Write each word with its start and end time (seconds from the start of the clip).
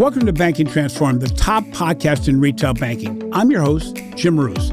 Welcome 0.00 0.24
to 0.24 0.32
Banking 0.32 0.66
Transformed, 0.66 1.20
the 1.20 1.28
top 1.28 1.62
podcast 1.64 2.26
in 2.26 2.40
retail 2.40 2.72
banking. 2.72 3.30
I'm 3.34 3.50
your 3.50 3.60
host, 3.60 4.00
Jim 4.14 4.36
Marous. 4.36 4.70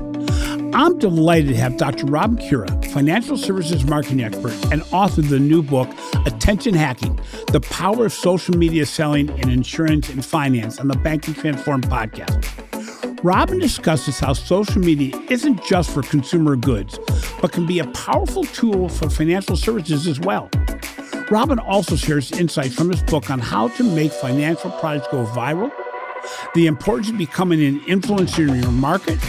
I'm 0.73 0.97
delighted 0.99 1.49
to 1.49 1.55
have 1.57 1.75
Dr. 1.75 2.05
Robin 2.05 2.37
Kiera, 2.37 2.89
financial 2.93 3.35
services 3.35 3.83
marketing 3.83 4.23
expert 4.23 4.53
and 4.71 4.83
author 4.93 5.19
of 5.19 5.27
the 5.27 5.37
new 5.37 5.61
book, 5.61 5.89
Attention 6.25 6.73
Hacking 6.73 7.19
The 7.51 7.59
Power 7.59 8.05
of 8.05 8.13
Social 8.13 8.55
Media 8.55 8.85
Selling 8.85 9.27
in 9.39 9.49
Insurance 9.49 10.07
and 10.07 10.23
Finance, 10.23 10.79
on 10.79 10.87
the 10.87 10.95
Banking 10.95 11.33
Transformed 11.33 11.87
podcast. 11.87 13.21
Robin 13.21 13.59
discusses 13.59 14.19
how 14.19 14.31
social 14.31 14.79
media 14.79 15.13
isn't 15.29 15.61
just 15.65 15.91
for 15.91 16.03
consumer 16.03 16.55
goods, 16.55 16.97
but 17.41 17.51
can 17.51 17.65
be 17.65 17.79
a 17.79 17.87
powerful 17.87 18.45
tool 18.45 18.87
for 18.87 19.09
financial 19.09 19.57
services 19.57 20.07
as 20.07 20.21
well. 20.21 20.49
Robin 21.29 21.59
also 21.59 21.97
shares 21.97 22.31
insights 22.31 22.73
from 22.73 22.89
his 22.89 23.03
book 23.03 23.29
on 23.29 23.39
how 23.39 23.67
to 23.69 23.83
make 23.83 24.13
financial 24.13 24.71
products 24.71 25.07
go 25.11 25.25
viral, 25.25 25.71
the 26.53 26.67
importance 26.67 27.09
of 27.09 27.17
becoming 27.17 27.61
an 27.65 27.81
influencer 27.81 28.47
in 28.47 28.61
your 28.61 28.71
market, 28.71 29.19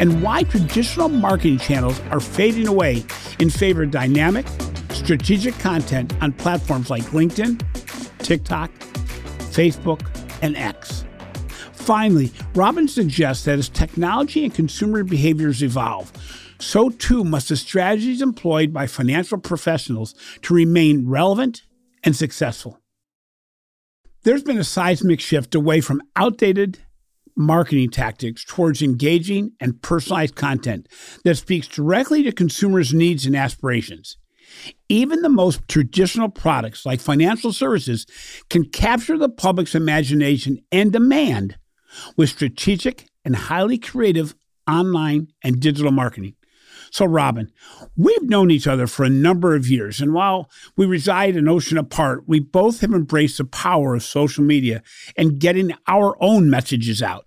and 0.00 0.20
why 0.20 0.42
traditional 0.42 1.08
marketing 1.08 1.58
channels 1.58 2.00
are 2.10 2.18
fading 2.18 2.66
away 2.66 3.04
in 3.38 3.50
favor 3.50 3.84
of 3.84 3.92
dynamic, 3.92 4.46
strategic 4.90 5.56
content 5.60 6.12
on 6.20 6.32
platforms 6.32 6.90
like 6.90 7.04
LinkedIn, 7.04 7.62
TikTok, 8.18 8.72
Facebook, 9.52 10.04
and 10.42 10.56
X. 10.56 11.04
Finally, 11.72 12.32
Robin 12.54 12.88
suggests 12.88 13.44
that 13.44 13.58
as 13.58 13.68
technology 13.68 14.42
and 14.44 14.54
consumer 14.54 15.04
behaviors 15.04 15.62
evolve, 15.62 16.10
so 16.74 16.90
too 16.90 17.22
must 17.22 17.50
the 17.50 17.56
strategies 17.56 18.20
employed 18.20 18.72
by 18.72 18.88
financial 18.88 19.38
professionals 19.38 20.12
to 20.42 20.52
remain 20.52 21.08
relevant 21.08 21.62
and 22.02 22.16
successful. 22.16 22.80
There's 24.24 24.42
been 24.42 24.58
a 24.58 24.64
seismic 24.64 25.20
shift 25.20 25.54
away 25.54 25.80
from 25.80 26.02
outdated 26.16 26.80
marketing 27.36 27.90
tactics 27.90 28.44
towards 28.44 28.82
engaging 28.82 29.52
and 29.60 29.82
personalized 29.82 30.34
content 30.34 30.88
that 31.22 31.36
speaks 31.36 31.68
directly 31.68 32.24
to 32.24 32.32
consumers' 32.32 32.92
needs 32.92 33.24
and 33.24 33.36
aspirations. 33.36 34.16
Even 34.88 35.22
the 35.22 35.28
most 35.28 35.68
traditional 35.68 36.28
products 36.28 36.84
like 36.84 36.98
financial 36.98 37.52
services 37.52 38.04
can 38.50 38.64
capture 38.64 39.16
the 39.16 39.28
public's 39.28 39.76
imagination 39.76 40.58
and 40.72 40.90
demand 40.90 41.56
with 42.16 42.30
strategic 42.30 43.06
and 43.24 43.36
highly 43.36 43.78
creative 43.78 44.34
online 44.68 45.28
and 45.44 45.60
digital 45.60 45.92
marketing. 45.92 46.34
So, 46.94 47.06
Robin, 47.06 47.50
we've 47.96 48.22
known 48.22 48.52
each 48.52 48.68
other 48.68 48.86
for 48.86 49.02
a 49.02 49.10
number 49.10 49.56
of 49.56 49.66
years, 49.66 50.00
and 50.00 50.14
while 50.14 50.48
we 50.76 50.86
reside 50.86 51.34
an 51.34 51.48
ocean 51.48 51.76
apart, 51.76 52.22
we 52.28 52.38
both 52.38 52.82
have 52.82 52.92
embraced 52.92 53.38
the 53.38 53.44
power 53.44 53.96
of 53.96 54.04
social 54.04 54.44
media 54.44 54.80
and 55.16 55.40
getting 55.40 55.72
our 55.88 56.16
own 56.20 56.48
messages 56.48 57.02
out. 57.02 57.26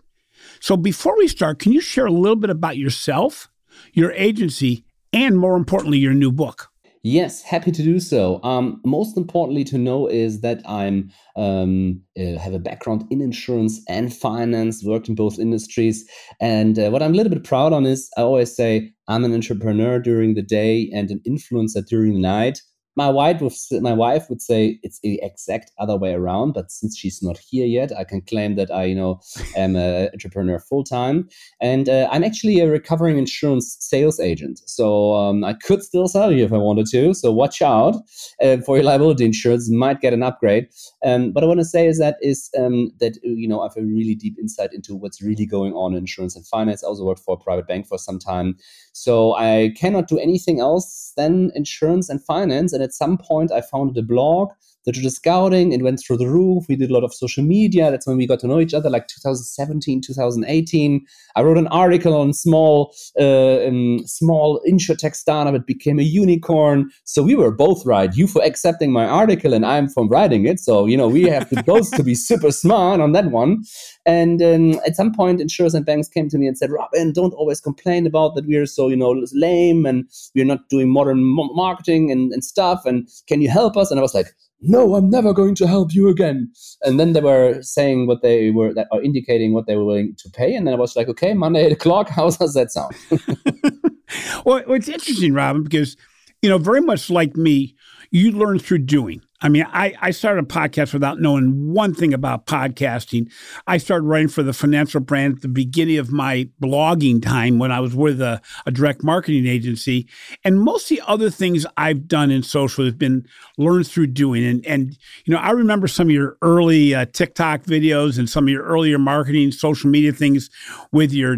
So, 0.61 0.77
before 0.77 1.17
we 1.17 1.27
start, 1.27 1.59
can 1.59 1.73
you 1.73 1.81
share 1.81 2.05
a 2.05 2.11
little 2.11 2.37
bit 2.37 2.49
about 2.49 2.77
yourself, 2.77 3.49
your 3.91 4.13
agency, 4.13 4.85
and 5.11 5.37
more 5.37 5.57
importantly, 5.57 5.97
your 5.97 6.13
new 6.13 6.31
book? 6.31 6.69
Yes, 7.03 7.41
happy 7.41 7.73
to 7.73 7.83
do 7.83 7.99
so. 7.99 8.41
Um, 8.43 8.79
most 8.85 9.17
importantly 9.17 9.65
to 9.65 9.77
know 9.77 10.07
is 10.07 10.39
that 10.41 10.61
I'm 10.65 11.11
um, 11.35 12.01
uh, 12.17 12.39
have 12.39 12.53
a 12.53 12.59
background 12.59 13.05
in 13.09 13.19
insurance 13.19 13.81
and 13.89 14.15
finance, 14.15 14.81
worked 14.81 15.09
in 15.09 15.15
both 15.15 15.39
industries, 15.39 16.09
and 16.39 16.79
uh, 16.79 16.89
what 16.89 17.03
I'm 17.03 17.13
a 17.13 17.17
little 17.17 17.33
bit 17.33 17.43
proud 17.43 17.73
on 17.73 17.85
is 17.85 18.09
I 18.17 18.21
always 18.21 18.55
say 18.55 18.93
I'm 19.07 19.23
an 19.23 19.33
entrepreneur 19.33 19.99
during 19.99 20.33
the 20.33 20.41
day 20.41 20.89
and 20.93 21.09
an 21.09 21.21
influencer 21.27 21.85
during 21.85 22.13
the 22.13 22.19
night 22.19 22.61
my 22.97 23.09
wife 23.09 23.39
would 23.41 23.53
my 23.81 23.93
wife 23.93 24.29
would 24.29 24.41
say 24.41 24.79
it's 24.83 24.99
the 24.99 25.19
exact 25.23 25.71
other 25.79 25.95
way 25.95 26.13
around 26.13 26.53
but 26.53 26.71
since 26.71 26.97
she's 26.97 27.21
not 27.21 27.37
here 27.37 27.65
yet 27.65 27.91
i 27.97 28.03
can 28.03 28.21
claim 28.21 28.55
that 28.55 28.69
i 28.71 28.83
you 28.83 28.95
know 28.95 29.21
am 29.55 29.75
an 29.75 30.09
entrepreneur 30.13 30.59
full 30.59 30.83
time 30.83 31.29
and 31.61 31.87
uh, 31.87 32.07
i'm 32.11 32.23
actually 32.23 32.59
a 32.59 32.67
recovering 32.67 33.17
insurance 33.17 33.77
sales 33.79 34.19
agent. 34.19 34.61
So 34.65 35.13
um, 35.15 35.43
i 35.43 35.53
could 35.53 35.83
still 35.83 36.07
sell 36.07 36.31
you 36.31 36.43
if 36.43 36.53
i 36.53 36.57
wanted 36.57 36.87
to. 36.87 37.13
So 37.13 37.31
watch 37.31 37.61
out 37.61 37.95
uh, 38.41 38.57
for 38.65 38.77
your 38.77 38.85
liability 38.85 39.25
insurance. 39.25 39.69
Might 39.69 40.01
get 40.01 40.13
an 40.13 40.23
upgrade. 40.23 40.67
Um, 41.05 41.31
but 41.31 41.43
i 41.43 41.47
want 41.47 41.59
to 41.59 41.65
say 41.65 41.87
is 41.87 41.99
that 41.99 42.17
is 42.21 42.49
um, 42.57 42.91
that 42.99 43.17
you 43.23 43.47
know 43.47 43.61
i 43.61 43.65
have 43.65 43.77
a 43.77 43.81
really 43.81 44.15
deep 44.15 44.37
insight 44.39 44.73
into 44.73 44.95
what's 44.95 45.21
really 45.21 45.45
going 45.45 45.73
on 45.73 45.93
in 45.93 45.99
insurance 45.99 46.35
and 46.35 46.45
finance. 46.47 46.83
I 46.83 46.87
also 46.87 47.03
worked 47.03 47.21
for 47.21 47.35
a 47.35 47.43
private 47.43 47.67
bank 47.67 47.87
for 47.87 47.97
some 47.97 48.19
time. 48.19 48.57
So 48.93 49.35
I 49.35 49.73
cannot 49.77 50.07
do 50.07 50.17
anything 50.17 50.59
else 50.59 51.13
than 51.17 51.51
insurance 51.53 52.09
and 52.09 52.23
finance. 52.23 52.73
And 52.73 52.83
at 52.87 52.93
some 52.93 53.17
point, 53.17 53.51
I 53.51 53.61
founded 53.61 53.97
a 53.97 54.07
blog 54.07 54.51
digital 54.87 55.11
scouting. 55.11 55.73
It 55.73 55.81
went 55.81 55.99
through 55.99 56.17
the 56.17 56.29
roof. 56.29 56.65
We 56.69 56.77
did 56.77 56.89
a 56.89 56.93
lot 56.93 57.03
of 57.03 57.13
social 57.13 57.43
media. 57.43 57.91
That's 57.91 58.07
when 58.07 58.15
we 58.15 58.25
got 58.25 58.39
to 58.39 58.47
know 58.47 58.59
each 58.61 58.73
other, 58.73 58.89
like 58.89 59.07
2017, 59.07 60.01
2018. 60.01 61.05
I 61.35 61.43
wrote 61.43 61.57
an 61.57 61.67
article 61.67 62.15
on 62.15 62.33
small, 62.33 62.95
uh, 63.19 63.67
um, 63.67 63.99
small 64.05 64.61
insurtech 64.67 65.13
startup. 65.13 65.53
It 65.53 65.67
became 65.67 65.99
a 65.99 66.03
unicorn. 66.03 66.89
So 67.03 67.21
we 67.21 67.35
were 67.35 67.51
both 67.51 67.85
right. 67.85 68.15
You 68.15 68.27
for 68.27 68.41
accepting 68.43 68.93
my 68.93 69.05
article, 69.05 69.53
and 69.53 69.65
I'm 69.65 69.89
from 69.89 70.07
writing 70.07 70.45
it. 70.45 70.59
So 70.61 70.85
you 70.85 70.95
know 70.95 71.09
we 71.09 71.23
have 71.23 71.49
to 71.49 71.61
both 71.67 71.91
to 71.97 72.03
be 72.03 72.15
super 72.15 72.51
smart 72.51 73.01
on 73.01 73.11
that 73.11 73.25
one. 73.25 73.63
And 74.05 74.41
um, 74.41 74.79
at 74.87 74.95
some 74.95 75.13
point, 75.13 75.41
insurers 75.41 75.75
and 75.75 75.85
banks 75.85 76.07
came 76.07 76.29
to 76.29 76.37
me 76.37 76.47
and 76.47 76.57
said, 76.57 76.71
"Robin, 76.71 77.11
don't 77.11 77.33
always 77.33 77.59
complain 77.59 78.07
about 78.07 78.35
that 78.35 78.47
we 78.47 78.55
are 78.55 78.65
so 78.65 78.87
you 78.87 78.95
know 78.95 79.21
lame 79.33 79.85
and 79.85 80.09
we're 80.33 80.45
not 80.45 80.69
doing 80.69 80.89
modern 80.89 81.21
marketing 81.23 82.09
and, 82.09 82.31
and 82.31 82.43
stuff. 82.43 82.85
And 82.85 83.09
can 83.27 83.41
you 83.41 83.49
help 83.49 83.75
us?" 83.75 83.91
And 83.91 83.99
I 83.99 84.01
was 84.01 84.15
like 84.15 84.27
no, 84.61 84.95
I'm 84.95 85.09
never 85.09 85.33
going 85.33 85.55
to 85.55 85.67
help 85.67 85.93
you 85.93 86.09
again. 86.09 86.51
And 86.81 86.99
then 86.99 87.13
they 87.13 87.21
were 87.21 87.61
saying 87.61 88.07
what 88.07 88.21
they 88.21 88.49
were 88.49 88.73
indicating 89.03 89.53
what 89.53 89.67
they 89.67 89.75
were 89.75 89.85
willing 89.85 90.15
to 90.17 90.29
pay. 90.29 90.55
And 90.55 90.65
then 90.65 90.73
I 90.73 90.77
was 90.77 90.95
like, 90.95 91.07
okay, 91.09 91.33
Monday 91.33 91.65
eight 91.65 91.71
o'clock. 91.79 92.09
How 92.09 92.29
does 92.29 92.53
that 92.53 92.71
sound? 92.71 92.95
well, 94.45 94.63
it's 94.67 94.89
interesting, 94.89 95.33
Robin, 95.33 95.63
because 95.63 95.95
you 96.41 96.49
know, 96.49 96.57
very 96.57 96.81
much 96.81 97.09
like 97.09 97.35
me, 97.35 97.75
you 98.11 98.31
learn 98.31 98.59
through 98.59 98.79
doing. 98.79 99.21
I 99.39 99.49
mean, 99.49 99.67
I, 99.71 99.93
I 100.01 100.11
started 100.11 100.43
a 100.43 100.47
podcast 100.47 100.93
without 100.93 101.19
knowing 101.19 101.71
one 101.71 101.93
thing 101.93 102.11
about 102.11 102.47
podcasting. 102.47 103.31
I 103.67 103.77
started 103.77 104.05
writing 104.05 104.29
for 104.29 104.41
the 104.41 104.53
financial 104.53 104.99
brand 104.99 105.35
at 105.35 105.41
the 105.43 105.47
beginning 105.47 105.99
of 105.99 106.11
my 106.11 106.49
blogging 106.59 107.21
time 107.21 107.59
when 107.59 107.71
I 107.71 107.79
was 107.79 107.95
with 107.95 108.19
a, 108.19 108.41
a 108.65 108.71
direct 108.71 109.03
marketing 109.03 109.45
agency. 109.45 110.07
And 110.43 110.59
most 110.59 110.89
of 110.89 110.97
the 110.97 111.03
other 111.07 111.29
things 111.29 111.67
I've 111.77 112.07
done 112.07 112.31
in 112.31 112.41
social 112.41 112.83
has 112.85 112.95
been 112.95 113.27
learned 113.59 113.85
through 113.85 114.07
doing. 114.07 114.43
And, 114.43 114.65
and 114.65 114.97
you 115.25 115.33
know, 115.33 115.39
I 115.39 115.51
remember 115.51 115.87
some 115.87 116.07
of 116.07 116.11
your 116.11 116.37
early 116.41 116.95
uh, 116.95 117.05
TikTok 117.05 117.63
videos 117.63 118.17
and 118.17 118.27
some 118.27 118.45
of 118.45 118.49
your 118.49 118.63
earlier 118.63 118.97
marketing 118.97 119.51
social 119.51 119.89
media 119.89 120.13
things 120.13 120.49
with 120.91 121.13
your 121.13 121.37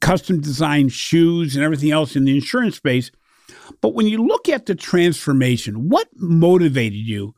custom 0.00 0.40
designed 0.40 0.92
shoes 0.92 1.54
and 1.54 1.64
everything 1.64 1.92
else 1.92 2.16
in 2.16 2.24
the 2.24 2.34
insurance 2.34 2.76
space. 2.76 3.12
But 3.80 3.94
when 3.94 4.06
you 4.06 4.24
look 4.24 4.48
at 4.48 4.66
the 4.66 4.74
transformation, 4.74 5.88
what 5.88 6.08
motivated 6.16 6.98
you 6.98 7.34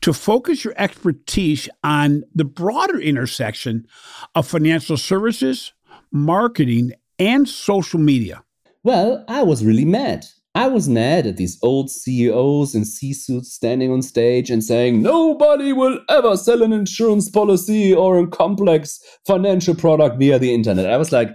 to 0.00 0.12
focus 0.12 0.64
your 0.64 0.74
expertise 0.76 1.68
on 1.84 2.24
the 2.34 2.44
broader 2.44 2.98
intersection 2.98 3.86
of 4.34 4.46
financial 4.46 4.96
services, 4.96 5.72
marketing, 6.10 6.92
and 7.18 7.48
social 7.48 8.00
media? 8.00 8.42
Well, 8.82 9.24
I 9.28 9.42
was 9.42 9.64
really 9.64 9.84
mad. 9.84 10.26
I 10.54 10.66
was 10.66 10.86
mad 10.86 11.26
at 11.26 11.38
these 11.38 11.58
old 11.62 11.90
CEOs 11.90 12.74
in 12.74 12.84
C 12.84 13.14
suits 13.14 13.52
standing 13.52 13.90
on 13.90 14.02
stage 14.02 14.50
and 14.50 14.62
saying, 14.62 15.00
nobody 15.00 15.72
will 15.72 15.98
ever 16.10 16.36
sell 16.36 16.62
an 16.62 16.74
insurance 16.74 17.30
policy 17.30 17.94
or 17.94 18.18
a 18.18 18.26
complex 18.26 19.00
financial 19.26 19.74
product 19.74 20.18
via 20.18 20.38
the 20.38 20.52
internet. 20.52 20.90
I 20.90 20.98
was 20.98 21.10
like, 21.10 21.30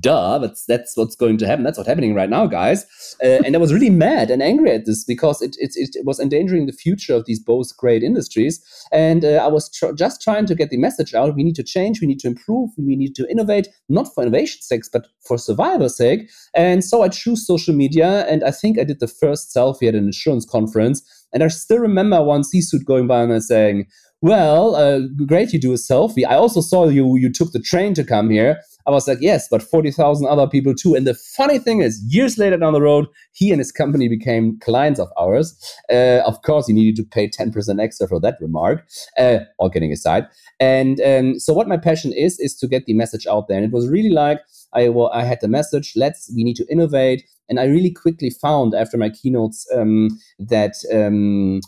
duh 0.00 0.38
that's 0.38 0.64
that's 0.64 0.96
what's 0.96 1.14
going 1.14 1.36
to 1.36 1.46
happen. 1.46 1.62
That's 1.62 1.76
what's 1.76 1.88
happening 1.88 2.14
right 2.14 2.30
now 2.30 2.46
guys. 2.46 2.86
Uh, 3.22 3.42
and 3.44 3.54
i 3.54 3.58
was 3.58 3.72
really 3.72 3.90
mad 3.90 4.30
and 4.30 4.42
angry 4.42 4.70
at 4.70 4.86
this 4.86 5.04
because 5.04 5.42
it, 5.42 5.56
it, 5.58 5.72
it 5.74 6.06
was 6.06 6.18
endangering 6.18 6.66
the 6.66 6.72
future 6.72 7.14
of 7.14 7.26
these 7.26 7.38
both 7.38 7.76
great 7.76 8.02
industries. 8.02 8.64
And 8.92 9.24
uh, 9.24 9.44
i 9.44 9.46
was 9.46 9.70
tr- 9.70 9.92
just 9.92 10.22
trying 10.22 10.46
to 10.46 10.54
get 10.54 10.70
the 10.70 10.78
message 10.78 11.14
out. 11.14 11.34
We 11.34 11.44
need 11.44 11.56
to 11.56 11.62
change. 11.62 12.00
We 12.00 12.06
need 12.06 12.20
to 12.20 12.28
improve. 12.28 12.70
We 12.78 12.96
need 12.96 13.14
to 13.16 13.30
innovate 13.30 13.68
not 13.88 14.12
for 14.14 14.22
innovation's 14.22 14.66
sake 14.66 14.84
but 14.92 15.06
for 15.26 15.36
survivor's 15.38 15.96
sake. 15.96 16.30
And 16.54 16.82
so 16.82 17.02
i 17.02 17.08
choose 17.08 17.46
social 17.46 17.74
media 17.74 18.26
and 18.26 18.42
i 18.42 18.50
think 18.50 18.78
i 18.78 18.84
did 18.84 19.00
the 19.00 19.06
first 19.06 19.54
selfie 19.54 19.88
at 19.88 19.94
an 19.94 20.06
insurance 20.06 20.46
conference. 20.46 21.02
And 21.34 21.42
i 21.42 21.48
still 21.48 21.78
remember 21.78 22.22
one 22.22 22.44
c-suit 22.44 22.86
going 22.86 23.06
by 23.06 23.22
and 23.22 23.44
saying 23.44 23.86
well, 24.24 24.74
uh, 24.74 25.00
great, 25.26 25.52
you 25.52 25.60
do 25.60 25.72
a 25.72 25.76
selfie. 25.76 26.26
I 26.26 26.36
also 26.36 26.62
saw 26.62 26.88
you, 26.88 27.18
you 27.18 27.30
took 27.30 27.52
the 27.52 27.60
train 27.60 27.92
to 27.92 28.02
come 28.02 28.30
here. 28.30 28.58
I 28.86 28.90
was 28.90 29.06
like, 29.06 29.18
yes, 29.20 29.48
but 29.50 29.62
40,000 29.62 30.26
other 30.26 30.46
people 30.46 30.74
too. 30.74 30.94
And 30.94 31.06
the 31.06 31.12
funny 31.12 31.58
thing 31.58 31.82
is, 31.82 32.02
years 32.08 32.38
later 32.38 32.56
down 32.56 32.72
the 32.72 32.80
road, 32.80 33.06
he 33.32 33.50
and 33.50 33.58
his 33.58 33.70
company 33.70 34.08
became 34.08 34.58
clients 34.60 34.98
of 34.98 35.08
ours. 35.18 35.54
Uh, 35.92 36.22
of 36.24 36.40
course, 36.40 36.66
he 36.66 36.72
needed 36.72 36.96
to 36.96 37.02
pay 37.02 37.28
10% 37.28 37.78
extra 37.78 38.08
for 38.08 38.18
that 38.20 38.38
remark, 38.40 38.86
uh, 39.18 39.40
all 39.58 39.68
kidding 39.68 39.92
aside. 39.92 40.26
And 40.58 41.02
um, 41.02 41.38
so, 41.38 41.52
what 41.52 41.68
my 41.68 41.76
passion 41.76 42.14
is, 42.14 42.40
is 42.40 42.56
to 42.60 42.66
get 42.66 42.86
the 42.86 42.94
message 42.94 43.26
out 43.26 43.48
there. 43.48 43.58
And 43.58 43.66
it 43.66 43.72
was 43.72 43.90
really 43.90 44.08
like, 44.08 44.40
I, 44.72 44.88
well, 44.88 45.10
I 45.12 45.24
had 45.24 45.42
the 45.42 45.48
message, 45.48 45.92
let's, 45.96 46.32
we 46.34 46.44
need 46.44 46.56
to 46.56 46.66
innovate. 46.70 47.24
And 47.50 47.60
I 47.60 47.66
really 47.66 47.92
quickly 47.92 48.30
found 48.30 48.74
after 48.74 48.96
my 48.96 49.10
keynotes 49.10 49.66
um, 49.76 50.08
that. 50.38 50.76
Um, 50.90 51.60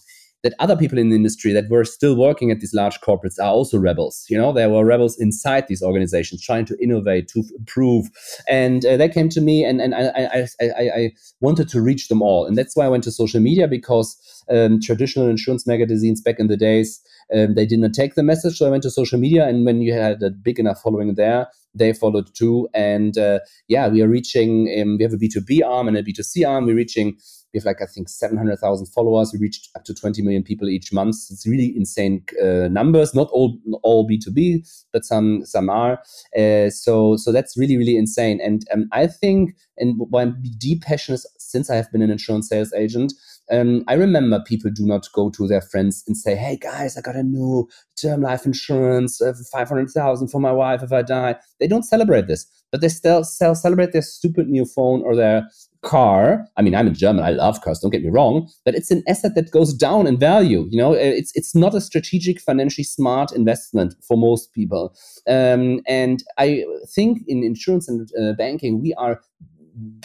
that 0.47 0.55
other 0.61 0.77
people 0.77 0.97
in 0.97 1.09
the 1.09 1.17
industry 1.17 1.53
that 1.53 1.69
were 1.69 1.85
still 1.85 2.15
working 2.15 2.53
at 2.53 2.61
these 2.61 2.73
large 2.73 3.01
corporates 3.01 3.37
are 3.41 3.51
also 3.51 3.77
rebels. 3.77 4.25
You 4.29 4.39
know, 4.39 4.53
there 4.53 4.71
were 4.71 4.85
rebels 4.85 5.19
inside 5.19 5.67
these 5.67 5.83
organizations 5.83 6.41
trying 6.41 6.67
to 6.67 6.81
innovate, 6.81 7.27
to 7.31 7.43
improve. 7.59 8.07
And 8.49 8.87
uh, 8.87 8.97
they 8.97 9.09
came 9.09 9.29
to 9.31 9.41
me 9.41 9.65
and, 9.65 9.81
and 9.81 9.93
I, 9.93 10.05
I, 10.07 10.49
I, 10.61 10.91
I 11.01 11.13
wanted 11.41 11.69
to 11.71 11.81
reach 11.81 12.07
them 12.07 12.23
all. 12.23 12.47
And 12.47 12.57
that's 12.57 12.77
why 12.77 12.85
I 12.85 12.89
went 12.89 13.03
to 13.05 13.11
social 13.11 13.41
media 13.41 13.67
because 13.67 14.17
um, 14.49 14.81
traditional 14.81 15.29
insurance 15.29 15.67
magazines 15.67 16.21
back 16.21 16.39
in 16.39 16.47
the 16.47 16.57
days, 16.57 17.01
um, 17.35 17.57
they 17.57 17.67
didn't 17.67 17.91
take 17.91 18.15
the 18.15 18.23
message. 18.23 18.59
So 18.59 18.69
I 18.69 18.71
went 18.71 18.85
to 18.85 18.91
social 18.91 19.19
media. 19.19 19.49
And 19.49 19.67
when 19.67 19.83
you 19.83 19.95
had 19.95 20.23
a 20.23 20.31
big 20.31 20.61
enough 20.61 20.81
following 20.81 21.17
there, 21.17 21.49
they 21.75 21.93
followed 21.93 22.33
too. 22.35 22.69
And 22.73 23.19
uh, 23.19 23.41
yeah, 23.67 23.89
we 23.89 24.01
are 24.01 24.09
reaching, 24.09 24.73
um, 24.81 24.97
we 24.97 25.03
have 25.03 25.13
a 25.13 25.17
B2B 25.17 25.65
arm 25.67 25.89
and 25.89 25.97
a 25.97 26.05
B2C 26.05 26.49
arm. 26.49 26.67
We're 26.67 26.77
reaching 26.77 27.19
we 27.57 27.59
have 27.59 27.65
like 27.65 27.81
I 27.81 27.87
think 27.87 28.09
700,000 28.09 28.87
followers. 28.87 29.33
We 29.33 29.39
reached 29.39 29.71
up 29.75 29.85
to 29.85 29.95
20 29.95 30.21
million 30.23 30.43
people 30.43 30.69
each 30.69 30.93
month. 30.93 31.17
It's 31.31 31.47
really 31.47 31.73
insane 31.75 32.23
uh, 32.43 32.69
numbers. 32.69 33.15
Not 33.15 33.29
all 33.31 33.59
all 33.83 34.07
B2B, 34.07 34.69
but 34.93 35.05
some 35.05 35.45
some 35.47 35.71
are. 35.71 36.03
Uh, 36.37 36.69
so 36.69 37.17
so 37.17 37.33
that's 37.33 37.57
really 37.57 37.79
really 37.79 37.97
insane. 37.97 38.41
And 38.43 38.67
um, 38.73 38.89
I 38.93 39.07
think 39.07 39.57
and 39.79 39.95
why 39.97 40.23
I'm 40.23 40.43
deep 40.59 40.83
passionate 40.83 41.23
since 41.39 41.71
I 41.71 41.77
have 41.77 41.91
been 41.91 42.03
an 42.03 42.11
insurance 42.11 42.49
sales 42.49 42.73
agent 42.75 43.13
um, 43.51 43.85
I 43.87 43.95
remember 43.95 44.41
people 44.41 44.71
do 44.71 44.85
not 44.85 45.07
go 45.13 45.31
to 45.31 45.47
their 45.47 45.61
friends 45.61 46.03
and 46.07 46.17
say, 46.17 46.35
"Hey 46.35 46.57
guys, 46.57 46.97
I 46.97 47.01
got 47.01 47.17
a 47.17 47.23
new 47.23 47.69
term 48.01 48.23
life 48.23 48.45
insurance, 48.45 49.21
uh, 49.23 49.35
five 49.53 49.69
hundred 49.69 49.91
thousand 49.91 50.29
for 50.29 50.41
my 50.41 50.53
wife 50.53 50.83
if 50.83 50.93
I 50.93 51.03
die." 51.03 51.37
They 51.61 51.69
don't 51.69 51.85
celebrate 51.85 52.27
this, 52.27 52.47
but 52.73 52.81
they 52.81 52.89
still, 52.89 53.23
still 53.25 53.55
celebrate 53.55 53.93
their 53.93 54.03
stupid 54.03 54.49
new 54.49 54.65
phone 54.65 55.03
or 55.03 55.15
their 55.15 55.49
car. 55.87 56.45
I 56.57 56.63
mean, 56.63 56.75
I'm 56.75 56.89
a 56.89 56.91
German. 56.91 57.25
I 57.25 57.31
love 57.31 57.61
cars. 57.61 57.79
Don't 57.79 57.93
get 57.93 58.03
me 58.03 58.11
wrong, 58.11 58.49
but 58.65 58.75
it's 58.75 58.91
an 58.91 59.03
asset 59.09 59.35
that 59.37 59.53
goes 59.53 59.73
down 59.73 60.07
in 60.07 60.19
value. 60.19 60.67
You 60.71 60.79
know, 60.79 60.93
uh, 60.93 61.15
it's 61.21 61.33
it's 61.35 61.55
not 61.55 61.75
a 61.75 61.81
strategic, 61.81 62.41
financially 62.41 62.85
smart 62.85 63.33
investment 63.33 63.95
for 64.07 64.17
most 64.19 64.53
people. 64.53 64.95
Um, 65.29 65.81
and 65.87 66.23
I 66.39 66.65
think 66.95 67.23
in 67.29 67.45
insurance 67.45 67.89
and 67.89 68.11
uh, 68.21 68.33
banking, 68.33 68.83
we 68.83 68.93
are 68.95 69.21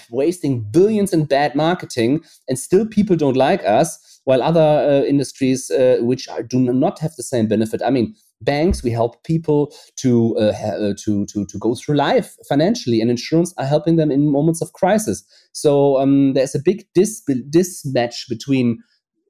wasting 0.10 0.62
billions 0.72 1.14
in 1.14 1.26
bad 1.26 1.56
marketing, 1.56 2.24
and 2.48 2.60
still 2.60 2.86
people 2.86 3.16
don't 3.16 3.38
like 3.38 3.66
us. 3.66 4.22
While 4.26 4.44
other 4.44 4.60
uh, 4.62 5.04
industries, 5.08 5.72
uh, 5.72 5.98
which 6.02 6.30
are, 6.30 6.44
do 6.44 6.60
not 6.60 7.00
have 7.00 7.16
the 7.16 7.24
same 7.24 7.48
benefit, 7.48 7.82
I 7.84 7.90
mean, 7.90 8.14
banks 8.42 8.84
we 8.84 8.92
help 8.92 9.24
people 9.24 9.74
to 9.98 10.36
uh, 10.38 10.54
uh, 10.66 10.94
to 11.04 11.26
to 11.28 11.46
to 11.46 11.58
go 11.60 11.76
through 11.76 11.96
life 11.96 12.36
financially, 12.48 13.02
and 13.02 13.10
insurance 13.10 13.54
are 13.58 13.66
helping 13.66 13.98
them 13.98 14.12
in 14.12 14.32
moments 14.32 14.62
of 14.62 14.74
crisis. 14.74 15.24
So 15.54 16.00
um, 16.00 16.34
there's 16.34 16.56
a 16.56 16.62
big 16.64 16.86
dis- 16.94 17.24
mismatch 17.28 18.28
between 18.30 18.80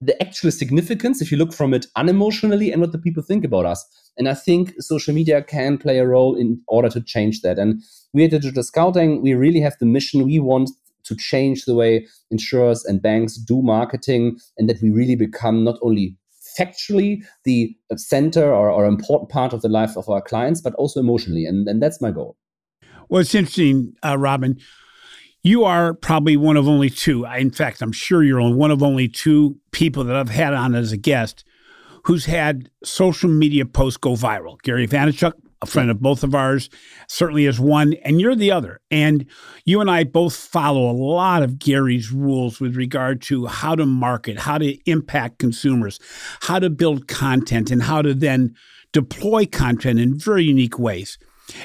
the 0.04 0.20
actual 0.22 0.52
significance, 0.52 1.22
if 1.22 1.32
you 1.32 1.38
look 1.38 1.54
from 1.54 1.74
it 1.74 1.86
unemotionally, 1.96 2.72
and 2.72 2.82
what 2.82 2.92
the 2.92 2.98
people 2.98 3.22
think 3.22 3.46
about 3.46 3.66
us. 3.66 3.86
And 4.18 4.28
I 4.28 4.34
think 4.34 4.74
social 4.80 5.14
media 5.14 5.44
can 5.44 5.78
play 5.78 6.00
a 6.00 6.08
role 6.08 6.36
in 6.36 6.60
order 6.68 6.90
to 6.90 7.02
change 7.02 7.42
that. 7.42 7.60
And 7.60 7.82
we 8.14 8.26
at 8.26 8.32
Digital 8.32 8.64
Scouting, 8.64 9.22
we 9.22 9.36
really 9.36 9.62
have 9.62 9.76
the 9.80 9.86
mission. 9.86 10.26
We 10.26 10.40
want 10.40 10.72
to 11.04 11.16
change 11.16 11.66
the 11.66 11.76
way 11.76 12.08
insurers 12.30 12.84
and 12.84 13.02
banks 13.02 13.36
do 13.38 13.62
marketing, 13.62 14.40
and 14.58 14.68
that 14.70 14.82
we 14.82 14.90
really 14.90 15.16
become 15.16 15.64
not 15.64 15.78
only 15.82 16.18
factually 16.60 17.24
the 17.44 17.76
center 17.96 18.54
or, 18.54 18.70
or 18.70 18.86
important 18.86 19.30
part 19.30 19.54
of 19.54 19.62
the 19.62 19.70
life 19.70 19.96
of 19.98 20.10
our 20.10 20.22
clients, 20.22 20.62
but 20.62 20.74
also 20.76 21.00
emotionally. 21.00 21.46
And, 21.46 21.68
and 21.68 21.82
that's 21.82 22.02
my 22.02 22.12
goal. 22.12 22.38
Well, 23.10 23.22
it's 23.22 23.36
interesting, 23.36 23.94
uh, 24.06 24.18
Robin. 24.18 24.58
You 25.44 25.64
are 25.64 25.94
probably 25.94 26.38
one 26.38 26.56
of 26.56 26.68
only 26.68 26.90
two. 26.90 27.26
In 27.26 27.52
fact, 27.52 27.82
I'm 27.82 27.92
sure 27.92 28.24
you're 28.24 28.42
one 28.54 28.72
of 28.72 28.84
only 28.84 29.08
two 29.08 29.58
people 29.72 30.04
that 30.04 30.16
I've 30.16 30.30
had 30.30 30.54
on 30.54 30.76
as 30.76 30.92
a 30.92 30.98
guest 30.98 31.44
who's 32.04 32.26
had 32.26 32.70
social 32.84 33.30
media 33.30 33.66
posts 33.66 33.98
go 33.98 34.12
viral. 34.12 34.60
Gary 34.62 34.88
Vaynerchuk, 34.88 35.34
a 35.62 35.66
friend 35.66 35.92
of 35.92 36.00
both 36.00 36.24
of 36.24 36.34
ours, 36.34 36.70
certainly 37.08 37.46
is 37.46 37.60
one, 37.60 37.94
and 38.04 38.20
you're 38.20 38.36
the 38.36 38.52
other. 38.52 38.80
And 38.90 39.26
you 39.66 39.80
and 39.80 39.92
I 39.92 40.04
both 40.04 40.36
follow 40.36 40.90
a 40.90 40.94
lot 40.94 41.44
of 41.44 41.60
Gary's 41.60 42.12
rules 42.12 42.60
with 42.60 42.76
regard 42.76 43.22
to 43.24 43.46
how 43.46 43.76
to 43.76 43.86
market, 43.86 44.40
how 44.40 44.58
to 44.58 44.78
impact 44.90 45.40
consumers, 45.40 46.00
how 46.42 46.60
to 46.60 46.70
build 46.70 47.08
content, 47.08 47.70
and 47.70 47.84
how 47.84 48.02
to 48.02 48.14
then 48.14 48.56
deploy 48.92 49.46
content 49.46 50.00
in 50.00 50.18
very 50.18 50.44
unique 50.44 50.80
ways. 50.80 51.18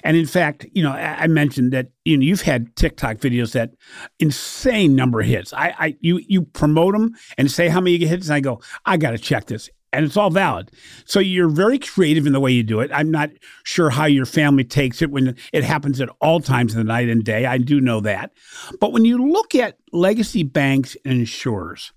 And 0.02 0.16
in 0.16 0.26
fact, 0.26 0.66
you 0.72 0.82
know, 0.82 0.90
I 0.90 1.26
mentioned 1.28 1.72
that 1.72 1.88
you 2.04 2.16
know 2.16 2.24
you've 2.24 2.42
had 2.42 2.74
TikTok 2.76 3.18
videos 3.18 3.52
that 3.52 3.70
insane 4.18 4.96
number 4.96 5.20
of 5.20 5.26
hits. 5.26 5.52
I, 5.52 5.74
I 5.78 5.96
you 6.00 6.20
you 6.26 6.42
promote 6.42 6.94
them 6.94 7.12
and 7.38 7.50
say 7.50 7.68
how 7.68 7.80
many 7.80 8.04
hits, 8.04 8.26
and 8.26 8.34
I 8.34 8.40
go, 8.40 8.60
I 8.84 8.96
got 8.96 9.12
to 9.12 9.18
check 9.18 9.46
this, 9.46 9.70
and 9.96 10.04
it's 10.04 10.16
all 10.16 10.30
valid. 10.30 10.70
So 11.06 11.18
you're 11.18 11.48
very 11.48 11.78
creative 11.78 12.26
in 12.26 12.32
the 12.32 12.40
way 12.40 12.52
you 12.52 12.62
do 12.62 12.80
it. 12.80 12.90
I'm 12.92 13.10
not 13.10 13.30
sure 13.64 13.90
how 13.90 14.04
your 14.04 14.26
family 14.26 14.62
takes 14.62 15.00
it 15.00 15.10
when 15.10 15.36
it 15.52 15.64
happens 15.64 16.00
at 16.00 16.10
all 16.20 16.40
times 16.40 16.72
of 16.72 16.78
the 16.78 16.84
night 16.84 17.08
and 17.08 17.24
day. 17.24 17.46
I 17.46 17.58
do 17.58 17.80
know 17.80 18.00
that, 18.00 18.32
but 18.78 18.92
when 18.92 19.04
you 19.04 19.30
look 19.32 19.54
at 19.54 19.78
legacy 19.92 20.42
banks 20.42 20.96
and 21.04 21.20
insurers, 21.20 21.92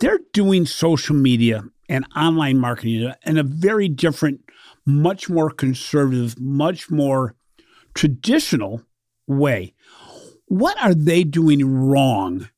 they're 0.00 0.20
doing 0.32 0.66
social 0.66 1.14
media 1.14 1.62
and 1.88 2.04
online 2.16 2.58
marketing 2.58 3.12
in 3.24 3.38
a 3.38 3.42
very 3.42 3.88
different 3.88 4.40
much 4.84 5.30
more 5.30 5.50
conservative, 5.50 6.38
much 6.40 6.90
more 6.90 7.36
traditional 7.94 8.82
way. 9.26 9.72
What 10.46 10.76
are 10.82 10.94
they 10.94 11.24
doing 11.24 11.64
wrong 11.64 12.48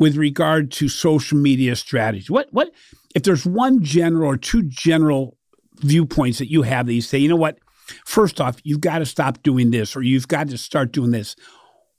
with 0.00 0.16
regard 0.16 0.72
to 0.72 0.88
social 0.88 1.38
media 1.38 1.76
strategy? 1.76 2.26
What 2.32 2.48
what 2.50 2.72
if 3.14 3.22
there's 3.22 3.46
one 3.46 3.84
general 3.84 4.28
or 4.28 4.36
two 4.36 4.62
general 4.62 5.36
viewpoints 5.80 6.38
that 6.38 6.50
you 6.50 6.62
have 6.62 6.86
that 6.86 6.94
you 6.94 7.02
say, 7.02 7.18
you 7.18 7.28
know 7.28 7.36
what? 7.36 7.58
First 8.04 8.40
off, 8.40 8.56
you've 8.64 8.80
got 8.80 8.98
to 8.98 9.06
stop 9.06 9.42
doing 9.42 9.70
this 9.70 9.94
or 9.94 10.02
you've 10.02 10.28
got 10.28 10.48
to 10.48 10.58
start 10.58 10.92
doing 10.92 11.10
this. 11.10 11.36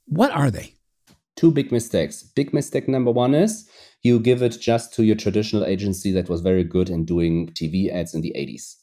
What 0.06 0.30
are 0.32 0.50
they? 0.50 0.74
Two 1.36 1.50
big 1.50 1.72
mistakes. 1.72 2.22
Big 2.22 2.52
mistake 2.52 2.88
number 2.88 3.10
one 3.10 3.34
is 3.34 3.68
you 4.02 4.18
give 4.18 4.42
it 4.42 4.58
just 4.60 4.92
to 4.94 5.04
your 5.04 5.16
traditional 5.16 5.64
agency 5.64 6.10
that 6.12 6.28
was 6.28 6.40
very 6.40 6.64
good 6.64 6.90
in 6.90 7.04
doing 7.04 7.48
TV 7.48 7.92
ads 7.92 8.14
in 8.14 8.20
the 8.20 8.34
80s. 8.36 8.76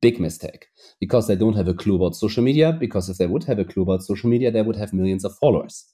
Big 0.00 0.18
mistake 0.18 0.66
because 0.98 1.26
they 1.26 1.36
don't 1.36 1.56
have 1.56 1.68
a 1.68 1.74
clue 1.74 1.96
about 1.96 2.16
social 2.16 2.42
media. 2.42 2.72
Because 2.72 3.10
if 3.10 3.18
they 3.18 3.26
would 3.26 3.44
have 3.44 3.58
a 3.58 3.64
clue 3.64 3.82
about 3.82 4.02
social 4.02 4.30
media, 4.30 4.50
they 4.50 4.62
would 4.62 4.76
have 4.76 4.94
millions 4.94 5.24
of 5.24 5.36
followers. 5.36 5.84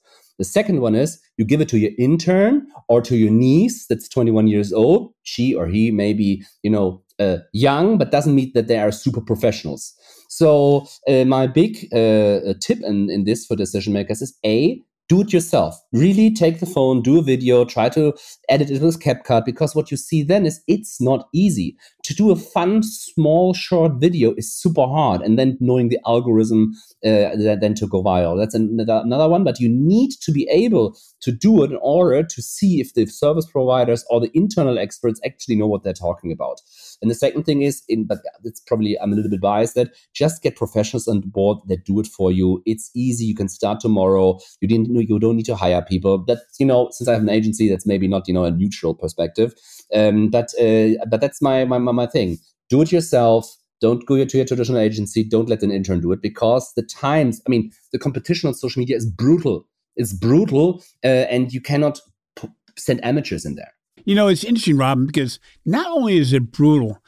The 0.41 0.45
second 0.45 0.81
one 0.81 0.95
is 0.95 1.19
you 1.37 1.45
give 1.45 1.61
it 1.61 1.69
to 1.69 1.77
your 1.77 1.91
intern 1.99 2.65
or 2.87 2.99
to 3.03 3.15
your 3.15 3.29
niece 3.29 3.85
that's 3.85 4.09
21 4.09 4.47
years 4.47 4.73
old. 4.73 5.13
She 5.21 5.53
or 5.53 5.67
he 5.67 5.91
may 5.91 6.13
be, 6.13 6.43
you 6.63 6.71
know, 6.71 7.03
uh, 7.19 7.37
young, 7.53 7.99
but 7.99 8.09
doesn't 8.09 8.33
mean 8.33 8.51
that 8.55 8.67
they 8.67 8.79
are 8.79 8.91
super 8.91 9.21
professionals. 9.21 9.93
So 10.29 10.87
uh, 11.07 11.25
my 11.25 11.45
big 11.45 11.87
uh, 11.93 12.55
tip 12.59 12.79
in, 12.81 13.11
in 13.11 13.25
this 13.25 13.45
for 13.45 13.55
decision 13.55 13.93
makers 13.93 14.23
is 14.23 14.35
A, 14.43 14.81
do 15.11 15.19
it 15.19 15.33
yourself. 15.33 15.75
Really 15.91 16.33
take 16.33 16.61
the 16.61 16.65
phone, 16.65 17.01
do 17.01 17.19
a 17.19 17.21
video, 17.21 17.65
try 17.65 17.89
to 17.89 18.13
edit 18.47 18.71
it 18.71 18.81
with 18.81 19.01
CapCut 19.01 19.43
because 19.43 19.75
what 19.75 19.91
you 19.91 19.97
see 19.97 20.23
then 20.23 20.45
is 20.45 20.61
it's 20.69 21.01
not 21.01 21.27
easy. 21.33 21.75
To 22.03 22.15
do 22.15 22.31
a 22.31 22.37
fun, 22.37 22.81
small, 22.81 23.53
short 23.53 23.99
video 23.99 24.33
is 24.37 24.53
super 24.53 24.85
hard. 24.87 25.21
And 25.21 25.37
then 25.37 25.57
knowing 25.59 25.89
the 25.89 25.99
algorithm, 26.07 26.71
uh, 27.05 27.35
then 27.35 27.75
to 27.75 27.87
go 27.87 28.01
viral. 28.01 28.39
That's 28.39 28.55
another, 28.55 29.01
another 29.03 29.27
one. 29.27 29.43
But 29.43 29.59
you 29.59 29.67
need 29.67 30.11
to 30.21 30.31
be 30.31 30.47
able 30.49 30.97
to 31.23 31.31
do 31.31 31.61
it 31.63 31.71
in 31.71 31.79
order 31.81 32.23
to 32.23 32.41
see 32.41 32.79
if 32.79 32.93
the 32.93 33.05
service 33.05 33.45
providers 33.45 34.05
or 34.09 34.21
the 34.21 34.31
internal 34.33 34.79
experts 34.79 35.19
actually 35.25 35.57
know 35.57 35.67
what 35.67 35.83
they're 35.83 35.93
talking 35.93 36.31
about. 36.31 36.61
And 37.01 37.11
the 37.11 37.15
second 37.15 37.43
thing 37.43 37.63
is, 37.63 37.83
in 37.89 38.05
but 38.05 38.19
it's 38.43 38.61
probably 38.61 38.97
I'm 38.99 39.11
a 39.11 39.15
little 39.15 39.31
bit 39.31 39.41
biased 39.41 39.75
that 39.75 39.93
just 40.13 40.41
get 40.41 40.55
professionals 40.55 41.07
on 41.07 41.21
board 41.21 41.57
that 41.67 41.85
do 41.85 41.99
it 41.99 42.07
for 42.07 42.31
you. 42.31 42.61
It's 42.65 42.91
easy. 42.95 43.25
You 43.25 43.35
can 43.35 43.49
start 43.49 43.79
tomorrow. 43.81 44.39
You 44.61 44.67
didn't 44.67 44.89
you 45.07 45.19
don't 45.19 45.35
need 45.35 45.45
to 45.45 45.55
hire 45.55 45.81
people. 45.81 46.23
That 46.25 46.39
you 46.59 46.65
know, 46.65 46.89
since 46.91 47.07
I 47.07 47.13
have 47.13 47.21
an 47.21 47.29
agency, 47.29 47.69
that's 47.69 47.85
maybe 47.85 48.07
not 48.07 48.27
you 48.27 48.33
know 48.33 48.45
a 48.45 48.51
neutral 48.51 48.93
perspective. 48.93 49.53
Um, 49.93 50.29
but 50.29 50.53
uh, 50.59 51.03
but 51.09 51.21
that's 51.21 51.41
my, 51.41 51.65
my 51.65 51.77
my 51.77 52.07
thing. 52.07 52.37
Do 52.69 52.81
it 52.81 52.91
yourself. 52.91 53.55
Don't 53.81 54.05
go 54.05 54.23
to 54.23 54.37
your 54.37 54.45
traditional 54.45 54.77
agency. 54.79 55.23
Don't 55.23 55.49
let 55.49 55.63
an 55.63 55.71
intern 55.71 56.01
do 56.01 56.11
it 56.11 56.21
because 56.21 56.71
the 56.75 56.83
times. 56.83 57.41
I 57.47 57.49
mean, 57.49 57.71
the 57.91 57.99
competition 57.99 58.47
on 58.47 58.53
social 58.53 58.79
media 58.79 58.95
is 58.95 59.05
brutal. 59.05 59.67
It's 59.95 60.13
brutal, 60.13 60.83
uh, 61.03 61.07
and 61.07 61.51
you 61.51 61.61
cannot 61.61 61.99
p- 62.35 62.47
send 62.77 63.03
amateurs 63.03 63.45
in 63.45 63.55
there. 63.55 63.73
You 64.05 64.15
know, 64.15 64.27
it's 64.27 64.43
interesting, 64.43 64.77
Robin, 64.77 65.05
because 65.05 65.39
not 65.65 65.87
only 65.91 66.17
is 66.17 66.33
it 66.33 66.51
brutal, 66.51 67.01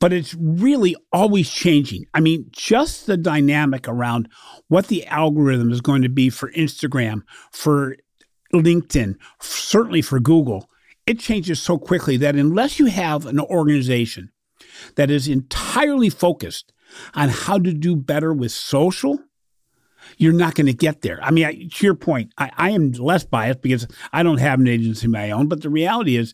but 0.00 0.12
it's 0.12 0.34
really 0.34 0.94
always 1.12 1.50
changing. 1.50 2.04
I 2.14 2.20
mean, 2.20 2.46
just 2.50 3.06
the 3.06 3.16
dynamic 3.16 3.88
around 3.88 4.28
what 4.68 4.86
the 4.86 5.06
algorithm 5.06 5.72
is 5.72 5.80
going 5.80 6.02
to 6.02 6.08
be 6.08 6.30
for 6.30 6.52
Instagram, 6.52 7.22
for 7.50 7.96
LinkedIn, 8.54 9.16
certainly 9.40 10.02
for 10.02 10.20
Google, 10.20 10.70
it 11.06 11.18
changes 11.18 11.60
so 11.60 11.78
quickly 11.78 12.16
that 12.18 12.36
unless 12.36 12.78
you 12.78 12.86
have 12.86 13.26
an 13.26 13.40
organization 13.40 14.30
that 14.94 15.10
is 15.10 15.26
entirely 15.26 16.10
focused 16.10 16.72
on 17.14 17.28
how 17.28 17.58
to 17.58 17.72
do 17.72 17.96
better 17.96 18.32
with 18.32 18.52
social, 18.52 19.18
you're 20.16 20.32
not 20.32 20.54
going 20.54 20.66
to 20.66 20.72
get 20.72 21.02
there. 21.02 21.18
I 21.22 21.30
mean, 21.30 21.44
I, 21.44 21.52
to 21.52 21.86
your 21.86 21.94
point, 21.94 22.32
I, 22.38 22.50
I, 22.56 22.70
am 22.70 22.92
less 22.92 23.24
biased 23.24 23.60
because 23.60 23.86
I 24.12 24.22
don't 24.22 24.38
have 24.38 24.60
an 24.60 24.68
agency 24.68 25.06
of 25.06 25.12
my 25.12 25.30
own, 25.30 25.48
but 25.48 25.62
the 25.62 25.70
reality 25.70 26.16
is 26.16 26.32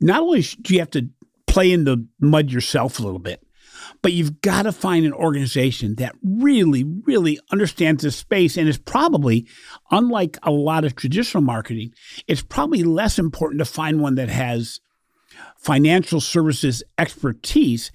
not 0.00 0.20
only 0.22 0.42
do 0.42 0.74
you 0.74 0.80
have 0.80 0.90
to 0.90 1.08
play 1.48 1.72
in 1.72 1.84
the 1.84 2.06
mud 2.20 2.50
yourself 2.50 2.98
a 2.98 3.02
little 3.02 3.18
bit. 3.18 3.42
But 4.00 4.12
you've 4.12 4.40
got 4.42 4.62
to 4.62 4.72
find 4.72 5.04
an 5.04 5.12
organization 5.12 5.96
that 5.96 6.14
really, 6.22 6.84
really 6.84 7.40
understands 7.50 8.02
this 8.04 8.16
space 8.16 8.56
and 8.56 8.68
is 8.68 8.78
probably, 8.78 9.48
unlike 9.90 10.38
a 10.44 10.52
lot 10.52 10.84
of 10.84 10.94
traditional 10.94 11.42
marketing, 11.42 11.92
it's 12.28 12.42
probably 12.42 12.84
less 12.84 13.18
important 13.18 13.58
to 13.58 13.64
find 13.64 14.00
one 14.00 14.14
that 14.14 14.28
has 14.28 14.80
financial 15.56 16.20
services 16.20 16.82
expertise 16.96 17.90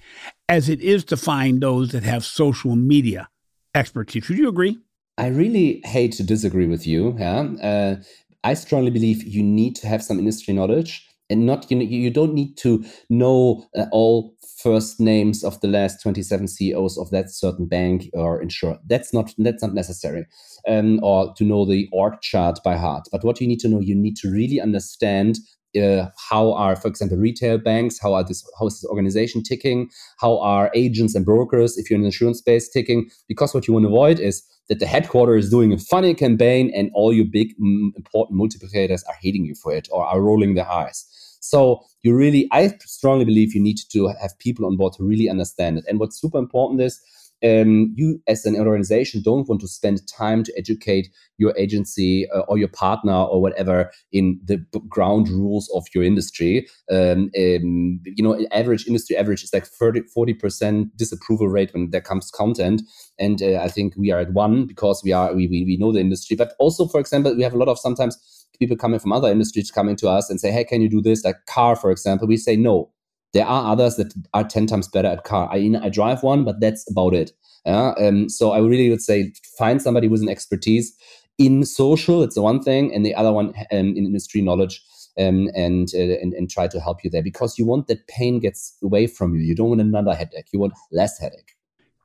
as 0.48 0.68
it 0.68 0.80
is 0.80 1.04
to 1.04 1.16
find 1.16 1.62
those 1.62 1.92
that 1.92 2.02
have 2.02 2.24
social 2.24 2.76
media 2.76 3.28
expertise. 3.74 4.28
Would 4.28 4.38
you 4.38 4.48
agree? 4.48 4.78
I 5.16 5.28
really 5.28 5.80
hate 5.84 6.12
to 6.14 6.24
disagree 6.24 6.66
with 6.66 6.86
you. 6.86 7.16
Yeah, 7.18 7.40
uh, 7.62 7.96
I 8.42 8.54
strongly 8.54 8.90
believe 8.90 9.22
you 9.24 9.42
need 9.42 9.76
to 9.76 9.86
have 9.86 10.02
some 10.02 10.18
industry 10.18 10.52
knowledge 10.52 11.06
and 11.34 11.46
not 11.46 11.68
you 11.70 11.76
know 11.76 11.84
you 11.84 12.10
don't 12.10 12.32
need 12.32 12.56
to 12.56 12.84
know 13.10 13.66
uh, 13.76 13.86
all 13.90 14.34
first 14.62 15.00
names 15.00 15.42
of 15.44 15.60
the 15.60 15.68
last 15.68 16.00
27 16.00 16.48
CEOs 16.48 16.96
of 16.96 17.10
that 17.10 17.28
certain 17.28 17.66
bank 17.66 18.08
or 18.14 18.40
insurer. 18.40 18.78
That's 18.86 19.12
not 19.12 19.34
that's 19.36 19.62
not 19.62 19.74
necessary, 19.74 20.26
um, 20.68 21.00
or 21.02 21.34
to 21.34 21.44
know 21.44 21.64
the 21.64 21.88
org 21.92 22.20
chart 22.22 22.60
by 22.64 22.76
heart. 22.76 23.08
But 23.10 23.24
what 23.24 23.40
you 23.40 23.48
need 23.48 23.60
to 23.60 23.68
know, 23.68 23.80
you 23.80 23.96
need 23.96 24.16
to 24.18 24.30
really 24.30 24.60
understand 24.60 25.38
uh, 25.76 26.06
how 26.30 26.52
are, 26.52 26.76
for 26.76 26.86
example, 26.86 27.18
retail 27.18 27.58
banks, 27.58 27.98
how 28.00 28.14
are 28.14 28.22
this, 28.22 28.44
how 28.58 28.68
is 28.68 28.74
this 28.74 28.88
organization 28.88 29.42
ticking? 29.42 29.90
How 30.20 30.38
are 30.38 30.70
agents 30.72 31.16
and 31.16 31.24
brokers, 31.24 31.76
if 31.76 31.90
you're 31.90 31.96
in 31.96 32.02
the 32.02 32.12
insurance 32.14 32.38
space, 32.38 32.68
ticking? 32.68 33.10
Because 33.26 33.52
what 33.52 33.66
you 33.66 33.74
want 33.74 33.84
to 33.84 33.88
avoid 33.88 34.20
is 34.20 34.44
that 34.68 34.78
the 34.78 34.86
headquarters 34.86 35.46
is 35.46 35.50
doing 35.50 35.72
a 35.72 35.78
funny 35.78 36.14
campaign 36.14 36.70
and 36.74 36.90
all 36.94 37.12
your 37.12 37.26
big 37.30 37.48
mm, 37.58 37.90
important 37.96 38.40
multiplicators 38.40 39.02
are 39.08 39.16
hating 39.20 39.44
you 39.44 39.54
for 39.54 39.74
it 39.74 39.88
or 39.90 40.06
are 40.06 40.22
rolling 40.22 40.54
their 40.54 40.70
eyes. 40.70 41.06
So 41.44 41.84
you 42.02 42.14
really, 42.16 42.48
I 42.52 42.76
strongly 42.80 43.24
believe 43.24 43.54
you 43.54 43.60
need 43.62 43.78
to 43.92 44.08
have 44.20 44.38
people 44.38 44.66
on 44.66 44.76
board 44.76 44.94
to 44.94 45.04
really 45.04 45.28
understand 45.28 45.78
it. 45.78 45.84
And 45.88 46.00
what's 46.00 46.20
super 46.20 46.38
important 46.38 46.80
is 46.80 47.00
um, 47.44 47.92
you 47.96 48.22
as 48.26 48.46
an 48.46 48.56
organization 48.56 49.20
don't 49.22 49.46
want 49.48 49.60
to 49.60 49.68
spend 49.68 50.00
time 50.08 50.44
to 50.44 50.52
educate 50.56 51.08
your 51.36 51.52
agency 51.58 52.26
uh, 52.30 52.40
or 52.48 52.56
your 52.56 52.68
partner 52.68 53.12
or 53.12 53.42
whatever 53.42 53.90
in 54.12 54.40
the 54.44 54.56
ground 54.88 55.28
rules 55.28 55.70
of 55.74 55.84
your 55.94 56.04
industry. 56.04 56.66
Um, 56.90 57.30
um, 57.38 58.00
you 58.04 58.22
know, 58.22 58.46
average 58.52 58.86
industry 58.86 59.16
average 59.16 59.42
is 59.42 59.52
like 59.52 59.66
30, 59.66 60.02
40% 60.16 60.90
disapproval 60.96 61.48
rate 61.48 61.74
when 61.74 61.90
there 61.90 62.00
comes 62.00 62.30
content. 62.30 62.80
And 63.18 63.42
uh, 63.42 63.60
I 63.60 63.68
think 63.68 63.94
we 63.96 64.10
are 64.10 64.20
at 64.20 64.32
one 64.32 64.66
because 64.66 65.02
we 65.04 65.12
are, 65.12 65.34
we, 65.34 65.46
we, 65.46 65.64
we 65.64 65.76
know 65.76 65.92
the 65.92 66.00
industry. 66.00 66.36
But 66.36 66.54
also, 66.58 66.86
for 66.86 67.00
example, 67.00 67.36
we 67.36 67.42
have 67.42 67.54
a 67.54 67.58
lot 67.58 67.68
of 67.68 67.78
sometimes 67.78 68.16
people 68.58 68.76
coming 68.76 69.00
from 69.00 69.12
other 69.12 69.30
industries 69.30 69.70
coming 69.70 69.96
to 69.96 70.08
us 70.08 70.30
and 70.30 70.40
say, 70.40 70.50
hey, 70.50 70.64
can 70.64 70.80
you 70.80 70.88
do 70.88 71.00
this? 71.00 71.24
Like 71.24 71.36
car, 71.46 71.76
for 71.76 71.90
example. 71.90 72.26
We 72.26 72.36
say 72.36 72.56
no 72.56 72.90
there 73.34 73.44
are 73.44 73.72
others 73.72 73.96
that 73.96 74.14
are 74.32 74.44
10 74.44 74.66
times 74.66 74.88
better 74.88 75.08
at 75.08 75.24
car. 75.24 75.50
I, 75.52 75.70
I 75.82 75.88
drive 75.90 76.22
one, 76.22 76.44
but 76.44 76.60
that's 76.60 76.88
about 76.90 77.14
it. 77.14 77.32
Yeah? 77.66 77.92
Um, 77.98 78.28
so 78.28 78.52
I 78.52 78.58
really 78.58 78.88
would 78.88 79.02
say 79.02 79.32
find 79.58 79.82
somebody 79.82 80.08
with 80.08 80.22
an 80.22 80.28
expertise 80.28 80.96
in 81.36 81.64
social, 81.64 82.22
it's 82.22 82.36
the 82.36 82.42
one 82.42 82.62
thing, 82.62 82.94
and 82.94 83.04
the 83.04 83.14
other 83.14 83.32
one 83.32 83.48
um, 83.48 83.54
in 83.70 83.96
industry 83.96 84.40
knowledge. 84.40 84.80
Um, 85.16 85.48
and, 85.54 85.90
uh, 85.94 86.18
and 86.20 86.32
and 86.32 86.50
try 86.50 86.66
to 86.66 86.80
help 86.80 87.04
you 87.04 87.08
there 87.08 87.22
because 87.22 87.56
you 87.56 87.64
want 87.64 87.86
that 87.86 88.04
pain 88.08 88.40
gets 88.40 88.76
away 88.82 89.06
from 89.06 89.36
you. 89.36 89.42
You 89.42 89.54
don't 89.54 89.68
want 89.68 89.80
another 89.80 90.12
headache. 90.12 90.48
You 90.52 90.58
want 90.58 90.72
less 90.90 91.20
headache. 91.20 91.54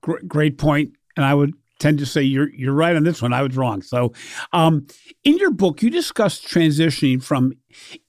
Great, 0.03 0.27
great 0.27 0.57
point. 0.59 0.91
And 1.17 1.25
I 1.25 1.33
would 1.33 1.55
tend 1.79 1.99
to 1.99 2.05
say 2.05 2.21
you're 2.21 2.49
you're 2.53 2.73
right 2.73 2.95
on 2.95 3.03
this 3.03 3.21
one. 3.21 3.33
I 3.33 3.41
was 3.41 3.55
wrong. 3.55 3.81
So, 3.81 4.13
um, 4.53 4.85
in 5.23 5.37
your 5.37 5.51
book, 5.51 5.81
you 5.81 5.89
discuss 5.89 6.39
transitioning 6.41 7.23
from 7.23 7.53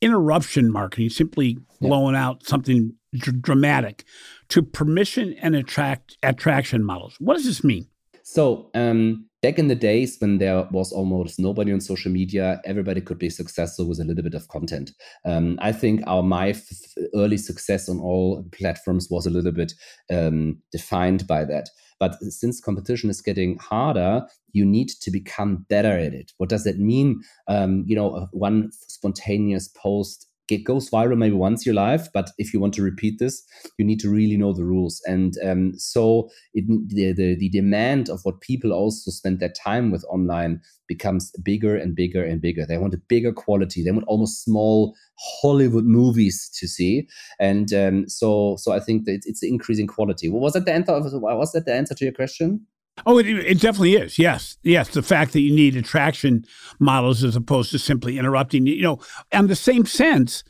interruption 0.01 0.71
marketing, 0.71 1.11
simply 1.11 1.59
blowing 1.81 2.15
yeah. 2.15 2.27
out 2.27 2.47
something 2.47 2.95
dr- 3.15 3.43
dramatic 3.43 4.05
to 4.49 4.63
permission 4.63 5.35
and 5.41 5.55
attract 5.55 6.19
attraction 6.23 6.85
models. 6.85 7.17
What 7.19 7.37
does 7.37 7.47
this 7.47 7.65
mean? 7.65 7.87
So 8.23 8.71
um, 8.75 9.27
back 9.43 9.59
in 9.59 9.67
the 9.67 9.75
days 9.75 10.17
when 10.21 10.39
there 10.39 10.65
was 10.71 10.93
almost 10.93 11.41
nobody 11.41 11.73
on 11.73 11.81
social 11.81 12.13
media, 12.13 12.61
everybody 12.65 13.01
could 13.01 13.19
be 13.19 13.31
successful 13.31 13.89
with 13.89 13.99
a 13.99 14.05
little 14.05 14.23
bit 14.23 14.35
of 14.35 14.47
content. 14.49 14.93
Um, 15.25 15.59
I 15.61 15.73
think 15.73 16.03
our 16.07 16.23
my 16.23 16.51
f- 16.51 16.95
early 17.15 17.39
success 17.39 17.89
on 17.89 17.99
all 17.99 18.45
platforms 18.53 19.09
was 19.11 19.27
a 19.27 19.31
little 19.31 19.51
bit 19.53 19.73
um, 20.13 20.59
defined 20.71 21.27
by 21.27 21.45
that. 21.47 21.71
But 22.01 22.21
since 22.23 22.61
competition 22.61 23.11
is 23.11 23.21
getting 23.21 23.59
harder, 23.59 24.23
you 24.53 24.65
need 24.65 24.89
to 24.89 25.11
become 25.11 25.67
better 25.69 25.93
at 25.97 26.15
it. 26.15 26.33
What 26.39 26.49
does 26.49 26.65
that 26.65 26.79
mean? 26.79 27.21
Um, 27.47 27.85
you 27.87 27.95
know, 27.95 28.27
one 28.33 28.71
spontaneous 28.73 29.69
post 29.69 30.27
it 30.53 30.65
goes 30.65 30.91
viral 30.91 31.17
maybe 31.17 31.35
once 31.35 31.65
your 31.65 31.75
life, 31.75 32.09
but 32.13 32.31
if 32.39 32.53
you 32.53 32.61
want 32.61 32.75
to 32.75 32.83
repeat 32.83 33.19
this, 33.19 33.43
you 33.79 33.85
need 33.85 34.01
to 34.01 34.11
really 34.11 34.37
know 34.37 34.53
the 34.53 34.65
rules. 34.65 35.01
And 35.07 35.35
um, 35.45 35.73
so 35.79 36.31
it, 36.55 36.65
the, 36.89 37.13
the, 37.13 37.37
the 37.37 37.49
demand 37.49 38.09
of 38.09 38.21
what 38.25 38.41
people 38.41 38.73
also 38.73 39.11
spend 39.11 39.41
their 39.41 39.53
time 39.53 39.91
with 39.91 40.05
online 40.09 40.61
becomes 40.89 41.31
bigger 41.43 41.77
and 41.77 41.95
bigger 41.95 42.25
and 42.25 42.41
bigger. 42.41 42.67
They 42.67 42.79
want 42.79 42.95
a 42.95 43.03
bigger 43.09 43.33
quality. 43.33 43.85
They 43.85 43.93
want 43.93 44.07
almost 44.09 44.45
small 44.45 44.95
Hollywood 45.41 45.85
movies 45.85 46.51
to 46.59 46.67
see. 46.67 47.09
And 47.39 47.73
um, 47.73 48.09
so 48.09 48.57
so 48.59 48.73
I 48.73 48.81
think 48.81 49.05
that 49.05 49.13
it's, 49.13 49.27
it's 49.27 49.43
increasing 49.43 49.87
quality. 49.87 50.29
was 50.29 50.55
that 50.55 50.65
the 50.65 50.73
answer? 50.73 50.93
Was 51.19 51.53
that 51.53 51.67
the 51.67 51.75
answer 51.75 51.95
to 51.95 52.05
your 52.05 52.15
question? 52.15 52.67
Oh, 53.07 53.19
it, 53.19 53.27
it 53.27 53.61
definitely 53.61 53.95
is. 53.95 54.19
Yes, 54.19 54.59
yes. 54.63 54.89
The 54.89 55.03
fact 55.03 55.33
that 55.33 55.41
you 55.41 55.55
need 55.55 55.77
attraction 55.77 56.45
models 56.79 57.25
as 57.25 57.37
opposed 57.37 57.71
to 57.73 57.79
simply 57.79 58.19
interrupting. 58.19 58.67
You 58.67 58.83
know, 58.83 59.01
in 59.33 59.47
the 59.47 59.57
same 59.57 59.87
sense, 59.87 60.45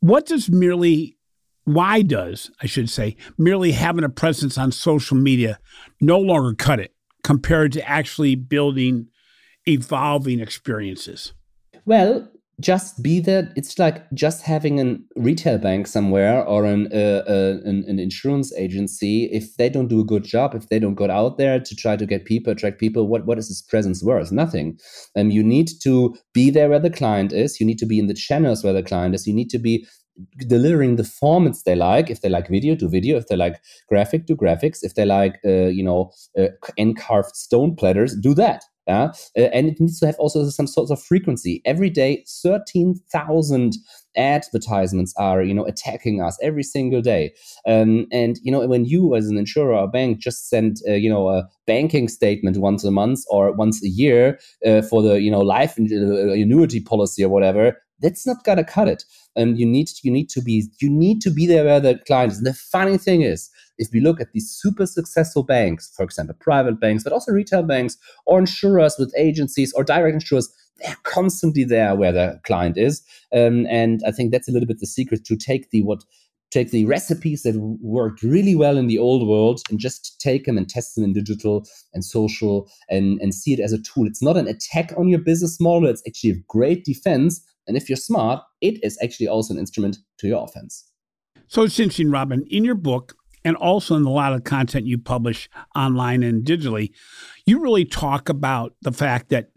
what 0.00 0.26
does 0.26 0.50
merely, 0.50 1.16
why 1.64 2.02
does 2.02 2.50
I 2.60 2.66
should 2.66 2.90
say, 2.90 3.16
merely 3.38 3.72
having 3.72 4.04
a 4.04 4.08
presence 4.08 4.58
on 4.58 4.72
social 4.72 5.16
media 5.16 5.58
no 6.00 6.18
longer 6.18 6.54
cut 6.54 6.80
it 6.80 6.94
compared 7.22 7.72
to 7.72 7.88
actually 7.88 8.34
building 8.34 9.08
evolving 9.66 10.40
experiences? 10.40 11.32
Well, 11.84 12.28
just 12.60 13.02
be 13.02 13.20
there. 13.20 13.52
It's 13.54 13.78
like 13.78 14.10
just 14.14 14.42
having 14.42 14.80
a 14.80 14.96
retail 15.20 15.58
bank 15.58 15.86
somewhere 15.86 16.42
or 16.44 16.64
an, 16.64 16.88
uh, 16.92 17.22
uh, 17.28 17.58
an, 17.64 17.84
an 17.86 17.98
insurance 17.98 18.52
agency. 18.54 19.24
If 19.30 19.56
they 19.56 19.68
don't 19.68 19.88
do 19.88 20.00
a 20.00 20.04
good 20.04 20.24
job, 20.24 20.54
if 20.54 20.68
they 20.68 20.78
don't 20.78 20.94
go 20.94 21.10
out 21.10 21.36
there 21.36 21.60
to 21.60 21.76
try 21.76 21.96
to 21.96 22.06
get 22.06 22.24
people, 22.24 22.52
attract 22.52 22.80
people, 22.80 23.08
what 23.08 23.26
what 23.26 23.38
is 23.38 23.48
this 23.48 23.60
presence 23.60 24.02
worth? 24.02 24.32
Nothing. 24.32 24.78
Um, 25.16 25.30
you 25.30 25.42
need 25.42 25.68
to 25.82 26.16
be 26.32 26.50
there 26.50 26.70
where 26.70 26.78
the 26.78 26.90
client 26.90 27.32
is. 27.32 27.60
You 27.60 27.66
need 27.66 27.78
to 27.78 27.86
be 27.86 27.98
in 27.98 28.06
the 28.06 28.14
channels 28.14 28.64
where 28.64 28.72
the 28.72 28.82
client 28.82 29.14
is. 29.14 29.26
You 29.26 29.34
need 29.34 29.50
to 29.50 29.58
be 29.58 29.86
delivering 30.48 30.96
the 30.96 31.02
formats 31.02 31.64
they 31.64 31.74
like. 31.74 32.08
If 32.10 32.22
they 32.22 32.30
like 32.30 32.48
video, 32.48 32.74
do 32.74 32.88
video. 32.88 33.18
If 33.18 33.26
they 33.26 33.36
like 33.36 33.60
graphic, 33.88 34.26
do 34.26 34.34
graphics. 34.34 34.78
If 34.82 34.94
they 34.94 35.04
like, 35.04 35.38
uh, 35.44 35.66
you 35.66 35.84
know, 35.84 36.10
uh, 36.38 36.48
carved 36.98 37.36
stone 37.36 37.76
platters, 37.76 38.16
do 38.16 38.34
that. 38.34 38.64
Yeah? 38.86 39.12
Uh, 39.36 39.48
and 39.52 39.68
it 39.68 39.80
needs 39.80 39.98
to 40.00 40.06
have 40.06 40.18
also 40.18 40.48
some 40.48 40.66
sort 40.66 40.90
of 40.90 41.02
frequency. 41.02 41.60
Every 41.64 41.90
day, 41.90 42.24
13,000 42.42 43.74
advertisements 44.16 45.12
are, 45.16 45.42
you 45.42 45.52
know, 45.52 45.64
attacking 45.66 46.22
us 46.22 46.38
every 46.40 46.62
single 46.62 47.02
day. 47.02 47.34
Um, 47.66 48.06
and, 48.12 48.38
you 48.42 48.52
know, 48.52 48.66
when 48.66 48.84
you 48.84 49.14
as 49.14 49.28
an 49.28 49.38
insurer 49.38 49.74
or 49.74 49.88
bank 49.88 50.18
just 50.18 50.48
send, 50.48 50.78
uh, 50.88 50.92
you 50.92 51.10
know, 51.10 51.28
a 51.28 51.48
banking 51.66 52.08
statement 52.08 52.58
once 52.58 52.84
a 52.84 52.90
month 52.90 53.20
or 53.28 53.52
once 53.52 53.82
a 53.84 53.88
year 53.88 54.38
uh, 54.64 54.82
for 54.82 55.02
the, 55.02 55.20
you 55.20 55.30
know, 55.30 55.40
life 55.40 55.78
uh, 55.78 55.82
annuity 56.32 56.80
policy 56.80 57.24
or 57.24 57.28
whatever, 57.28 57.76
that's 58.00 58.26
not 58.26 58.44
gonna 58.44 58.64
cut 58.64 58.88
it. 58.88 59.04
And 59.34 59.58
you 59.58 59.66
need 59.66 59.88
you 60.02 60.10
need 60.10 60.28
to 60.30 60.42
be 60.42 60.68
you 60.80 60.90
need 60.90 61.20
to 61.22 61.30
be 61.30 61.46
there 61.46 61.64
where 61.64 61.80
the 61.80 61.98
client 62.06 62.32
is. 62.32 62.38
And 62.38 62.46
the 62.46 62.54
funny 62.54 62.98
thing 62.98 63.22
is, 63.22 63.50
if 63.78 63.88
we 63.92 64.00
look 64.00 64.20
at 64.20 64.32
these 64.32 64.50
super 64.50 64.86
successful 64.86 65.42
banks, 65.42 65.92
for 65.94 66.02
example, 66.02 66.36
private 66.40 66.80
banks, 66.80 67.04
but 67.04 67.12
also 67.12 67.32
retail 67.32 67.62
banks 67.62 67.96
or 68.26 68.38
insurers 68.38 68.96
with 68.98 69.14
agencies 69.16 69.72
or 69.74 69.84
direct 69.84 70.14
insurers, 70.14 70.48
they're 70.78 70.96
constantly 71.04 71.64
there 71.64 71.94
where 71.94 72.12
the 72.12 72.40
client 72.44 72.76
is. 72.76 73.02
Um, 73.32 73.66
and 73.66 74.02
I 74.06 74.10
think 74.10 74.32
that's 74.32 74.48
a 74.48 74.52
little 74.52 74.66
bit 74.66 74.80
the 74.80 74.86
secret 74.86 75.24
to 75.24 75.36
take 75.36 75.70
the 75.70 75.82
what 75.82 76.04
take 76.50 76.70
the 76.70 76.84
recipes 76.84 77.42
that 77.42 77.56
worked 77.80 78.22
really 78.22 78.54
well 78.54 78.76
in 78.76 78.86
the 78.86 78.98
old 78.98 79.26
world 79.26 79.60
and 79.68 79.80
just 79.80 80.20
take 80.20 80.44
them 80.44 80.56
and 80.56 80.68
test 80.68 80.94
them 80.94 81.04
in 81.04 81.12
digital 81.12 81.66
and 81.92 82.04
social 82.04 82.70
and, 82.88 83.20
and 83.20 83.34
see 83.34 83.52
it 83.52 83.60
as 83.60 83.72
a 83.72 83.82
tool. 83.82 84.06
It's 84.06 84.22
not 84.22 84.36
an 84.36 84.46
attack 84.46 84.92
on 84.96 85.08
your 85.08 85.18
business 85.18 85.60
model. 85.60 85.88
It's 85.88 86.02
actually 86.06 86.30
a 86.30 86.42
great 86.48 86.84
defense. 86.84 87.44
And 87.66 87.76
if 87.76 87.88
you're 87.88 87.96
smart, 87.96 88.42
it 88.60 88.82
is 88.82 88.98
actually 89.02 89.28
also 89.28 89.54
an 89.54 89.60
instrument 89.60 89.98
to 90.18 90.28
your 90.28 90.44
offense. 90.44 90.90
So 91.48 91.62
it's 91.62 91.78
interesting, 91.78 92.10
Robin. 92.10 92.44
In 92.50 92.64
your 92.64 92.74
book, 92.74 93.14
and 93.44 93.56
also 93.56 93.94
in 93.94 94.02
a 94.02 94.10
lot 94.10 94.32
of 94.32 94.42
content 94.42 94.86
you 94.86 94.98
publish 94.98 95.48
online 95.76 96.24
and 96.24 96.44
digitally, 96.44 96.90
you 97.46 97.60
really 97.60 97.84
talk 97.84 98.28
about 98.28 98.74
the 98.82 98.90
fact 98.90 99.28
that, 99.28 99.50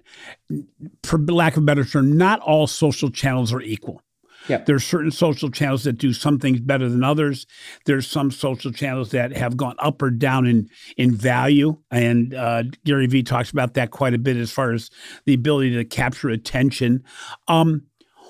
for 1.03 1.17
lack 1.17 1.57
of 1.57 1.63
a 1.63 1.65
better 1.65 1.83
term, 1.83 2.15
not 2.15 2.39
all 2.41 2.67
social 2.67 3.09
channels 3.09 3.51
are 3.51 3.61
equal. 3.61 4.03
Yep. 4.47 4.67
There's 4.67 4.85
certain 4.85 5.11
social 5.11 5.49
channels 5.49 5.83
that 5.83 5.93
do 5.93 6.13
some 6.13 6.39
things 6.39 6.59
better 6.59 6.87
than 6.87 7.03
others. 7.03 7.45
There's 7.85 8.07
some 8.07 8.31
social 8.31 8.71
channels 8.71 9.09
that 9.09 9.35
have 9.35 9.57
gone 9.57 9.75
up 9.79 10.01
or 10.01 10.11
down 10.11 10.45
in 10.45 10.69
in 10.97 11.15
value, 11.15 11.77
and 11.91 12.33
uh, 12.33 12.63
Gary 12.85 13.07
Vee 13.07 13.23
talks 13.23 13.49
about 13.51 13.73
that 13.73 13.91
quite 13.91 14.13
a 14.13 14.19
bit 14.19 14.37
as 14.37 14.51
far 14.51 14.71
as 14.71 14.89
the 15.25 15.33
ability 15.33 15.75
to 15.75 15.83
capture 15.83 16.29
attention. 16.29 17.03
Um, 17.47 17.83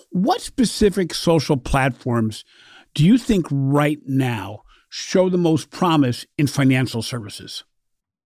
what 0.09 0.41
specific 0.41 1.13
social 1.13 1.57
platforms 1.57 2.43
do 2.95 3.05
you 3.05 3.17
think 3.17 3.45
right 3.51 3.99
now 4.05 4.63
show 4.89 5.29
the 5.29 5.37
most 5.37 5.69
promise 5.69 6.25
in 6.37 6.47
financial 6.47 7.01
services? 7.01 7.63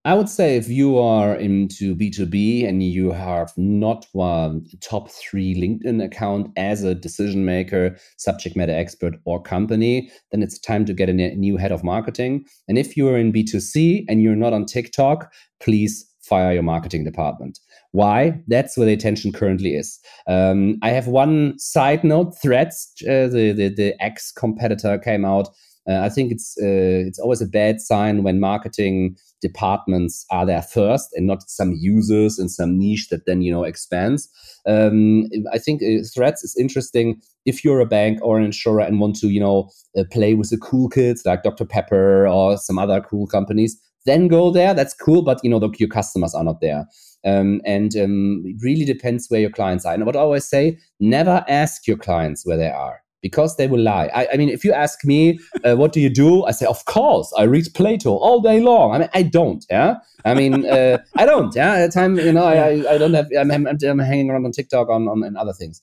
I 0.06 0.12
would 0.12 0.28
say 0.28 0.56
if 0.56 0.68
you 0.68 0.98
are 0.98 1.34
into 1.34 1.96
B2B 1.96 2.68
and 2.68 2.82
you 2.82 3.10
have 3.10 3.52
not 3.56 4.06
one 4.12 4.66
top 4.82 5.10
three 5.10 5.54
LinkedIn 5.54 6.04
account 6.04 6.50
as 6.58 6.84
a 6.84 6.94
decision 6.94 7.46
maker, 7.46 7.96
subject 8.18 8.54
matter 8.54 8.74
expert, 8.74 9.14
or 9.24 9.40
company, 9.40 10.10
then 10.30 10.42
it's 10.42 10.58
time 10.58 10.84
to 10.84 10.92
get 10.92 11.08
a 11.08 11.14
new 11.14 11.56
head 11.56 11.72
of 11.72 11.82
marketing. 11.82 12.44
And 12.68 12.76
if 12.76 12.98
you're 12.98 13.16
in 13.16 13.32
B2C 13.32 14.04
and 14.06 14.22
you're 14.22 14.36
not 14.36 14.52
on 14.52 14.66
TikTok, 14.66 15.32
please 15.60 16.04
fire 16.20 16.52
your 16.52 16.62
marketing 16.62 17.04
department. 17.04 17.58
Why? 17.94 18.42
That's 18.48 18.76
where 18.76 18.86
the 18.86 18.92
attention 18.92 19.30
currently 19.30 19.76
is. 19.76 20.00
Um, 20.26 20.78
I 20.82 20.90
have 20.90 21.06
one 21.06 21.56
side 21.60 22.02
note: 22.02 22.36
Threads, 22.42 22.92
uh, 23.02 23.28
the, 23.28 23.52
the 23.52 23.68
the 23.68 23.94
ex 24.02 24.32
competitor, 24.32 24.98
came 24.98 25.24
out. 25.24 25.48
Uh, 25.88 26.00
I 26.00 26.08
think 26.08 26.32
it's 26.32 26.56
uh, 26.60 27.06
it's 27.06 27.20
always 27.20 27.40
a 27.40 27.46
bad 27.46 27.80
sign 27.80 28.24
when 28.24 28.40
marketing 28.40 29.16
departments 29.40 30.26
are 30.32 30.44
there 30.44 30.62
first 30.62 31.10
and 31.14 31.28
not 31.28 31.48
some 31.48 31.72
users 31.78 32.36
in 32.36 32.48
some 32.48 32.76
niche 32.76 33.10
that 33.10 33.26
then 33.26 33.42
you 33.42 33.52
know 33.52 33.62
expands. 33.62 34.28
Um, 34.66 35.28
I 35.52 35.58
think 35.58 35.80
uh, 35.80 36.02
Threads 36.12 36.42
is 36.42 36.56
interesting 36.58 37.22
if 37.46 37.64
you're 37.64 37.78
a 37.78 37.86
bank 37.86 38.18
or 38.22 38.38
an 38.38 38.44
insurer 38.44 38.80
and 38.80 38.98
want 38.98 39.14
to 39.20 39.28
you 39.28 39.38
know 39.38 39.70
uh, 39.96 40.02
play 40.10 40.34
with 40.34 40.50
the 40.50 40.58
cool 40.58 40.88
kids 40.88 41.22
like 41.24 41.44
Dr 41.44 41.64
Pepper 41.64 42.26
or 42.26 42.58
some 42.58 42.76
other 42.76 43.00
cool 43.00 43.28
companies. 43.28 43.80
Then 44.04 44.26
go 44.26 44.50
there. 44.50 44.74
That's 44.74 44.94
cool, 44.94 45.22
but 45.22 45.38
you 45.44 45.50
know 45.50 45.60
the, 45.60 45.70
your 45.78 45.88
customers 45.88 46.34
are 46.34 46.42
not 46.42 46.60
there. 46.60 46.86
Um, 47.24 47.62
and 47.64 47.96
um, 47.96 48.42
it 48.44 48.56
really 48.62 48.84
depends 48.84 49.28
where 49.28 49.40
your 49.40 49.50
clients 49.50 49.86
are. 49.86 49.94
And 49.94 50.04
what 50.04 50.16
I 50.16 50.20
always 50.20 50.44
say, 50.44 50.78
never 51.00 51.44
ask 51.48 51.86
your 51.86 51.96
clients 51.96 52.44
where 52.46 52.56
they 52.58 52.68
are 52.68 53.02
because 53.24 53.56
they 53.56 53.66
will 53.66 53.80
lie. 53.80 54.10
I, 54.14 54.28
I 54.34 54.36
mean, 54.36 54.50
if 54.50 54.64
you 54.64 54.72
ask 54.74 55.02
me, 55.02 55.38
uh, 55.64 55.76
what 55.76 55.92
do 55.92 56.00
you 56.00 56.10
do? 56.10 56.44
I 56.44 56.50
say, 56.50 56.66
of 56.66 56.84
course, 56.84 57.32
I 57.38 57.44
read 57.44 57.66
Plato 57.74 58.10
all 58.16 58.42
day 58.42 58.60
long. 58.60 58.94
I 58.94 58.98
mean, 58.98 59.08
I 59.14 59.22
don't. 59.22 59.64
Yeah, 59.70 59.94
I 60.26 60.34
mean, 60.34 60.66
uh, 60.66 60.98
I 61.16 61.24
don't. 61.24 61.54
Yeah, 61.56 61.76
at 61.76 61.86
the 61.86 61.92
time, 61.92 62.18
you 62.18 62.32
know, 62.34 62.44
I, 62.44 62.94
I 62.94 62.98
don't 62.98 63.14
have. 63.14 63.28
I'm, 63.38 63.50
I'm, 63.50 63.66
I'm 63.66 63.98
hanging 63.98 64.30
around 64.30 64.44
on 64.44 64.52
TikTok 64.52 64.90
on, 64.90 65.08
on 65.08 65.22
and 65.22 65.38
other 65.38 65.54
things. 65.54 65.80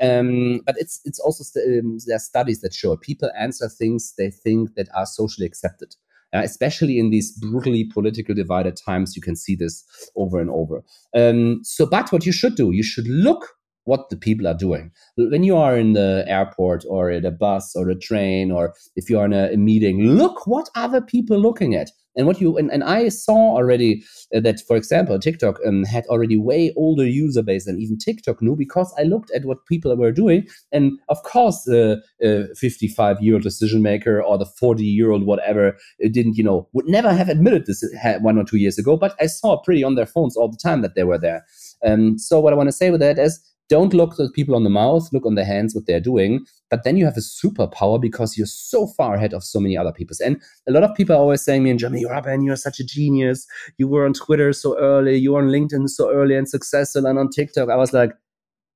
Um, 0.00 0.60
but 0.64 0.76
it's 0.78 1.00
it's 1.04 1.18
also 1.18 1.42
st- 1.42 1.84
um, 1.84 1.98
there 2.06 2.16
are 2.16 2.20
studies 2.20 2.60
that 2.60 2.74
show 2.74 2.96
people 2.96 3.30
answer 3.36 3.68
things 3.68 4.14
they 4.16 4.30
think 4.30 4.74
that 4.76 4.88
are 4.94 5.06
socially 5.06 5.46
accepted. 5.46 5.96
Uh, 6.34 6.42
especially 6.42 6.98
in 6.98 7.10
these 7.10 7.30
brutally 7.38 7.84
political 7.84 8.34
divided 8.34 8.76
times, 8.76 9.14
you 9.14 9.22
can 9.22 9.36
see 9.36 9.54
this 9.54 9.84
over 10.16 10.40
and 10.40 10.50
over. 10.50 10.82
Um, 11.16 11.60
so, 11.62 11.86
but 11.86 12.10
what 12.10 12.26
you 12.26 12.32
should 12.32 12.56
do, 12.56 12.72
you 12.72 12.82
should 12.82 13.06
look 13.06 13.50
what 13.84 14.08
the 14.10 14.16
people 14.16 14.48
are 14.48 14.54
doing. 14.54 14.90
When 15.16 15.44
you 15.44 15.56
are 15.56 15.76
in 15.76 15.92
the 15.92 16.24
airport 16.26 16.84
or 16.88 17.10
at 17.10 17.24
a 17.24 17.30
bus 17.30 17.76
or 17.76 17.88
a 17.88 17.98
train, 17.98 18.50
or 18.50 18.74
if 18.96 19.08
you 19.08 19.18
are 19.18 19.26
in 19.26 19.32
a, 19.32 19.52
a 19.52 19.56
meeting, 19.56 20.02
look 20.02 20.46
what 20.46 20.68
other 20.74 21.00
people 21.00 21.38
looking 21.38 21.74
at. 21.74 21.90
And 22.16 22.26
what 22.26 22.40
you 22.40 22.56
and, 22.56 22.70
and 22.70 22.84
I 22.84 23.08
saw 23.08 23.56
already 23.56 24.04
uh, 24.34 24.40
that, 24.40 24.60
for 24.66 24.76
example, 24.76 25.18
TikTok 25.18 25.58
um, 25.66 25.84
had 25.84 26.06
already 26.06 26.36
way 26.36 26.72
older 26.76 27.06
user 27.06 27.42
base 27.42 27.64
than 27.64 27.80
even 27.80 27.98
TikTok 27.98 28.40
knew 28.40 28.56
because 28.56 28.94
I 28.98 29.02
looked 29.02 29.30
at 29.32 29.44
what 29.44 29.66
people 29.66 29.96
were 29.96 30.12
doing, 30.12 30.46
and 30.72 30.92
of 31.08 31.22
course, 31.22 31.62
the 31.64 32.02
uh, 32.24 32.54
55 32.56 33.20
year 33.20 33.34
old 33.34 33.42
decision 33.42 33.82
maker 33.82 34.22
or 34.22 34.38
the 34.38 34.46
40 34.46 34.84
year 34.84 35.10
old 35.10 35.26
whatever 35.26 35.76
didn't, 36.12 36.36
you 36.36 36.44
know, 36.44 36.68
would 36.72 36.86
never 36.86 37.12
have 37.12 37.28
admitted 37.28 37.66
this 37.66 37.84
one 38.20 38.38
or 38.38 38.44
two 38.44 38.58
years 38.58 38.78
ago. 38.78 38.96
But 38.96 39.14
I 39.20 39.26
saw 39.26 39.60
pretty 39.62 39.82
on 39.82 39.94
their 39.94 40.06
phones 40.06 40.36
all 40.36 40.48
the 40.48 40.58
time 40.62 40.82
that 40.82 40.94
they 40.94 41.04
were 41.04 41.18
there. 41.18 41.44
Um, 41.84 42.18
so 42.18 42.40
what 42.40 42.52
I 42.52 42.56
want 42.56 42.68
to 42.68 42.72
say 42.72 42.90
with 42.90 43.00
that 43.00 43.18
is 43.18 43.40
don't 43.68 43.94
look 43.94 44.18
at 44.20 44.32
people 44.34 44.54
on 44.54 44.64
the 44.64 44.70
mouth, 44.70 45.08
look 45.12 45.24
on 45.24 45.34
the 45.34 45.44
hands, 45.44 45.74
what 45.74 45.86
they're 45.86 46.00
doing. 46.00 46.44
But 46.70 46.84
then 46.84 46.96
you 46.96 47.04
have 47.04 47.16
a 47.16 47.20
superpower 47.20 48.00
because 48.00 48.36
you're 48.36 48.46
so 48.46 48.86
far 48.88 49.14
ahead 49.14 49.32
of 49.32 49.42
so 49.42 49.60
many 49.60 49.76
other 49.76 49.92
people. 49.92 50.16
And 50.24 50.40
a 50.68 50.72
lot 50.72 50.82
of 50.82 50.94
people 50.94 51.14
are 51.16 51.20
always 51.20 51.42
saying 51.42 51.62
me 51.62 51.70
in 51.70 51.78
Germany, 51.78 52.04
Robin, 52.04 52.42
you're 52.42 52.56
such 52.56 52.80
a 52.80 52.84
genius. 52.84 53.46
You 53.78 53.88
were 53.88 54.04
on 54.04 54.12
Twitter 54.12 54.52
so 54.52 54.78
early, 54.78 55.16
you 55.16 55.32
were 55.32 55.40
on 55.40 55.48
LinkedIn 55.48 55.88
so 55.88 56.12
early 56.12 56.36
and 56.36 56.48
successful, 56.48 57.06
and 57.06 57.18
on 57.18 57.30
TikTok. 57.30 57.70
I 57.70 57.76
was 57.76 57.92
like, 57.92 58.12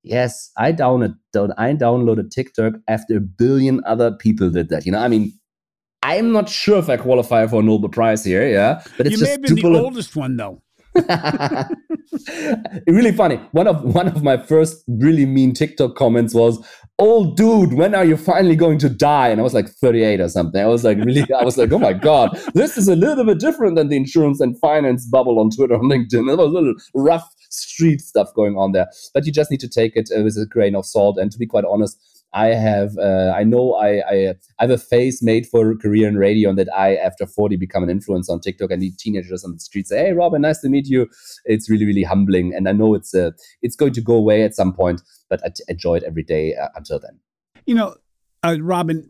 yes, 0.02 0.50
I 0.56 0.72
downloaded, 0.72 1.16
I 1.58 1.74
downloaded 1.74 2.30
TikTok 2.30 2.74
after 2.88 3.16
a 3.18 3.20
billion 3.20 3.82
other 3.84 4.12
people 4.12 4.50
did 4.50 4.68
that. 4.70 4.86
You 4.86 4.92
know, 4.92 5.00
I 5.00 5.08
mean, 5.08 5.32
I'm 6.02 6.32
not 6.32 6.48
sure 6.48 6.78
if 6.78 6.88
I 6.88 6.96
qualify 6.96 7.46
for 7.46 7.60
a 7.60 7.62
Nobel 7.62 7.88
Prize 7.90 8.24
here, 8.24 8.48
yeah. 8.48 8.82
But 8.96 9.06
it's 9.06 9.10
you 9.10 9.18
just 9.18 9.22
may 9.22 9.30
have 9.32 9.42
been 9.42 9.54
the 9.56 9.78
oldest 9.78 10.16
one 10.16 10.36
though. 10.36 10.62
really 12.86 13.12
funny. 13.12 13.36
One 13.52 13.66
of 13.66 13.82
one 13.82 14.08
of 14.08 14.22
my 14.22 14.36
first 14.36 14.84
really 14.88 15.26
mean 15.26 15.52
TikTok 15.54 15.94
comments 15.94 16.34
was, 16.34 16.58
"Oh, 16.98 17.34
dude, 17.34 17.74
when 17.74 17.94
are 17.94 18.04
you 18.04 18.16
finally 18.16 18.56
going 18.56 18.78
to 18.78 18.88
die?" 18.88 19.28
And 19.28 19.40
I 19.40 19.44
was 19.44 19.54
like 19.54 19.68
38 19.68 20.20
or 20.20 20.28
something. 20.28 20.60
I 20.60 20.66
was 20.66 20.84
like, 20.84 20.98
really, 20.98 21.26
I 21.32 21.44
was 21.44 21.56
like, 21.56 21.72
"Oh 21.72 21.78
my 21.78 21.92
god, 21.92 22.38
this 22.54 22.76
is 22.76 22.88
a 22.88 22.96
little 22.96 23.24
bit 23.24 23.38
different 23.38 23.76
than 23.76 23.88
the 23.88 23.96
insurance 23.96 24.40
and 24.40 24.58
finance 24.58 25.06
bubble 25.06 25.38
on 25.38 25.50
Twitter 25.50 25.74
and 25.74 25.90
LinkedIn." 25.90 26.26
There 26.26 26.36
was 26.36 26.50
a 26.50 26.58
little 26.58 26.74
rough 26.94 27.28
street 27.50 28.00
stuff 28.00 28.34
going 28.34 28.56
on 28.56 28.72
there, 28.72 28.88
but 29.14 29.26
you 29.26 29.32
just 29.32 29.50
need 29.50 29.60
to 29.60 29.68
take 29.68 29.96
it 29.96 30.10
with 30.10 30.36
a 30.36 30.46
grain 30.46 30.74
of 30.74 30.86
salt. 30.86 31.18
And 31.18 31.30
to 31.32 31.38
be 31.38 31.46
quite 31.46 31.64
honest, 31.64 31.98
I 32.32 32.48
have, 32.48 32.96
uh, 32.98 33.32
I 33.34 33.42
know 33.44 33.74
I, 33.74 34.00
I, 34.00 34.34
I, 34.58 34.62
have 34.62 34.70
a 34.70 34.78
face 34.78 35.22
made 35.22 35.46
for 35.46 35.74
career 35.76 36.06
in 36.06 36.16
radio, 36.16 36.50
and 36.50 36.58
that 36.58 36.68
I, 36.74 36.96
after 36.96 37.26
40, 37.26 37.56
become 37.56 37.82
an 37.82 37.88
influencer 37.88 38.30
on 38.30 38.40
TikTok, 38.40 38.70
and 38.70 38.82
the 38.82 38.90
teenagers 38.98 39.44
on 39.44 39.54
the 39.54 39.60
street 39.60 39.86
say, 39.86 40.06
"Hey, 40.06 40.12
Robin, 40.12 40.42
nice 40.42 40.60
to 40.60 40.68
meet 40.68 40.86
you." 40.86 41.08
It's 41.46 41.70
really, 41.70 41.86
really 41.86 42.02
humbling, 42.02 42.54
and 42.54 42.68
I 42.68 42.72
know 42.72 42.94
it's 42.94 43.14
uh, 43.14 43.30
it's 43.62 43.76
going 43.76 43.94
to 43.94 44.02
go 44.02 44.14
away 44.14 44.42
at 44.42 44.54
some 44.54 44.74
point, 44.74 45.00
but 45.30 45.40
I 45.44 45.48
t- 45.48 45.64
enjoy 45.68 45.96
it 45.96 46.02
every 46.04 46.22
day 46.22 46.54
uh, 46.54 46.68
until 46.74 46.98
then. 46.98 47.18
You 47.64 47.76
know, 47.76 47.94
uh, 48.42 48.58
Robin, 48.60 49.08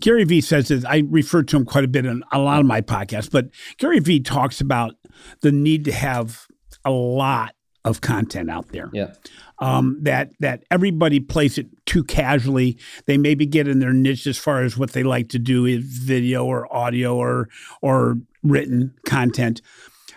Gary 0.00 0.24
Vee 0.24 0.40
says 0.40 0.68
this. 0.68 0.84
I 0.84 1.04
refer 1.08 1.44
to 1.44 1.56
him 1.56 1.64
quite 1.64 1.84
a 1.84 1.88
bit 1.88 2.04
in 2.04 2.24
a 2.32 2.38
lot 2.38 2.60
of 2.60 2.66
my 2.66 2.80
podcasts, 2.80 3.30
but 3.30 3.48
Gary 3.78 4.00
Vee 4.00 4.20
talks 4.20 4.60
about 4.60 4.96
the 5.42 5.52
need 5.52 5.84
to 5.84 5.92
have 5.92 6.46
a 6.84 6.90
lot 6.90 7.54
of 7.86 8.00
content 8.00 8.50
out 8.50 8.68
there. 8.68 8.90
Yeah. 8.92 9.12
Um, 9.60 9.96
that 10.02 10.32
that 10.40 10.64
everybody 10.70 11.20
plays 11.20 11.56
it 11.56 11.68
too 11.86 12.04
casually. 12.04 12.78
They 13.06 13.16
maybe 13.16 13.46
get 13.46 13.68
in 13.68 13.78
their 13.78 13.92
niche 13.92 14.26
as 14.26 14.36
far 14.36 14.62
as 14.62 14.76
what 14.76 14.92
they 14.92 15.02
like 15.02 15.28
to 15.30 15.38
do 15.38 15.64
is 15.64 15.84
video 15.84 16.44
or 16.44 16.70
audio 16.74 17.16
or 17.16 17.48
or 17.80 18.18
written 18.42 18.92
content. 19.06 19.62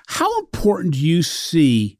How 0.07 0.39
important 0.39 0.95
do 0.95 0.99
you 0.99 1.21
see 1.21 1.99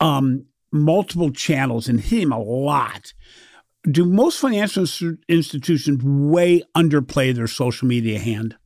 um, 0.00 0.44
multiple 0.72 1.30
channels 1.30 1.88
and 1.88 2.00
him 2.00 2.32
a 2.32 2.38
lot? 2.40 3.14
Do 3.88 4.04
most 4.04 4.40
financial 4.40 4.84
institutions 5.28 6.02
way 6.02 6.62
underplay 6.76 7.34
their 7.34 7.46
social 7.46 7.86
media 7.86 8.18
hand? 8.18 8.56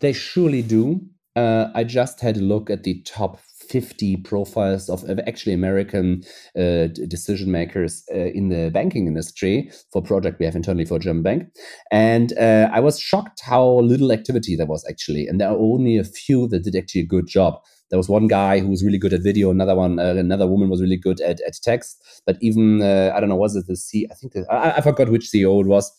They 0.00 0.14
surely 0.14 0.62
do. 0.62 1.02
Uh, 1.36 1.68
I 1.74 1.84
just 1.84 2.20
had 2.20 2.38
a 2.38 2.40
look 2.40 2.70
at 2.70 2.82
the 2.82 3.00
top 3.02 3.38
50 3.68 4.18
profiles 4.18 4.88
of 4.88 5.04
actually 5.26 5.52
American 5.52 6.22
uh, 6.56 6.88
decision 7.08 7.50
makers 7.50 8.04
uh, 8.14 8.18
in 8.18 8.48
the 8.48 8.70
banking 8.70 9.06
industry 9.06 9.70
for 9.92 10.02
project 10.02 10.38
we 10.38 10.46
have 10.46 10.56
internally 10.56 10.84
for 10.84 10.98
German 10.98 11.22
bank. 11.22 11.44
And 11.90 12.36
uh, 12.38 12.68
I 12.72 12.80
was 12.80 12.98
shocked 12.98 13.40
how 13.42 13.80
little 13.80 14.12
activity 14.12 14.56
there 14.56 14.66
was 14.66 14.84
actually. 14.88 15.26
And 15.26 15.40
there 15.40 15.48
are 15.48 15.58
only 15.58 15.98
a 15.98 16.04
few 16.04 16.48
that 16.48 16.64
did 16.64 16.76
actually 16.76 17.02
a 17.02 17.06
good 17.06 17.26
job. 17.26 17.60
There 17.90 17.98
was 17.98 18.08
one 18.08 18.26
guy 18.26 18.60
who 18.60 18.68
was 18.68 18.84
really 18.84 18.98
good 18.98 19.14
at 19.14 19.22
video, 19.22 19.50
another 19.50 19.74
one, 19.74 19.98
uh, 19.98 20.14
another 20.14 20.46
woman 20.46 20.68
was 20.68 20.82
really 20.82 20.98
good 20.98 21.20
at, 21.20 21.40
at 21.46 21.54
text. 21.62 22.22
But 22.26 22.36
even, 22.42 22.82
uh, 22.82 23.12
I 23.14 23.20
don't 23.20 23.30
know, 23.30 23.36
was 23.36 23.56
it 23.56 23.66
the 23.66 23.76
C? 23.76 24.06
I 24.10 24.14
think, 24.14 24.34
the, 24.34 24.46
I, 24.50 24.76
I 24.76 24.80
forgot 24.82 25.08
which 25.08 25.30
CEO 25.32 25.60
it 25.62 25.66
was 25.66 25.90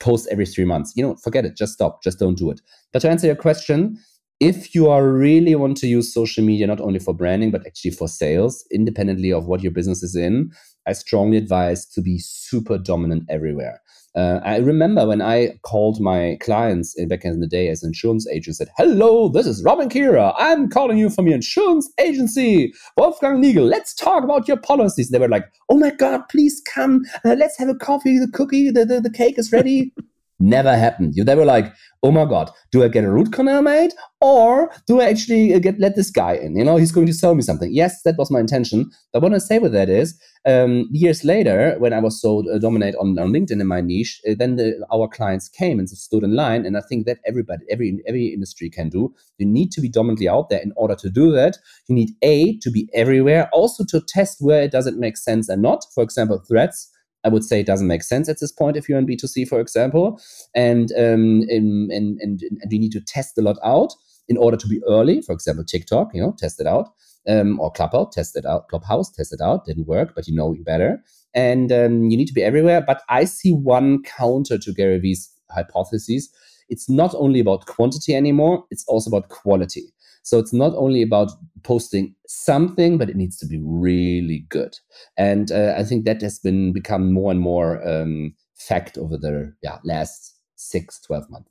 post 0.00 0.28
every 0.30 0.46
three 0.46 0.64
months. 0.64 0.92
You 0.96 1.02
know, 1.02 1.16
forget 1.16 1.44
it. 1.44 1.56
Just 1.56 1.74
stop. 1.74 2.02
Just 2.02 2.18
don't 2.18 2.36
do 2.36 2.50
it. 2.50 2.60
But 2.92 3.00
to 3.02 3.10
answer 3.10 3.26
your 3.26 3.36
question, 3.36 3.98
if 4.40 4.74
you 4.74 4.88
are 4.88 5.06
really 5.06 5.54
want 5.54 5.76
to 5.76 5.86
use 5.86 6.12
social 6.12 6.42
media 6.42 6.66
not 6.66 6.80
only 6.80 6.98
for 6.98 7.14
branding 7.14 7.50
but 7.50 7.66
actually 7.66 7.90
for 7.90 8.08
sales 8.08 8.64
independently 8.72 9.32
of 9.32 9.46
what 9.46 9.62
your 9.62 9.70
business 9.70 10.02
is 10.02 10.16
in 10.16 10.50
i 10.86 10.92
strongly 10.92 11.36
advise 11.36 11.86
to 11.86 12.00
be 12.00 12.18
super 12.18 12.78
dominant 12.78 13.22
everywhere. 13.28 13.80
Uh, 14.16 14.40
i 14.42 14.56
remember 14.56 15.06
when 15.06 15.22
i 15.22 15.50
called 15.62 16.00
my 16.00 16.36
clients 16.40 16.96
back 17.08 17.24
in 17.24 17.38
the 17.38 17.46
day 17.46 17.68
as 17.68 17.82
an 17.82 17.90
insurance 17.90 18.26
agent 18.28 18.56
said 18.56 18.68
hello 18.76 19.28
this 19.28 19.46
is 19.46 19.62
robin 19.62 19.88
kiera. 19.88 20.34
I'm 20.36 20.68
calling 20.68 20.98
you 20.98 21.10
from 21.10 21.26
your 21.26 21.36
insurance 21.36 21.88
agency 22.00 22.72
wolfgang 22.96 23.40
Niegel. 23.40 23.66
let's 23.66 23.94
talk 23.94 24.24
about 24.24 24.48
your 24.48 24.56
policies. 24.56 25.10
They 25.10 25.18
were 25.18 25.28
like 25.28 25.44
oh 25.68 25.78
my 25.78 25.90
god 25.90 26.22
please 26.28 26.60
come. 26.74 27.02
Uh, 27.24 27.36
let's 27.38 27.56
have 27.58 27.68
a 27.68 27.74
coffee. 27.74 28.18
The 28.18 28.30
cookie 28.32 28.70
the, 28.70 28.84
the, 28.84 29.00
the 29.00 29.10
cake 29.10 29.38
is 29.38 29.52
ready 29.52 29.92
Never 30.42 30.74
happened. 30.74 31.14
They 31.14 31.34
were 31.34 31.44
like, 31.44 31.70
oh 32.02 32.10
my 32.10 32.24
God, 32.24 32.50
do 32.72 32.82
I 32.82 32.88
get 32.88 33.04
a 33.04 33.12
root 33.12 33.30
canal 33.30 33.60
made? 33.60 33.92
Or 34.22 34.72
do 34.86 35.00
I 35.00 35.04
actually 35.04 35.54
uh, 35.54 35.58
get 35.58 35.78
let 35.78 35.96
this 35.96 36.10
guy 36.10 36.34
in? 36.34 36.56
You 36.56 36.64
know, 36.64 36.76
he's 36.76 36.92
going 36.92 37.06
to 37.06 37.12
sell 37.12 37.34
me 37.34 37.42
something. 37.42 37.70
Yes, 37.70 38.00
that 38.02 38.16
was 38.16 38.30
my 38.30 38.40
intention. 38.40 38.90
But 39.12 39.20
what 39.20 39.34
I 39.34 39.38
say 39.38 39.58
with 39.58 39.72
that 39.72 39.90
is, 39.90 40.18
um, 40.46 40.88
years 40.90 41.24
later, 41.24 41.76
when 41.78 41.92
I 41.92 42.00
was 42.00 42.20
so 42.20 42.42
uh, 42.50 42.58
dominate 42.58 42.94
on, 42.94 43.18
on 43.18 43.32
LinkedIn 43.32 43.60
in 43.60 43.66
my 43.66 43.82
niche, 43.82 44.18
uh, 44.26 44.34
then 44.38 44.56
the, 44.56 44.82
our 44.90 45.08
clients 45.08 45.50
came 45.50 45.78
and 45.78 45.90
stood 45.90 46.22
in 46.22 46.34
line. 46.34 46.64
And 46.64 46.78
I 46.78 46.80
think 46.88 47.04
that 47.04 47.18
everybody, 47.26 47.62
every 47.70 47.98
every 48.06 48.28
industry 48.28 48.70
can 48.70 48.88
do. 48.88 49.14
You 49.36 49.46
need 49.46 49.72
to 49.72 49.82
be 49.82 49.90
dominantly 49.90 50.28
out 50.28 50.48
there. 50.48 50.60
In 50.60 50.72
order 50.76 50.94
to 50.96 51.10
do 51.10 51.32
that, 51.32 51.58
you 51.86 51.94
need 51.94 52.12
a 52.22 52.56
to 52.58 52.70
be 52.70 52.88
everywhere, 52.94 53.50
also 53.52 53.84
to 53.88 54.00
test 54.08 54.38
where 54.40 54.62
it 54.62 54.72
doesn't 54.72 54.98
make 54.98 55.18
sense 55.18 55.50
and 55.50 55.60
not. 55.60 55.84
For 55.94 56.02
example, 56.02 56.42
Threads 56.48 56.90
I 57.24 57.28
would 57.28 57.44
say 57.44 57.60
it 57.60 57.66
doesn't 57.66 57.86
make 57.86 58.02
sense 58.02 58.28
at 58.28 58.40
this 58.40 58.52
point 58.52 58.76
if 58.76 58.88
you're 58.88 58.98
in 58.98 59.06
B2C, 59.06 59.48
for 59.48 59.60
example. 59.60 60.20
And, 60.54 60.90
um, 60.92 61.44
and, 61.48 61.90
and, 61.90 62.18
and, 62.20 62.42
you 62.70 62.78
need 62.78 62.92
to 62.92 63.00
test 63.00 63.36
a 63.38 63.42
lot 63.42 63.58
out 63.64 63.92
in 64.28 64.36
order 64.36 64.56
to 64.56 64.66
be 64.66 64.80
early. 64.88 65.20
For 65.20 65.32
example, 65.32 65.64
TikTok, 65.64 66.14
you 66.14 66.22
know, 66.22 66.34
test 66.38 66.60
it 66.60 66.66
out. 66.66 66.88
Um, 67.28 67.60
or 67.60 67.70
Clubhouse, 67.70 68.14
test 68.14 68.36
it 68.36 68.46
out. 68.46 68.68
Clubhouse, 68.68 69.10
test 69.10 69.32
it 69.32 69.42
out. 69.42 69.66
Didn't 69.66 69.86
work, 69.86 70.14
but 70.14 70.26
you 70.26 70.34
know 70.34 70.54
you 70.54 70.64
better. 70.64 71.02
And 71.34 71.70
um, 71.70 72.04
you 72.08 72.16
need 72.16 72.28
to 72.28 72.32
be 72.32 72.42
everywhere. 72.42 72.80
But 72.80 73.02
I 73.10 73.24
see 73.24 73.52
one 73.52 74.02
counter 74.02 74.56
to 74.56 74.72
Gary 74.72 74.98
Vee's 74.98 75.30
hypotheses. 75.50 76.30
It's 76.70 76.88
not 76.88 77.14
only 77.16 77.40
about 77.40 77.66
quantity 77.66 78.14
anymore; 78.14 78.64
it's 78.70 78.84
also 78.86 79.10
about 79.10 79.28
quality. 79.28 79.92
So 80.22 80.38
it's 80.38 80.52
not 80.52 80.74
only 80.74 81.02
about 81.02 81.30
posting 81.62 82.14
something, 82.26 82.98
but 82.98 83.08
it 83.08 83.16
needs 83.16 83.36
to 83.38 83.46
be 83.46 83.58
really 83.62 84.44
good. 84.48 84.76
And 85.16 85.50
uh, 85.50 85.74
I 85.76 85.84
think 85.84 86.04
that 86.04 86.20
has 86.22 86.38
been 86.38 86.72
become 86.72 87.12
more 87.12 87.30
and 87.30 87.40
more 87.40 87.86
um, 87.86 88.34
fact 88.54 88.98
over 88.98 89.16
the 89.16 89.52
yeah, 89.62 89.78
last 89.84 90.38
six, 90.56 91.00
12 91.00 91.30
months. 91.30 91.50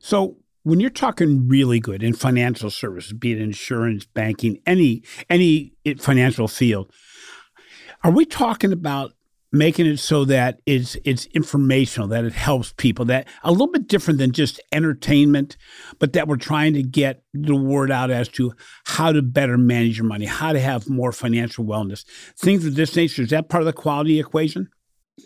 So 0.00 0.36
when 0.62 0.80
you're 0.80 0.90
talking 0.90 1.48
really 1.48 1.80
good 1.80 2.02
in 2.02 2.12
financial 2.12 2.70
services, 2.70 3.12
be 3.12 3.32
it 3.32 3.40
insurance, 3.40 4.04
banking, 4.04 4.60
any 4.66 5.02
any 5.28 5.72
financial 5.98 6.48
field, 6.48 6.92
are 8.02 8.10
we 8.10 8.24
talking 8.24 8.72
about 8.72 9.12
making 9.52 9.86
it 9.86 9.98
so 9.98 10.24
that 10.24 10.60
it's 10.66 10.96
it's 11.04 11.26
informational, 11.26 12.08
that 12.08 12.24
it 12.24 12.32
helps 12.32 12.72
people, 12.76 13.04
that 13.06 13.26
a 13.42 13.50
little 13.50 13.70
bit 13.70 13.88
different 13.88 14.18
than 14.18 14.32
just 14.32 14.60
entertainment, 14.72 15.56
but 15.98 16.12
that 16.12 16.28
we're 16.28 16.36
trying 16.36 16.74
to 16.74 16.82
get 16.82 17.22
the 17.34 17.56
word 17.56 17.90
out 17.90 18.10
as 18.10 18.28
to 18.28 18.52
how 18.86 19.12
to 19.12 19.22
better 19.22 19.58
manage 19.58 19.98
your 19.98 20.06
money, 20.06 20.26
how 20.26 20.52
to 20.52 20.60
have 20.60 20.88
more 20.88 21.12
financial 21.12 21.64
wellness, 21.64 22.04
things 22.38 22.64
of 22.64 22.74
this 22.74 22.94
nature. 22.96 23.22
Is 23.22 23.30
that 23.30 23.48
part 23.48 23.62
of 23.62 23.66
the 23.66 23.72
quality 23.72 24.20
equation? 24.20 24.68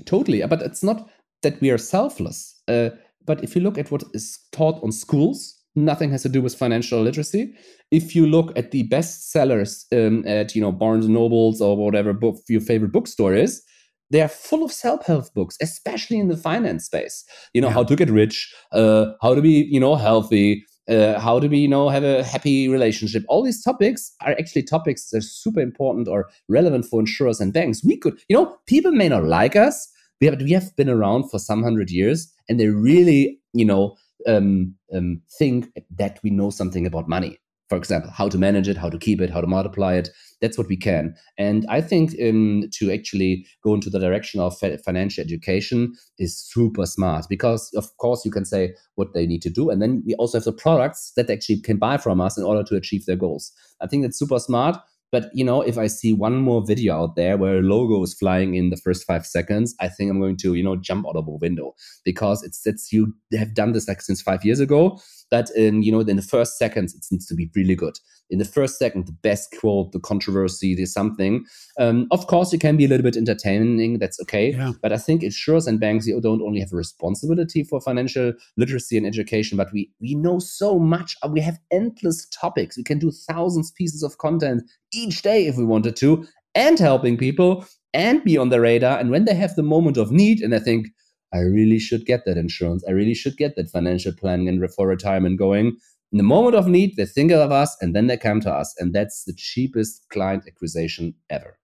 Totally, 0.07 0.45
but 0.47 0.63
it's 0.63 0.83
not 0.83 1.09
that 1.43 1.61
we 1.61 1.71
are 1.71 1.79
selfless. 1.79 2.61
Uh, 2.67 2.91
but 3.27 3.43
if 3.43 3.55
you 3.55 3.63
look 3.63 3.79
at 3.79 3.91
what 3.91 4.03
is 4.13 4.39
taught 4.53 4.83
on 4.83 4.93
schools, 4.93 5.59
nothing 5.77 6.11
has 6.11 6.23
to 6.23 6.29
do 6.29 6.43
with 6.43 6.55
financial 6.55 7.01
literacy. 7.01 7.55
If 7.91 8.15
you 8.15 8.27
look 8.27 8.57
at 8.57 8.71
the 8.71 8.85
best 8.85 9.31
sellers 9.31 9.87
um, 9.93 10.27
at 10.27 10.55
you 10.55 10.61
know 10.61 10.73
Barnes 10.73 11.05
and 11.05 11.15
Nobles 11.15 11.61
or 11.61 11.77
whatever 11.77 12.13
book 12.13 12.37
your 12.49 12.61
favorite 12.61 12.93
bookstore 12.93 13.35
is, 13.35 13.63
they 14.11 14.21
are 14.21 14.29
full 14.29 14.63
of 14.63 14.73
self-help 14.73 15.33
books, 15.35 15.57
especially 15.61 16.19
in 16.19 16.29
the 16.29 16.37
finance 16.37 16.85
space. 16.85 17.25
You 17.53 17.61
know 17.61 17.69
yeah. 17.69 17.75
how 17.75 17.85
to 17.85 17.97
get 17.97 18.11
rich, 18.11 18.53
uh, 18.73 19.13
how 19.23 19.35
to 19.35 19.43
be 19.43 19.67
you 19.71 19.81
know 19.81 19.97
healthy. 19.97 20.65
Uh, 20.87 21.19
how 21.19 21.41
to 21.41 21.49
be, 21.49 21.57
you 21.61 21.67
know, 21.67 21.89
have 21.89 22.05
a 22.05 22.23
happy 22.23 22.69
relationship. 22.69 23.23
All 23.27 23.43
these 23.43 23.65
topics 23.65 24.13
are 24.21 24.33
actually 24.33 24.65
topics 24.65 25.09
that 25.09 25.17
are 25.17 25.23
super 25.23 25.61
important 25.61 26.09
or 26.09 26.29
relevant 26.47 26.85
for 26.85 27.01
insurers 27.01 27.41
and 27.41 27.55
banks. 27.55 27.83
We 27.83 27.97
could, 27.97 28.21
you 28.29 28.37
know, 28.37 28.55
people 28.67 28.93
may 28.93 29.09
not 29.09 29.25
like 29.25 29.57
us, 29.57 29.89
we 30.21 30.27
have, 30.27 30.41
we 30.43 30.53
have 30.53 30.77
been 30.77 30.91
around 30.91 31.31
for 31.31 31.39
some 31.39 31.63
hundred 31.63 31.91
years 31.91 32.31
and 32.49 32.61
they 32.61 32.69
really, 32.69 33.41
you 33.55 33.65
know, 33.65 33.97
um, 34.27 34.75
um, 34.95 35.21
think 35.39 35.71
that 35.97 36.19
we 36.23 36.31
know 36.31 36.51
something 36.51 36.87
about 36.87 37.09
money. 37.09 37.39
For 37.69 37.77
example, 37.79 38.11
how 38.11 38.29
to 38.29 38.37
manage 38.37 38.69
it, 38.69 38.77
how 38.77 38.91
to 38.91 38.99
keep 38.99 39.21
it, 39.21 39.31
how 39.31 39.41
to 39.41 39.47
multiply 39.47 39.95
it. 39.95 40.11
That's 40.41 40.59
what 40.59 40.69
we 40.69 40.77
can. 40.77 41.15
And 41.39 41.65
I 41.69 41.81
think 41.81 42.15
um, 42.23 42.65
to 42.75 42.93
actually 42.93 43.47
go 43.63 43.73
into 43.73 43.89
the 43.89 43.99
direction 43.99 44.41
of 44.41 44.59
financial 44.85 45.25
education 45.25 45.95
is 46.19 46.37
super 46.39 46.85
smart 46.85 47.27
because, 47.29 47.73
of 47.75 47.97
course, 47.97 48.25
you 48.25 48.31
can 48.31 48.45
say 48.45 48.75
what 48.97 49.15
they 49.15 49.27
need 49.27 49.41
to 49.43 49.51
do. 49.51 49.71
And 49.71 49.81
then 49.81 50.03
we 50.07 50.15
also 50.17 50.39
have 50.39 50.45
the 50.45 50.53
products 50.53 51.13
that 51.17 51.27
they 51.27 51.35
actually 51.35 51.63
can 51.63 51.79
buy 51.79 51.97
from 51.97 52.21
us 52.21 52.37
in 52.37 52.45
order 52.45 52.63
to 52.65 52.77
achieve 52.77 53.07
their 53.07 53.17
goals. 53.17 53.51
I 53.81 53.87
think 53.87 54.03
that's 54.03 54.19
super 54.19 54.39
smart. 54.39 54.77
But 55.15 55.31
you 55.33 55.45
know, 55.45 55.63
if 55.63 55.79
I 55.79 55.87
see 55.87 56.13
one 56.13 56.35
more 56.35 56.67
video 56.67 56.97
out 56.97 57.15
there 57.15 57.37
where 57.37 57.59
a 57.59 57.63
logo 57.63 58.03
is 58.03 58.15
flying 58.15 58.57
in 58.57 58.71
the 58.71 58.77
first 58.77 59.07
five 59.07 59.25
seconds, 59.25 59.73
I 59.79 59.89
think 59.89 60.11
I'm 60.11 60.19
going 60.19 60.37
to, 60.39 60.55
you 60.55 60.65
know, 60.65 60.75
jump 60.75 61.07
out 61.07 61.15
of 61.15 61.29
a 61.29 61.37
window 61.37 61.77
because 62.05 62.43
it's 62.43 62.67
it's 62.67 62.93
you 62.93 63.15
have 63.39 63.55
done 63.55 63.75
this 63.75 63.87
like 63.87 64.03
since 64.03 64.21
five 64.21 64.45
years 64.45 64.59
ago. 64.59 64.99
That 65.35 65.51
in 65.65 65.83
you 65.83 65.93
know 65.93 66.01
in 66.01 66.17
the 66.17 66.31
first 66.35 66.53
seconds 66.59 66.95
it 66.95 67.05
needs 67.11 67.27
to 67.27 67.35
be 67.35 67.51
really 67.55 67.77
good 67.77 67.97
in 68.31 68.39
the 68.39 68.45
first 68.45 68.79
second 68.79 69.07
the 69.07 69.13
best 69.13 69.55
quote, 69.59 69.93
the 69.93 70.01
controversy, 70.01 70.75
the 70.75 70.87
something. 70.87 71.45
Um, 71.79 72.07
of 72.11 72.27
course, 72.27 72.53
it 72.53 72.61
can 72.61 72.77
be 72.77 72.85
a 72.85 72.89
little 72.89 73.05
bit 73.05 73.17
entertaining. 73.17 73.99
That's 73.99 74.21
okay. 74.23 74.53
Yeah. 74.53 74.73
But 74.83 74.93
I 74.93 74.99
think 74.99 75.23
insurers 75.23 75.67
and 75.67 75.79
banks 75.79 76.07
you 76.07 76.21
don't 76.21 76.43
only 76.43 76.61
have 76.61 76.73
a 76.73 76.77
responsibility 76.77 77.65
for 77.65 77.81
financial 77.81 78.33
literacy 78.57 78.97
and 78.97 79.07
education, 79.07 79.57
but 79.57 79.73
we 79.73 79.91
we 80.01 80.15
know 80.15 80.39
so 80.39 80.79
much. 80.79 81.17
We 81.29 81.41
have 81.41 81.59
endless 81.71 82.27
topics. 82.27 82.77
We 82.77 82.85
can 82.85 82.99
do 82.99 83.11
thousands 83.11 83.71
pieces 83.71 84.03
of 84.03 84.19
content 84.19 84.63
each 84.93 85.23
day 85.23 85.47
if 85.47 85.57
we 85.57 85.65
wanted 85.65 85.97
to, 85.97 86.27
and 86.55 86.79
helping 86.79 87.17
people 87.17 87.67
and 87.93 88.25
be 88.25 88.37
on 88.37 88.49
the 88.49 88.61
radar. 88.61 88.99
And 88.99 89.11
when 89.11 89.25
they 89.25 89.35
have 89.35 89.55
the 89.55 89.63
moment 89.63 89.97
of 89.97 90.11
need, 90.11 90.41
and 90.41 90.55
I 90.55 90.59
think. 90.59 90.89
I 91.35 91.41
really 91.41 91.79
should 91.79 92.07
get 92.07 92.25
that 92.25 92.39
insurance. 92.39 92.85
I 92.89 92.93
really 92.93 93.15
should 93.15 93.37
get 93.37 93.57
that 93.57 93.69
financial 93.69 94.13
planning 94.13 94.49
and 94.49 94.73
for 94.73 94.87
retirement 94.87 95.39
going 95.39 95.77
in 96.15 96.19
the 96.19 96.23
moment 96.23 96.55
of 96.55 96.69
need, 96.69 96.95
they 96.95 97.07
think 97.07 97.33
of 97.33 97.51
us 97.51 97.77
and 97.81 97.93
then 97.93 98.07
they 98.07 98.17
come 98.17 98.41
to 98.43 98.51
us. 98.51 98.73
And 98.79 98.95
that's 98.95 99.25
the 99.25 99.35
cheapest 99.35 100.09
client 100.11 100.45
acquisition 100.47 101.15
ever. 101.29 101.59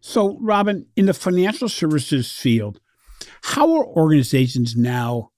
So, 0.00 0.38
Robin, 0.40 0.86
in 0.94 1.06
the 1.06 1.12
financial 1.12 1.68
services 1.68 2.30
field, 2.30 2.78
how 3.42 3.74
are 3.74 3.84
organizations 3.84 4.76
now 4.76 5.32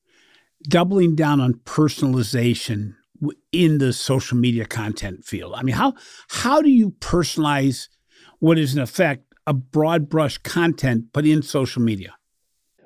doubling 0.65 1.15
down 1.15 1.41
on 1.41 1.55
personalization 1.65 2.95
in 3.53 3.79
the 3.79 3.95
social 3.95 4.37
media 4.37 4.67
content 4.67 5.25
field? 5.25 5.55
I 5.57 5.63
mean, 5.63 5.75
how 5.75 5.95
how 6.29 6.61
do 6.61 6.69
you 6.69 6.91
personalize 7.01 7.89
what 8.39 8.59
is 8.59 8.75
in 8.77 8.83
effect 8.83 9.33
a 9.47 9.55
broad 9.55 10.11
brush 10.11 10.37
content 10.37 11.07
but 11.15 11.25
in 11.25 11.41
social 11.41 11.81
media? 11.81 12.15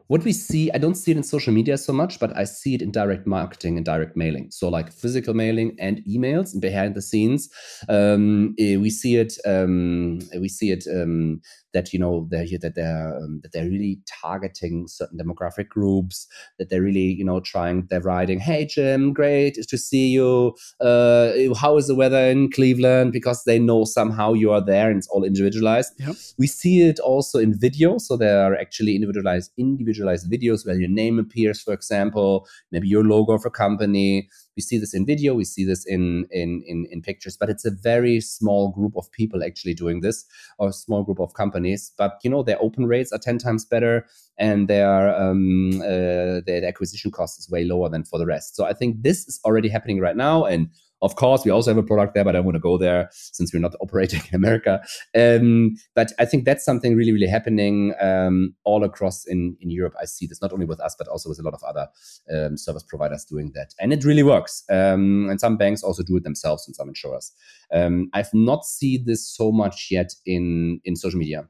What 0.09 0.25
we 0.25 0.33
see, 0.33 0.71
I 0.73 0.79
don't 0.79 0.95
see 0.95 1.11
it 1.11 1.17
in 1.17 1.23
social 1.23 1.53
media 1.53 1.77
so 1.77 1.93
much, 1.93 2.21
but 2.21 2.37
I 2.37 2.45
see 2.45 2.75
it 2.75 2.83
in 2.83 2.91
direct 2.91 3.27
marketing 3.27 3.77
and 3.77 3.85
direct 3.85 4.17
mailing. 4.17 4.51
So 4.51 4.69
like 4.69 4.93
physical 4.93 5.35
mailing 5.35 5.77
and 5.79 6.03
emails 6.05 6.53
and 6.53 6.63
behind 6.63 6.95
the 6.95 7.03
scenes. 7.03 7.49
Um, 7.89 8.55
eh, 8.59 8.77
we 8.77 8.91
see 8.91 9.17
it. 9.17 9.35
Um, 9.45 10.21
we 10.39 10.49
see 10.49 10.71
it 10.71 10.85
um, 10.93 11.41
that 11.77 11.93
you 11.93 11.99
know 11.99 12.27
they're 12.31 12.47
that 12.63 12.75
they're 12.75 13.17
um, 13.19 13.41
that 13.43 13.53
they're 13.53 13.69
really 13.69 14.01
targeting 14.23 14.89
certain 14.89 15.19
demographic 15.19 15.69
groups. 15.69 16.27
That 16.59 16.71
they're 16.71 16.87
really 16.91 17.09
you 17.21 17.25
know 17.25 17.41
trying. 17.41 17.87
They're 17.91 18.01
writing, 18.01 18.41
"Hey 18.41 18.65
Jim, 18.65 19.13
great 19.13 19.55
to 19.73 19.79
see 19.79 20.09
you. 20.09 20.55
Uh, 20.81 21.33
how 21.63 21.77
is 21.77 21.87
the 21.87 21.95
weather 21.95 22.25
in 22.35 22.51
Cleveland?" 22.51 23.13
Because 23.13 23.45
they 23.45 23.59
know 23.59 23.85
somehow 23.85 24.33
you 24.33 24.53
are 24.53 24.65
there 24.65 24.89
and 24.89 24.99
it's 24.99 25.09
all 25.09 25.23
individualized. 25.23 25.93
Yep. 25.99 26.17
We 26.39 26.47
see 26.47 26.81
it 26.81 26.99
also 26.99 27.39
in 27.39 27.53
video. 27.67 27.99
So 27.99 28.17
there 28.17 28.41
are 28.47 28.57
actually 28.57 28.95
individualized 28.95 29.53
individualized 29.59 30.33
videos 30.33 30.67
where 30.67 30.81
your 30.81 30.89
name 30.89 31.19
appears, 31.19 31.61
for 31.61 31.75
example, 31.75 32.47
maybe 32.73 32.89
your 32.89 33.05
logo 33.05 33.35
of 33.35 33.45
a 33.45 33.51
company. 33.51 34.31
We 34.57 34.63
see 34.63 34.79
this 34.79 34.95
in 34.95 35.07
video, 35.07 35.35
we 35.35 35.45
see 35.45 35.65
this 35.65 35.85
in, 35.87 36.27
in, 36.31 36.63
in, 36.67 36.87
in 36.91 37.03
pictures, 37.03 37.37
but 37.37 37.51
it's 37.51 37.65
a 37.65 37.71
very 37.71 38.21
small 38.21 38.71
group 38.71 38.97
of 38.97 39.11
people 39.13 39.45
actually 39.45 39.75
doing 39.75 40.01
this, 40.01 40.25
or 40.59 40.69
a 40.69 40.73
small 40.73 41.03
group 41.03 41.21
of 41.21 41.35
companies. 41.35 41.93
But 41.97 42.19
you 42.25 42.31
know, 42.31 42.43
their 42.43 42.61
open 42.63 42.87
rates 42.87 43.13
are 43.13 43.19
10 43.19 43.39
times 43.39 43.65
better 43.65 44.07
and 44.39 44.69
their 44.69 45.15
um, 45.17 45.81
uh, 45.81 46.41
their 46.47 46.65
acquisition 46.67 47.11
cost 47.11 47.39
is 47.39 47.51
way 47.51 47.65
lower 47.65 47.89
than 47.89 48.05
for 48.05 48.19
the 48.19 48.27
rest. 48.27 48.57
So 48.57 48.65
I 48.65 48.73
think 48.73 49.03
this 49.03 49.27
is 49.27 49.41
already 49.45 49.69
happening 49.69 50.01
right 50.01 50.17
now. 50.17 50.45
And 50.45 50.69
of 51.03 51.17
course, 51.17 51.45
we 51.45 51.51
also 51.51 51.71
have 51.71 51.79
a 51.79 51.83
product 51.83 52.15
there, 52.15 52.25
but 52.25 52.35
I 52.35 52.39
don't 52.39 52.47
want 52.47 52.57
to 52.57 52.61
go 52.61 52.79
there 52.79 53.11
since 53.13 53.53
we're 53.53 53.61
not 53.61 53.75
operating 53.81 54.23
in 54.31 54.35
America. 54.35 54.83
Um, 55.15 55.77
but 55.95 56.13
I 56.19 56.25
think 56.25 56.45
that's 56.45 56.65
something 56.65 56.97
really, 56.97 57.13
really 57.13 57.27
happening 57.27 57.95
um, 58.01 58.55
all 58.65 58.85
across 58.85 59.27
in, 59.27 59.57
in 59.61 59.71
Europe. 59.71 59.95
I 60.01 60.07
see 60.07 60.27
this 60.27 60.41
not 60.41 60.53
only 60.53 60.67
with 60.67 60.81
us, 60.81 60.95
but 60.99 61.09
also 61.09 61.29
with 61.29 61.39
a 61.39 61.43
lot 61.43 61.55
of 61.55 61.63
other 61.63 61.89
um, 62.33 62.57
service 62.57 62.83
providers 62.83 63.25
doing 63.25 63.53
that. 63.55 63.75
And 63.79 63.93
it 63.93 64.05
really 64.05 64.23
works. 64.23 64.65
Um, 64.71 65.29
and 65.29 65.41
some 65.41 65.57
banks 65.57 65.83
also 65.83 66.03
do 66.03 66.17
it 66.17 66.25
themselves 66.25 66.67
and 66.67 66.75
some 66.75 66.89
insurers. 66.89 67.33
Um, 67.73 68.09
I've 68.15 68.33
not 68.33 68.65
seen 68.65 69.05
this 69.05 69.27
so 69.29 69.53
much 69.53 69.89
yet 69.91 70.13
in, 70.25 70.81
in 70.85 70.97
social 70.97 71.19
media. 71.19 71.49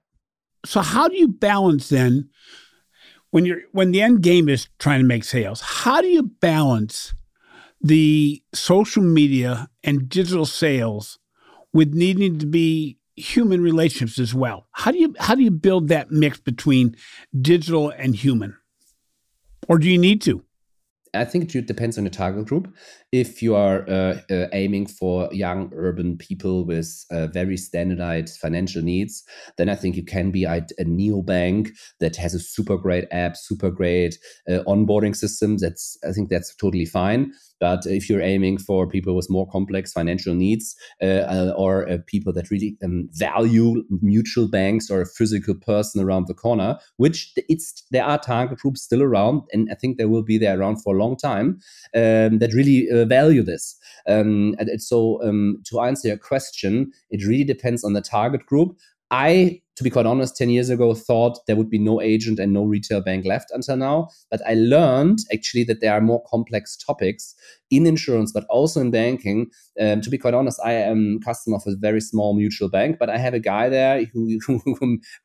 So, 0.65 0.81
how 0.81 1.07
do 1.07 1.17
you 1.17 1.29
balance 1.29 1.89
then? 1.89 2.29
When 3.31 3.45
you're 3.45 3.63
when 3.73 3.91
the 3.91 4.03
end 4.03 4.23
game 4.23 4.49
is 4.49 4.69
trying 4.79 5.01
to 5.01 5.07
make 5.07 5.23
sales, 5.23 5.61
how 5.61 6.01
do 6.01 6.07
you 6.07 6.23
balance 6.41 7.13
the 7.81 8.43
social 8.55 9.03
media 9.03 9.69
and 9.85 10.09
digital 10.09 10.47
sales 10.47 11.19
with 11.73 11.95
needing 11.95 12.39
to 12.39 12.47
be 12.47 12.99
human 13.17 13.63
relationships 13.63 14.19
as 14.19 14.35
well. 14.35 14.67
How 14.73 14.91
do 14.93 14.99
you 14.99 15.15
how 15.19 15.35
do 15.35 15.43
you 15.43 15.51
build 15.51 15.89
that 15.89 16.11
mix 16.11 16.39
between 16.39 16.97
digital 17.39 17.91
and 17.91 18.15
human? 18.15 18.57
Or 19.69 19.79
do 19.79 19.91
you 19.91 19.99
need 19.99 20.23
to? 20.23 20.45
I 21.17 21.25
think 21.25 21.55
it 21.55 21.67
depends 21.67 21.99
on 21.99 22.05
the 22.05 22.11
target 22.11 22.47
group. 22.47 22.73
If 23.11 23.43
you 23.43 23.55
are 23.55 23.89
uh, 23.89 24.21
uh, 24.31 24.47
aiming 24.53 24.87
for 24.87 25.29
young 25.33 25.71
urban 25.75 26.19
people 26.19 26.65
with 26.65 27.05
uh, 27.11 27.29
very 27.29 27.57
standardized 27.57 28.39
financial 28.39 28.83
needs, 28.83 29.25
then 29.57 29.69
I 29.69 29.75
think 29.75 29.97
you 29.97 30.05
can 30.05 30.31
be 30.31 30.45
a, 30.45 30.67
a 30.79 30.85
neobank 30.85 31.71
that 32.01 32.17
has 32.17 32.35
a 32.35 32.41
super 32.41 32.77
great 32.77 33.07
app, 33.11 33.37
super 33.37 33.71
great 33.71 34.19
uh, 34.49 34.59
onboarding 34.67 35.17
system. 35.17 35.57
That's 35.57 35.99
I 36.07 36.13
think 36.13 36.29
that's 36.29 36.55
totally 36.55 36.87
fine. 36.87 37.33
But 37.61 37.87
if 37.87 38.09
you're 38.09 38.21
aiming 38.23 38.59
for 38.59 38.87
people 38.87 39.15
with 39.17 39.31
more 39.31 39.49
complex 39.49 39.93
financial 39.93 40.35
needs 40.35 40.77
uh, 41.03 41.53
or 41.57 41.89
uh, 41.89 41.99
people 42.07 42.33
that 42.35 42.51
really 42.51 42.77
um, 42.85 43.09
value 43.13 43.83
mutual 44.03 44.49
banks 44.49 44.91
or 44.91 45.01
a 45.01 45.07
physical 45.07 45.55
person 45.55 46.03
around 46.03 46.27
the 46.27 46.35
corner, 46.35 46.79
which 46.97 47.33
it's 47.49 47.85
there 47.91 48.05
are 48.05 48.19
target 48.19 48.59
groups 48.59 48.83
still 48.83 49.03
around, 49.03 49.43
and 49.53 49.69
I 49.71 49.75
think 49.75 49.97
they 49.97 50.05
will 50.05 50.23
be 50.23 50.39
there 50.39 50.59
around 50.59 50.83
for 50.83 50.95
a 50.95 50.99
long 50.99 51.17
time 51.17 51.59
um, 51.95 52.39
that 52.39 52.53
really 52.55 52.89
uh, 52.91 53.05
value 53.05 53.43
this. 53.43 53.77
Um, 54.09 54.55
and 54.59 54.83
so 54.83 55.23
um, 55.23 55.63
to 55.67 55.81
answer 55.81 56.09
your 56.09 56.19
question, 56.19 56.93
it 57.11 57.27
really 57.27 57.45
depends 57.45 57.85
on 57.85 57.93
the 57.93 58.01
target 58.01 58.47
group. 58.47 58.77
I 59.11 59.63
to 59.77 59.85
be 59.85 59.91
quite 59.91 60.07
honest, 60.07 60.37
10 60.37 60.49
years 60.49 60.71
ago, 60.71 60.95
thought 60.95 61.39
there 61.47 61.57
would 61.57 61.69
be 61.69 61.79
no 61.79 62.01
agent 62.01 62.39
and 62.39 62.53
no 62.53 62.65
retail 62.65 63.03
bank 63.03 63.27
left 63.27 63.51
until 63.53 63.77
now. 63.77 64.09
But 64.31 64.41
I 64.47 64.55
learned 64.55 65.19
actually 65.33 65.65
that 65.65 65.81
there 65.81 65.93
are 65.93 66.01
more 66.01 66.23
complex 66.31 66.77
topics 66.77 67.35
in 67.71 67.87
insurance, 67.87 68.33
but 68.33 68.45
also 68.49 68.81
in 68.81 68.91
banking. 68.91 69.51
Um, 69.79 70.01
to 70.01 70.09
be 70.09 70.17
quite 70.17 70.35
honest, 70.35 70.59
I 70.65 70.73
am 70.73 71.21
customer 71.21 71.57
of 71.57 71.63
a 71.67 71.77
very 71.77 72.01
small 72.01 72.35
mutual 72.35 72.71
bank, 72.71 72.97
but 72.99 73.11
I 73.11 73.19
have 73.19 73.35
a 73.35 73.41
guy 73.41 73.69
there 73.69 74.05
who 74.13 74.39
who, 74.47 74.63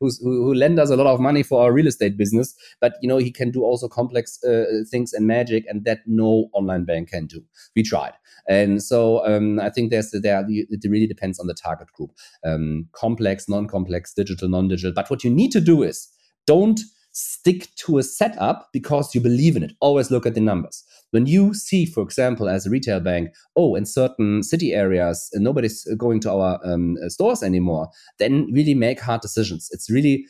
who, 0.00 0.10
who 0.20 0.54
us 0.78 0.90
a 0.90 0.96
lot 0.96 1.06
of 1.06 1.20
money 1.20 1.42
for 1.42 1.62
our 1.62 1.72
real 1.72 1.86
estate 1.86 2.18
business. 2.18 2.54
But 2.80 2.94
you 3.00 3.08
know, 3.08 3.18
he 3.18 3.30
can 3.30 3.50
do 3.50 3.62
also 3.62 3.88
complex 3.88 4.42
uh, 4.44 4.64
things 4.90 5.12
and 5.12 5.26
magic, 5.26 5.64
and 5.68 5.84
that 5.84 6.00
no 6.06 6.48
online 6.52 6.84
bank 6.84 7.10
can 7.10 7.26
do. 7.26 7.42
We 7.74 7.82
tried. 7.82 8.12
And 8.48 8.82
so 8.82 9.24
um, 9.24 9.60
I 9.60 9.70
think 9.70 9.90
there's 9.90 10.10
there 10.10 10.44
it 10.48 10.80
really 10.88 11.06
depends 11.06 11.38
on 11.38 11.46
the 11.46 11.54
target 11.54 11.92
group. 11.92 12.10
Um, 12.44 12.88
complex, 12.92 13.48
non-complex, 13.48 14.14
digital, 14.14 14.41
non-digital. 14.48 14.92
But 14.94 15.10
what 15.10 15.24
you 15.24 15.30
need 15.30 15.52
to 15.52 15.60
do 15.60 15.82
is 15.82 16.08
don't 16.46 16.80
stick 17.12 17.68
to 17.76 17.98
a 17.98 18.02
setup 18.02 18.70
because 18.72 19.14
you 19.14 19.20
believe 19.20 19.56
in 19.56 19.62
it. 19.62 19.72
Always 19.80 20.10
look 20.10 20.26
at 20.26 20.34
the 20.34 20.40
numbers. 20.40 20.82
When 21.10 21.26
you 21.26 21.52
see, 21.52 21.84
for 21.84 22.02
example, 22.02 22.48
as 22.48 22.66
a 22.66 22.70
retail 22.70 22.98
bank, 23.00 23.30
oh, 23.54 23.74
in 23.74 23.84
certain 23.84 24.42
city 24.42 24.72
areas, 24.72 25.30
uh, 25.36 25.40
nobody's 25.40 25.86
uh, 25.90 25.94
going 25.94 26.20
to 26.20 26.32
our 26.32 26.58
um, 26.64 26.96
uh, 27.04 27.10
stores 27.10 27.42
anymore, 27.42 27.88
then 28.18 28.50
really 28.50 28.74
make 28.74 28.98
hard 28.98 29.20
decisions. 29.20 29.68
It's 29.72 29.90
really 29.90 30.24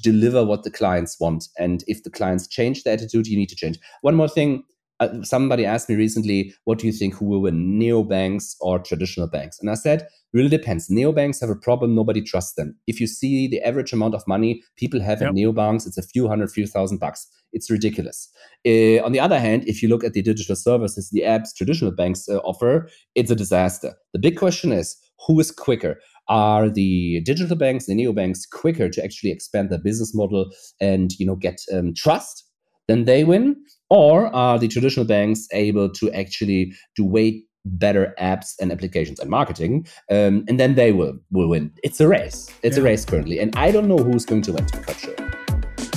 deliver 0.00 0.44
what 0.44 0.62
the 0.62 0.70
clients 0.70 1.20
want. 1.20 1.48
And 1.58 1.84
if 1.86 2.04
the 2.04 2.10
clients 2.10 2.46
change 2.46 2.84
their 2.84 2.94
attitude, 2.94 3.26
you 3.26 3.36
need 3.36 3.50
to 3.50 3.56
change. 3.56 3.78
One 4.00 4.14
more 4.14 4.28
thing 4.28 4.64
uh, 5.00 5.22
somebody 5.22 5.64
asked 5.66 5.88
me 5.88 5.96
recently, 5.96 6.54
what 6.64 6.78
do 6.78 6.86
you 6.86 6.92
think 6.92 7.14
who 7.14 7.26
will 7.26 7.42
win, 7.42 7.78
neobanks 7.80 8.54
or 8.60 8.78
traditional 8.78 9.26
banks? 9.26 9.58
And 9.58 9.70
I 9.70 9.74
said, 9.74 10.06
really 10.32 10.48
depends. 10.48 10.88
Neobanks 10.88 11.40
have 11.40 11.50
a 11.50 11.56
problem, 11.56 11.94
nobody 11.94 12.22
trusts 12.22 12.54
them. 12.54 12.76
If 12.86 13.00
you 13.00 13.06
see 13.06 13.48
the 13.48 13.60
average 13.62 13.92
amount 13.92 14.14
of 14.14 14.26
money 14.26 14.62
people 14.76 15.00
have 15.00 15.20
yep. 15.20 15.30
in 15.30 15.36
neobanks, 15.36 15.86
it's 15.86 15.98
a 15.98 16.02
few 16.02 16.28
hundred, 16.28 16.50
few 16.50 16.66
thousand 16.66 16.98
bucks. 16.98 17.26
It's 17.52 17.70
ridiculous. 17.70 18.28
Uh, 18.66 19.02
on 19.04 19.12
the 19.12 19.20
other 19.20 19.38
hand, 19.38 19.64
if 19.66 19.82
you 19.82 19.88
look 19.88 20.04
at 20.04 20.12
the 20.12 20.22
digital 20.22 20.56
services, 20.56 21.10
the 21.10 21.22
apps 21.22 21.54
traditional 21.56 21.92
banks 21.92 22.28
uh, 22.28 22.38
offer, 22.38 22.88
it's 23.14 23.30
a 23.30 23.36
disaster. 23.36 23.94
The 24.12 24.18
big 24.18 24.36
question 24.36 24.72
is, 24.72 24.96
who 25.26 25.38
is 25.40 25.50
quicker? 25.50 26.00
Are 26.28 26.70
the 26.70 27.20
digital 27.20 27.56
banks, 27.56 27.86
the 27.86 27.94
neobanks, 27.94 28.48
quicker 28.50 28.88
to 28.88 29.04
actually 29.04 29.30
expand 29.30 29.70
their 29.70 29.78
business 29.78 30.14
model 30.14 30.50
and 30.80 31.12
you 31.18 31.26
know 31.26 31.36
get 31.36 31.60
um, 31.72 31.94
trust? 31.94 32.44
Then 32.88 33.04
they 33.04 33.24
win 33.24 33.56
or 33.90 34.34
are 34.34 34.58
the 34.58 34.68
traditional 34.68 35.06
banks 35.06 35.46
able 35.52 35.88
to 35.90 36.10
actually 36.12 36.72
do 36.96 37.04
way 37.04 37.42
better 37.66 38.14
apps 38.20 38.52
and 38.60 38.70
applications 38.70 39.18
and 39.18 39.30
marketing 39.30 39.86
um, 40.10 40.44
and 40.48 40.60
then 40.60 40.74
they 40.74 40.92
will 40.92 41.14
will 41.30 41.48
win. 41.48 41.72
It's 41.82 42.00
a 42.00 42.08
race. 42.08 42.50
It's 42.62 42.76
yeah. 42.76 42.82
a 42.82 42.84
race 42.84 43.04
currently 43.04 43.38
and 43.38 43.54
i 43.56 43.70
don't 43.70 43.88
know 43.88 43.98
who's 43.98 44.24
going 44.24 44.42
to 44.42 44.52
win 44.52 44.66
to 44.66 44.78
be 44.78 44.84
quite 44.84 44.98
sure. 44.98 45.16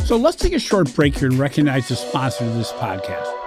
So 0.05 0.15
let's 0.15 0.37
take 0.37 0.53
a 0.53 0.59
short 0.59 0.93
break 0.95 1.17
here 1.17 1.27
and 1.27 1.37
recognize 1.37 1.89
the 1.89 1.95
sponsor 1.97 2.45
of 2.45 2.55
this 2.55 2.71
podcast 2.73 3.46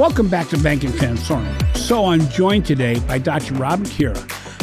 Welcome 0.00 0.30
back 0.30 0.48
to 0.48 0.56
Banking 0.56 0.94
Transforming. 0.94 1.54
So 1.74 2.06
I'm 2.06 2.26
joined 2.30 2.64
today 2.64 2.98
by 3.00 3.18
Dr. 3.18 3.52
Robin 3.56 3.84
Kiera 3.84 4.16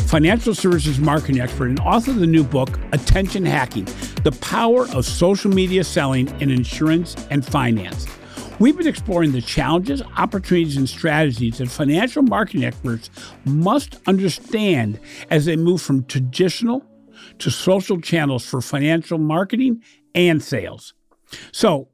financial 0.10 0.56
services 0.56 0.98
marketing 0.98 1.40
expert 1.40 1.68
and 1.68 1.80
author 1.82 2.10
of 2.10 2.18
the 2.18 2.26
new 2.26 2.44
book, 2.44 2.80
Attention 2.92 3.46
Hacking 3.46 3.86
The 4.24 4.36
Power 4.42 4.88
of 4.96 5.06
Social 5.06 5.52
Media 5.52 5.84
Selling 5.84 6.28
in 6.42 6.50
Insurance 6.50 7.16
and 7.30 7.46
Finance. 7.46 8.08
We've 8.58 8.76
been 8.76 8.88
exploring 8.88 9.32
the 9.32 9.44
challenges, 9.44 10.02
opportunities, 10.18 10.76
and 10.76 10.90
strategies 10.90 11.60
that 11.60 11.70
financial 11.70 12.24
marketing 12.24 12.66
experts 12.66 13.12
must 13.46 14.00
understand 14.08 15.00
as 15.30 15.46
they 15.46 15.56
move 15.56 15.84
from 15.84 16.06
traditional 16.06 16.84
to 17.38 17.52
social 17.52 18.02
channels 18.02 18.44
for 18.44 18.60
financial 18.60 19.20
marketing 19.20 19.84
and 20.16 20.42
sales. 20.42 20.96
So, 21.52 21.90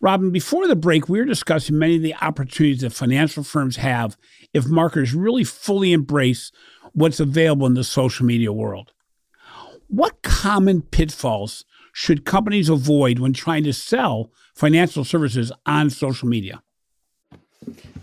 Robin, 0.00 0.30
before 0.30 0.66
the 0.66 0.76
break, 0.76 1.08
we 1.08 1.18
were 1.18 1.24
discussing 1.24 1.78
many 1.78 1.96
of 1.96 2.02
the 2.02 2.14
opportunities 2.20 2.82
that 2.82 2.92
financial 2.92 3.42
firms 3.42 3.76
have 3.76 4.16
if 4.52 4.66
marketers 4.66 5.14
really 5.14 5.44
fully 5.44 5.92
embrace 5.92 6.52
what's 6.92 7.20
available 7.20 7.66
in 7.66 7.74
the 7.74 7.84
social 7.84 8.26
media 8.26 8.52
world. 8.52 8.92
What 9.88 10.22
common 10.22 10.82
pitfalls 10.82 11.64
should 11.92 12.24
companies 12.24 12.68
avoid 12.68 13.18
when 13.18 13.32
trying 13.32 13.64
to 13.64 13.72
sell 13.72 14.32
financial 14.54 15.04
services 15.04 15.52
on 15.66 15.90
social 15.90 16.28
media? 16.28 16.62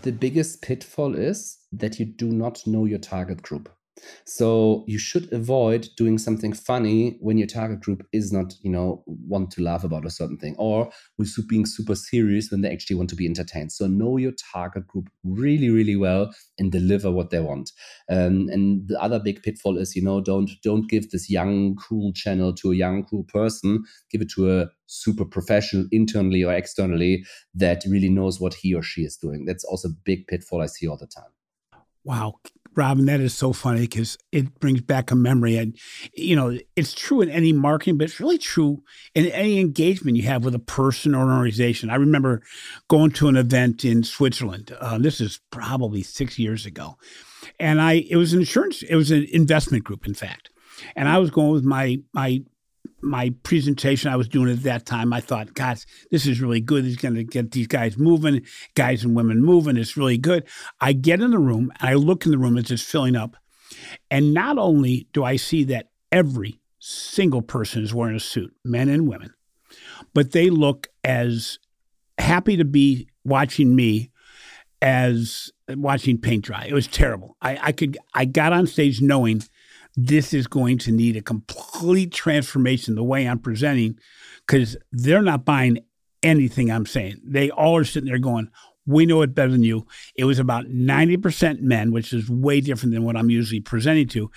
The 0.02 0.12
biggest 0.12 0.62
pitfall 0.62 1.14
is 1.14 1.58
that 1.72 1.98
you 1.98 2.06
do 2.06 2.26
not 2.26 2.66
know 2.66 2.84
your 2.84 2.98
target 2.98 3.42
group. 3.42 3.68
So 4.24 4.84
you 4.86 4.98
should 4.98 5.32
avoid 5.32 5.88
doing 5.96 6.18
something 6.18 6.52
funny 6.52 7.18
when 7.20 7.38
your 7.38 7.46
target 7.46 7.80
group 7.80 8.06
is 8.12 8.32
not, 8.32 8.54
you 8.62 8.70
know, 8.70 9.02
want 9.06 9.50
to 9.52 9.62
laugh 9.62 9.84
about 9.84 10.06
a 10.06 10.10
certain 10.10 10.38
thing, 10.38 10.54
or 10.58 10.90
with 11.18 11.32
being 11.48 11.66
super 11.66 11.94
serious 11.94 12.50
when 12.50 12.60
they 12.60 12.70
actually 12.70 12.96
want 12.96 13.10
to 13.10 13.16
be 13.16 13.26
entertained. 13.26 13.72
So 13.72 13.86
know 13.86 14.16
your 14.16 14.32
target 14.52 14.86
group 14.86 15.08
really, 15.24 15.70
really 15.70 15.96
well 15.96 16.32
and 16.58 16.70
deliver 16.70 17.10
what 17.10 17.30
they 17.30 17.40
want. 17.40 17.70
Um, 18.10 18.48
and 18.50 18.88
the 18.88 19.00
other 19.00 19.18
big 19.18 19.42
pitfall 19.42 19.78
is, 19.78 19.96
you 19.96 20.02
know, 20.02 20.20
don't 20.20 20.50
don't 20.62 20.88
give 20.88 21.10
this 21.10 21.30
young 21.30 21.76
cool 21.76 22.12
channel 22.12 22.52
to 22.54 22.72
a 22.72 22.76
young 22.76 23.04
cool 23.04 23.24
person. 23.24 23.84
Give 24.10 24.20
it 24.20 24.30
to 24.30 24.60
a 24.60 24.66
super 24.86 25.24
professional 25.24 25.86
internally 25.90 26.44
or 26.44 26.52
externally 26.52 27.24
that 27.54 27.82
really 27.88 28.10
knows 28.10 28.40
what 28.40 28.54
he 28.54 28.74
or 28.74 28.82
she 28.82 29.02
is 29.02 29.16
doing. 29.16 29.44
That's 29.46 29.64
also 29.64 29.88
a 29.88 29.96
big 30.04 30.26
pitfall 30.26 30.60
I 30.60 30.66
see 30.66 30.86
all 30.86 30.98
the 30.98 31.06
time. 31.06 31.32
Wow. 32.04 32.34
Robin, 32.74 33.06
that 33.06 33.20
is 33.20 33.34
so 33.34 33.52
funny 33.52 33.82
because 33.82 34.16
it 34.30 34.58
brings 34.58 34.80
back 34.80 35.10
a 35.10 35.14
memory. 35.14 35.56
And, 35.56 35.76
you 36.14 36.34
know, 36.34 36.58
it's 36.74 36.94
true 36.94 37.20
in 37.20 37.28
any 37.28 37.52
marketing, 37.52 37.98
but 37.98 38.04
it's 38.04 38.20
really 38.20 38.38
true 38.38 38.82
in 39.14 39.26
any 39.26 39.58
engagement 39.58 40.16
you 40.16 40.22
have 40.24 40.44
with 40.44 40.54
a 40.54 40.60
person 40.60 41.14
or 41.14 41.24
an 41.24 41.36
organization. 41.36 41.90
I 41.90 41.96
remember 41.96 42.42
going 42.88 43.10
to 43.12 43.28
an 43.28 43.36
event 43.36 43.84
in 43.84 44.04
Switzerland. 44.04 44.74
Uh, 44.80 44.98
this 44.98 45.20
is 45.20 45.40
probably 45.50 46.02
six 46.02 46.38
years 46.38 46.64
ago. 46.66 46.96
And 47.58 47.80
I, 47.80 48.04
it 48.08 48.16
was 48.16 48.32
an 48.32 48.40
insurance, 48.40 48.82
it 48.82 48.96
was 48.96 49.10
an 49.10 49.26
investment 49.32 49.84
group, 49.84 50.06
in 50.06 50.14
fact. 50.14 50.50
And 50.96 51.08
I 51.08 51.18
was 51.18 51.30
going 51.30 51.52
with 51.52 51.64
my, 51.64 52.00
my 52.12 52.42
my 53.02 53.34
presentation 53.42 54.10
I 54.10 54.16
was 54.16 54.28
doing 54.28 54.50
at 54.50 54.62
that 54.62 54.86
time, 54.86 55.12
I 55.12 55.20
thought, 55.20 55.54
God, 55.54 55.78
this 56.10 56.26
is 56.26 56.40
really 56.40 56.60
good. 56.60 56.84
He's 56.84 56.96
going 56.96 57.14
to 57.14 57.24
get 57.24 57.50
these 57.50 57.66
guys 57.66 57.98
moving, 57.98 58.42
guys 58.74 59.04
and 59.04 59.14
women 59.14 59.42
moving. 59.42 59.76
It's 59.76 59.96
really 59.96 60.18
good. 60.18 60.44
I 60.80 60.92
get 60.92 61.20
in 61.20 61.30
the 61.30 61.38
room 61.38 61.72
and 61.80 61.90
I 61.90 61.94
look 61.94 62.24
in 62.24 62.32
the 62.32 62.38
room, 62.38 62.56
it's 62.56 62.68
just 62.68 62.88
filling 62.88 63.16
up. 63.16 63.36
And 64.10 64.32
not 64.32 64.58
only 64.58 65.08
do 65.12 65.24
I 65.24 65.36
see 65.36 65.64
that 65.64 65.88
every 66.10 66.60
single 66.78 67.42
person 67.42 67.82
is 67.82 67.94
wearing 67.94 68.16
a 68.16 68.20
suit, 68.20 68.54
men 68.64 68.88
and 68.88 69.08
women, 69.08 69.32
but 70.14 70.32
they 70.32 70.50
look 70.50 70.88
as 71.04 71.58
happy 72.18 72.56
to 72.56 72.64
be 72.64 73.08
watching 73.24 73.74
me 73.74 74.10
as 74.80 75.50
watching 75.68 76.18
paint 76.18 76.44
dry. 76.44 76.66
It 76.68 76.74
was 76.74 76.86
terrible. 76.86 77.36
I, 77.40 77.58
I 77.68 77.72
could 77.72 77.96
I 78.14 78.24
got 78.24 78.52
on 78.52 78.66
stage 78.66 79.00
knowing 79.00 79.42
this 79.96 80.32
is 80.32 80.46
going 80.46 80.78
to 80.78 80.92
need 80.92 81.16
a 81.16 81.22
complete 81.22 82.12
transformation 82.12 82.94
the 82.94 83.04
way 83.04 83.26
I'm 83.26 83.38
presenting 83.38 83.98
because 84.46 84.76
they're 84.90 85.22
not 85.22 85.44
buying 85.44 85.78
anything 86.22 86.70
I'm 86.70 86.86
saying. 86.86 87.16
They 87.24 87.50
all 87.50 87.76
are 87.76 87.84
sitting 87.84 88.08
there 88.08 88.18
going, 88.18 88.48
we 88.86 89.06
know 89.06 89.22
it 89.22 89.34
better 89.34 89.52
than 89.52 89.62
you. 89.62 89.86
It 90.16 90.24
was 90.24 90.38
about 90.38 90.66
90% 90.66 91.60
men, 91.60 91.92
which 91.92 92.12
is 92.12 92.28
way 92.28 92.60
different 92.60 92.92
than 92.92 93.04
what 93.04 93.16
I'm 93.16 93.30
usually 93.30 93.60
presenting 93.60 94.08
to. 94.08 94.30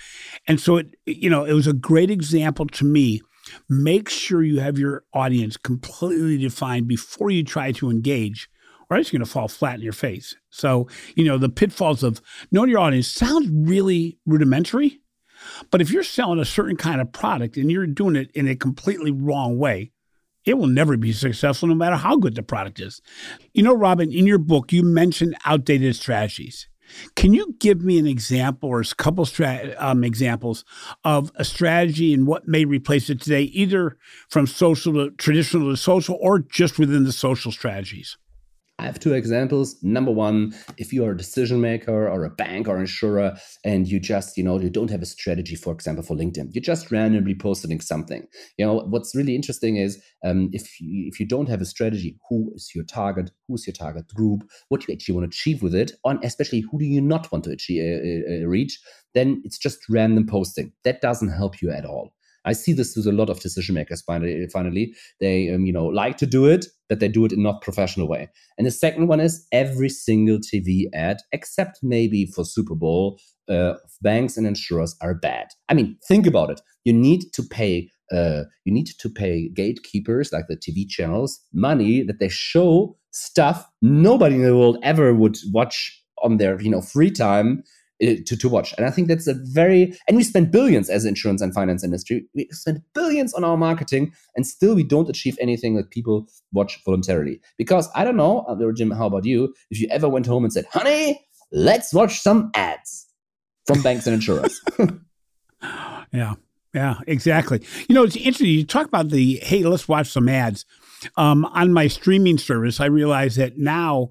And 0.46 0.60
so 0.60 0.76
it, 0.76 0.94
you 1.04 1.30
know, 1.30 1.44
it 1.44 1.52
was 1.52 1.66
a 1.66 1.72
great 1.72 2.10
example 2.10 2.66
to 2.66 2.84
me. 2.84 3.22
Make 3.68 4.08
sure 4.08 4.42
you 4.42 4.60
have 4.60 4.78
your 4.78 5.04
audience 5.12 5.56
completely 5.56 6.38
defined 6.38 6.88
before 6.88 7.30
you 7.30 7.44
try 7.44 7.72
to 7.72 7.90
engage 7.90 8.48
or 8.88 8.96
you're 8.96 9.04
going 9.04 9.20
to 9.20 9.26
fall 9.26 9.48
flat 9.48 9.76
in 9.76 9.80
your 9.82 9.92
face. 9.92 10.36
So, 10.50 10.88
you 11.14 11.24
know, 11.24 11.38
the 11.38 11.48
pitfalls 11.48 12.02
of 12.02 12.20
knowing 12.52 12.70
your 12.70 12.78
audience 12.78 13.08
sounds 13.08 13.48
really 13.50 14.18
rudimentary, 14.26 15.00
but 15.70 15.80
if 15.80 15.90
you're 15.90 16.02
selling 16.02 16.40
a 16.40 16.44
certain 16.44 16.76
kind 16.76 17.00
of 17.00 17.12
product 17.12 17.56
and 17.56 17.70
you're 17.70 17.86
doing 17.86 18.16
it 18.16 18.30
in 18.32 18.48
a 18.48 18.56
completely 18.56 19.10
wrong 19.10 19.58
way, 19.58 19.92
it 20.44 20.54
will 20.54 20.68
never 20.68 20.96
be 20.96 21.12
successful 21.12 21.68
no 21.68 21.74
matter 21.74 21.96
how 21.96 22.16
good 22.16 22.36
the 22.36 22.42
product 22.42 22.80
is. 22.80 23.02
You 23.52 23.62
know, 23.62 23.74
Robin, 23.74 24.12
in 24.12 24.26
your 24.26 24.38
book, 24.38 24.72
you 24.72 24.82
mentioned 24.82 25.36
outdated 25.44 25.96
strategies. 25.96 26.68
Can 27.16 27.34
you 27.34 27.56
give 27.58 27.82
me 27.82 27.98
an 27.98 28.06
example 28.06 28.68
or 28.68 28.80
a 28.80 28.94
couple 28.94 29.26
um, 29.78 30.04
examples 30.04 30.64
of 31.02 31.32
a 31.34 31.44
strategy 31.44 32.14
and 32.14 32.28
what 32.28 32.46
may 32.46 32.64
replace 32.64 33.10
it 33.10 33.20
today, 33.20 33.42
either 33.42 33.98
from 34.28 34.46
social 34.46 34.92
to 34.92 35.10
traditional 35.16 35.70
to 35.70 35.76
social 35.76 36.16
or 36.20 36.38
just 36.38 36.78
within 36.78 37.02
the 37.02 37.12
social 37.12 37.50
strategies? 37.50 38.16
Have 38.86 39.00
two 39.00 39.14
examples. 39.14 39.82
Number 39.82 40.12
one, 40.12 40.54
if 40.76 40.92
you 40.92 41.04
are 41.04 41.10
a 41.10 41.16
decision 41.16 41.60
maker 41.60 42.08
or 42.08 42.24
a 42.24 42.30
bank 42.30 42.68
or 42.68 42.78
insurer 42.78 43.36
and 43.64 43.88
you 43.88 43.98
just, 43.98 44.36
you 44.36 44.44
know, 44.44 44.60
you 44.60 44.70
don't 44.70 44.90
have 44.90 45.02
a 45.02 45.06
strategy, 45.06 45.56
for 45.56 45.72
example, 45.72 46.04
for 46.04 46.14
LinkedIn, 46.14 46.54
you're 46.54 46.62
just 46.62 46.92
randomly 46.92 47.34
posting 47.34 47.80
something. 47.80 48.28
You 48.56 48.64
know, 48.64 48.74
what's 48.88 49.12
really 49.12 49.34
interesting 49.34 49.74
is 49.74 50.00
um, 50.24 50.50
if 50.52 50.80
you, 50.80 51.08
if 51.08 51.18
you 51.18 51.26
don't 51.26 51.48
have 51.48 51.60
a 51.60 51.64
strategy, 51.64 52.16
who 52.28 52.52
is 52.54 52.70
your 52.76 52.84
target? 52.84 53.32
Who's 53.48 53.66
your 53.66 53.74
target 53.74 54.06
group? 54.14 54.48
What 54.68 54.82
do 54.82 54.86
you 54.88 54.94
actually 54.94 55.16
want 55.16 55.32
to 55.32 55.36
achieve 55.36 55.64
with 55.64 55.74
it? 55.74 55.90
And 56.04 56.22
especially 56.22 56.60
who 56.60 56.78
do 56.78 56.84
you 56.84 57.00
not 57.00 57.32
want 57.32 57.42
to 57.44 57.50
achieve, 57.50 57.82
uh, 57.82 58.44
uh, 58.44 58.46
reach? 58.46 58.78
Then 59.14 59.42
it's 59.44 59.58
just 59.58 59.80
random 59.90 60.28
posting. 60.28 60.72
That 60.84 61.00
doesn't 61.00 61.30
help 61.30 61.60
you 61.60 61.72
at 61.72 61.84
all. 61.84 62.15
I 62.46 62.52
see 62.52 62.72
this 62.72 62.96
with 62.96 63.06
a 63.06 63.12
lot 63.12 63.28
of 63.28 63.40
decision 63.40 63.74
makers. 63.74 64.02
Finally, 64.02 64.94
they 65.20 65.50
um, 65.50 65.66
you 65.66 65.72
know 65.72 65.86
like 65.86 66.16
to 66.18 66.26
do 66.26 66.46
it, 66.46 66.66
but 66.88 67.00
they 67.00 67.08
do 67.08 67.24
it 67.24 67.32
in 67.32 67.42
not 67.42 67.60
professional 67.60 68.08
way. 68.08 68.28
And 68.56 68.66
the 68.66 68.70
second 68.70 69.08
one 69.08 69.20
is 69.20 69.46
every 69.52 69.88
single 69.88 70.38
TV 70.38 70.86
ad, 70.94 71.18
except 71.32 71.80
maybe 71.82 72.26
for 72.26 72.44
Super 72.44 72.74
Bowl, 72.74 73.18
uh, 73.48 73.74
banks 74.00 74.36
and 74.36 74.46
insurers 74.46 74.96
are 75.00 75.14
bad. 75.14 75.48
I 75.68 75.74
mean, 75.74 75.98
think 76.06 76.26
about 76.26 76.50
it. 76.50 76.60
You 76.84 76.92
need 76.92 77.32
to 77.34 77.42
pay. 77.42 77.90
Uh, 78.12 78.44
you 78.64 78.72
need 78.72 78.86
to 79.00 79.10
pay 79.10 79.48
gatekeepers 79.48 80.32
like 80.32 80.46
the 80.46 80.56
TV 80.56 80.88
channels 80.88 81.40
money 81.52 82.04
that 82.04 82.20
they 82.20 82.28
show 82.28 82.96
stuff 83.10 83.68
nobody 83.82 84.36
in 84.36 84.42
the 84.42 84.56
world 84.56 84.78
ever 84.84 85.12
would 85.12 85.36
watch 85.52 86.00
on 86.22 86.36
their 86.36 86.60
you 86.60 86.70
know 86.70 86.80
free 86.80 87.10
time 87.10 87.64
to, 88.00 88.36
to 88.36 88.48
watch. 88.48 88.74
And 88.76 88.86
I 88.86 88.90
think 88.90 89.08
that's 89.08 89.26
a 89.26 89.34
very, 89.34 89.96
and 90.06 90.16
we 90.16 90.22
spend 90.22 90.50
billions 90.50 90.90
as 90.90 91.04
insurance 91.04 91.40
and 91.40 91.54
finance 91.54 91.82
industry. 91.82 92.26
We 92.34 92.48
spend 92.50 92.82
billions 92.94 93.32
on 93.34 93.44
our 93.44 93.56
marketing 93.56 94.12
and 94.34 94.46
still 94.46 94.74
we 94.74 94.82
don't 94.82 95.08
achieve 95.08 95.36
anything 95.40 95.76
that 95.76 95.90
people 95.90 96.28
watch 96.52 96.80
voluntarily. 96.84 97.40
Because 97.56 97.88
I 97.94 98.04
don't 98.04 98.16
know, 98.16 98.40
uh, 98.40 98.72
Jim, 98.72 98.90
how 98.90 99.06
about 99.06 99.24
you? 99.24 99.54
If 99.70 99.80
you 99.80 99.88
ever 99.90 100.08
went 100.08 100.26
home 100.26 100.44
and 100.44 100.52
said, 100.52 100.66
honey, 100.70 101.26
let's 101.52 101.94
watch 101.94 102.20
some 102.20 102.50
ads 102.54 103.06
from 103.66 103.82
banks 103.82 104.06
and 104.06 104.14
insurers. 104.14 104.60
yeah. 106.12 106.34
Yeah, 106.74 106.96
exactly. 107.06 107.62
You 107.88 107.94
know, 107.94 108.02
it's 108.02 108.16
interesting. 108.16 108.48
You 108.48 108.66
talk 108.66 108.86
about 108.86 109.08
the, 109.08 109.36
hey, 109.36 109.64
let's 109.64 109.88
watch 109.88 110.08
some 110.08 110.28
ads. 110.28 110.66
Um, 111.16 111.46
on 111.46 111.72
my 111.72 111.86
streaming 111.86 112.36
service, 112.36 112.80
I 112.80 112.86
realize 112.86 113.36
that 113.36 113.56
now 113.56 114.10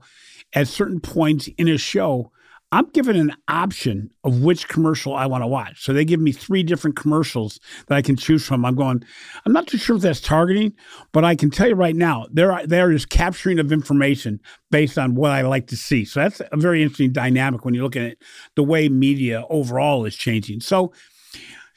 at 0.52 0.68
certain 0.68 1.00
points 1.00 1.48
in 1.60 1.68
a 1.68 1.78
show, 1.78 2.32
I'm 2.72 2.90
given 2.90 3.16
an 3.16 3.34
option 3.48 4.10
of 4.24 4.42
which 4.42 4.68
commercial 4.68 5.14
I 5.14 5.28
want 5.28 5.44
to 5.44 5.48
watch. 5.48 5.84
So 5.84 5.94
they 5.94 6.04
give 6.04 6.20
me 6.20 6.32
three 6.32 6.64
different 6.64 6.96
commercials 6.96 7.60
that 7.88 7.96
I 7.96 8.02
can 8.02 8.16
choose 8.16 8.46
from. 8.46 8.66
I'm 8.66 8.76
going, 8.76 9.04
I'm 9.46 9.54
not 9.54 9.68
too 9.68 9.78
sure 9.78 9.96
if 9.96 10.02
that's 10.02 10.20
targeting, 10.20 10.74
but 11.12 11.24
I 11.24 11.36
can 11.36 11.52
tell 11.52 11.68
you 11.68 11.76
right 11.76 11.96
now, 11.96 12.26
they're, 12.32 12.66
they're 12.66 12.98
capturing 13.00 13.60
of 13.60 13.72
information 13.72 14.42
based 14.72 14.98
on 14.98 15.16
what 15.16 15.32
I 15.32 15.42
like 15.42 15.68
to 15.68 15.78
see. 15.78 16.06
So 16.06 16.22
that's 16.22 16.42
a 16.52 16.58
very 16.58 16.82
interesting 16.82 17.14
dynamic 17.14 17.64
when 17.64 17.74
you're 17.74 17.84
looking 17.84 18.08
at 18.08 18.18
the 18.56 18.64
way 18.64 18.90
media 18.90 19.46
overall 19.50 20.06
is 20.06 20.16
changing. 20.16 20.60
So, 20.62 20.92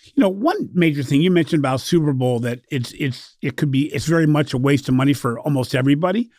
you 0.04 0.22
know, 0.22 0.28
one 0.30 0.70
major 0.72 1.02
thing 1.02 1.20
you 1.20 1.30
mentioned 1.30 1.60
about 1.60 1.80
Super 1.80 2.12
Bowl 2.12 2.40
that 2.40 2.60
it's 2.70 2.92
it's 2.92 3.36
it 3.42 3.56
could 3.56 3.70
be 3.70 3.86
it's 3.94 4.06
very 4.06 4.26
much 4.26 4.52
a 4.52 4.58
waste 4.58 4.88
of 4.88 4.94
money 4.94 5.12
for 5.12 5.38
almost 5.40 5.74
everybody. 5.74 6.30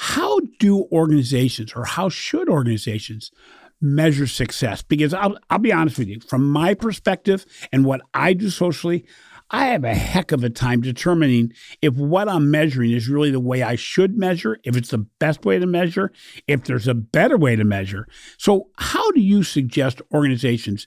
How 0.00 0.38
do 0.60 0.86
organizations 0.92 1.72
or 1.74 1.84
how 1.84 2.08
should 2.08 2.48
organizations 2.48 3.32
measure 3.80 4.28
success? 4.28 4.80
Because 4.80 5.12
I'll, 5.12 5.36
I'll 5.50 5.58
be 5.58 5.72
honest 5.72 5.98
with 5.98 6.06
you 6.06 6.20
from 6.20 6.48
my 6.48 6.74
perspective 6.74 7.44
and 7.72 7.84
what 7.84 8.02
i 8.14 8.32
do 8.32 8.48
socially 8.48 9.04
i 9.50 9.66
have 9.66 9.82
a 9.82 9.94
heck 9.94 10.30
of 10.30 10.44
a 10.44 10.50
time 10.50 10.80
determining 10.80 11.52
if 11.82 11.94
what 11.94 12.28
i'm 12.28 12.48
measuring 12.48 12.92
is 12.92 13.08
really 13.08 13.32
the 13.32 13.40
way 13.40 13.64
i 13.64 13.74
should 13.74 14.16
measure 14.16 14.58
if 14.62 14.76
it's 14.76 14.90
the 14.90 14.98
best 15.18 15.44
way 15.44 15.58
to 15.58 15.66
measure 15.66 16.12
if 16.46 16.62
there's 16.62 16.86
a 16.86 16.94
better 16.94 17.36
way 17.36 17.56
to 17.56 17.64
measure. 17.64 18.06
So 18.38 18.68
how 18.76 19.10
do 19.10 19.20
you 19.20 19.42
suggest 19.42 20.00
organizations 20.14 20.86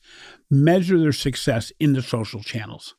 measure 0.50 0.98
their 0.98 1.12
success 1.12 1.74
in 1.82 1.92
the 1.94 2.02
social 2.02 2.42
channels 2.42 2.96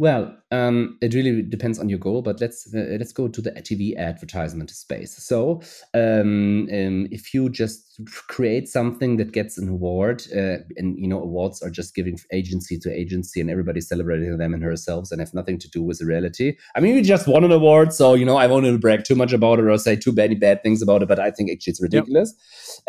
well, 0.00 0.34
um, 0.50 0.96
it 1.02 1.12
really 1.12 1.42
depends 1.42 1.78
on 1.78 1.90
your 1.90 1.98
goal, 1.98 2.22
but 2.22 2.40
let's 2.40 2.66
uh, 2.74 2.96
let's 2.98 3.12
go 3.12 3.28
to 3.28 3.42
the 3.42 3.52
TV 3.52 3.94
advertisement 3.98 4.70
space. 4.70 5.14
So, 5.22 5.60
um, 5.92 6.66
um, 6.72 7.06
if 7.10 7.34
you 7.34 7.50
just 7.50 8.00
create 8.28 8.66
something 8.66 9.18
that 9.18 9.32
gets 9.32 9.58
an 9.58 9.68
award, 9.68 10.22
uh, 10.34 10.64
and 10.78 10.98
you 10.98 11.06
know 11.06 11.22
awards 11.22 11.60
are 11.60 11.68
just 11.68 11.94
giving 11.94 12.18
agency 12.32 12.78
to 12.78 12.90
agency, 12.90 13.42
and 13.42 13.50
everybody 13.50 13.82
celebrating 13.82 14.38
them 14.38 14.54
and 14.54 14.62
herself, 14.62 15.08
and 15.10 15.20
have 15.20 15.34
nothing 15.34 15.58
to 15.58 15.68
do 15.68 15.82
with 15.82 15.98
the 15.98 16.06
reality. 16.06 16.56
I 16.74 16.80
mean, 16.80 16.94
we 16.94 17.02
just 17.02 17.28
won 17.28 17.44
an 17.44 17.52
award, 17.52 17.92
so 17.92 18.14
you 18.14 18.24
know 18.24 18.38
I 18.38 18.46
won't 18.46 18.80
brag 18.80 19.04
too 19.04 19.14
much 19.14 19.34
about 19.34 19.58
it 19.58 19.66
or 19.66 19.76
say 19.76 19.96
too 19.96 20.12
many 20.12 20.34
bad 20.34 20.62
things 20.62 20.80
about 20.80 21.02
it, 21.02 21.08
but 21.08 21.20
I 21.20 21.30
think 21.30 21.50
actually 21.50 21.72
it's 21.72 21.82
ridiculous. 21.82 22.34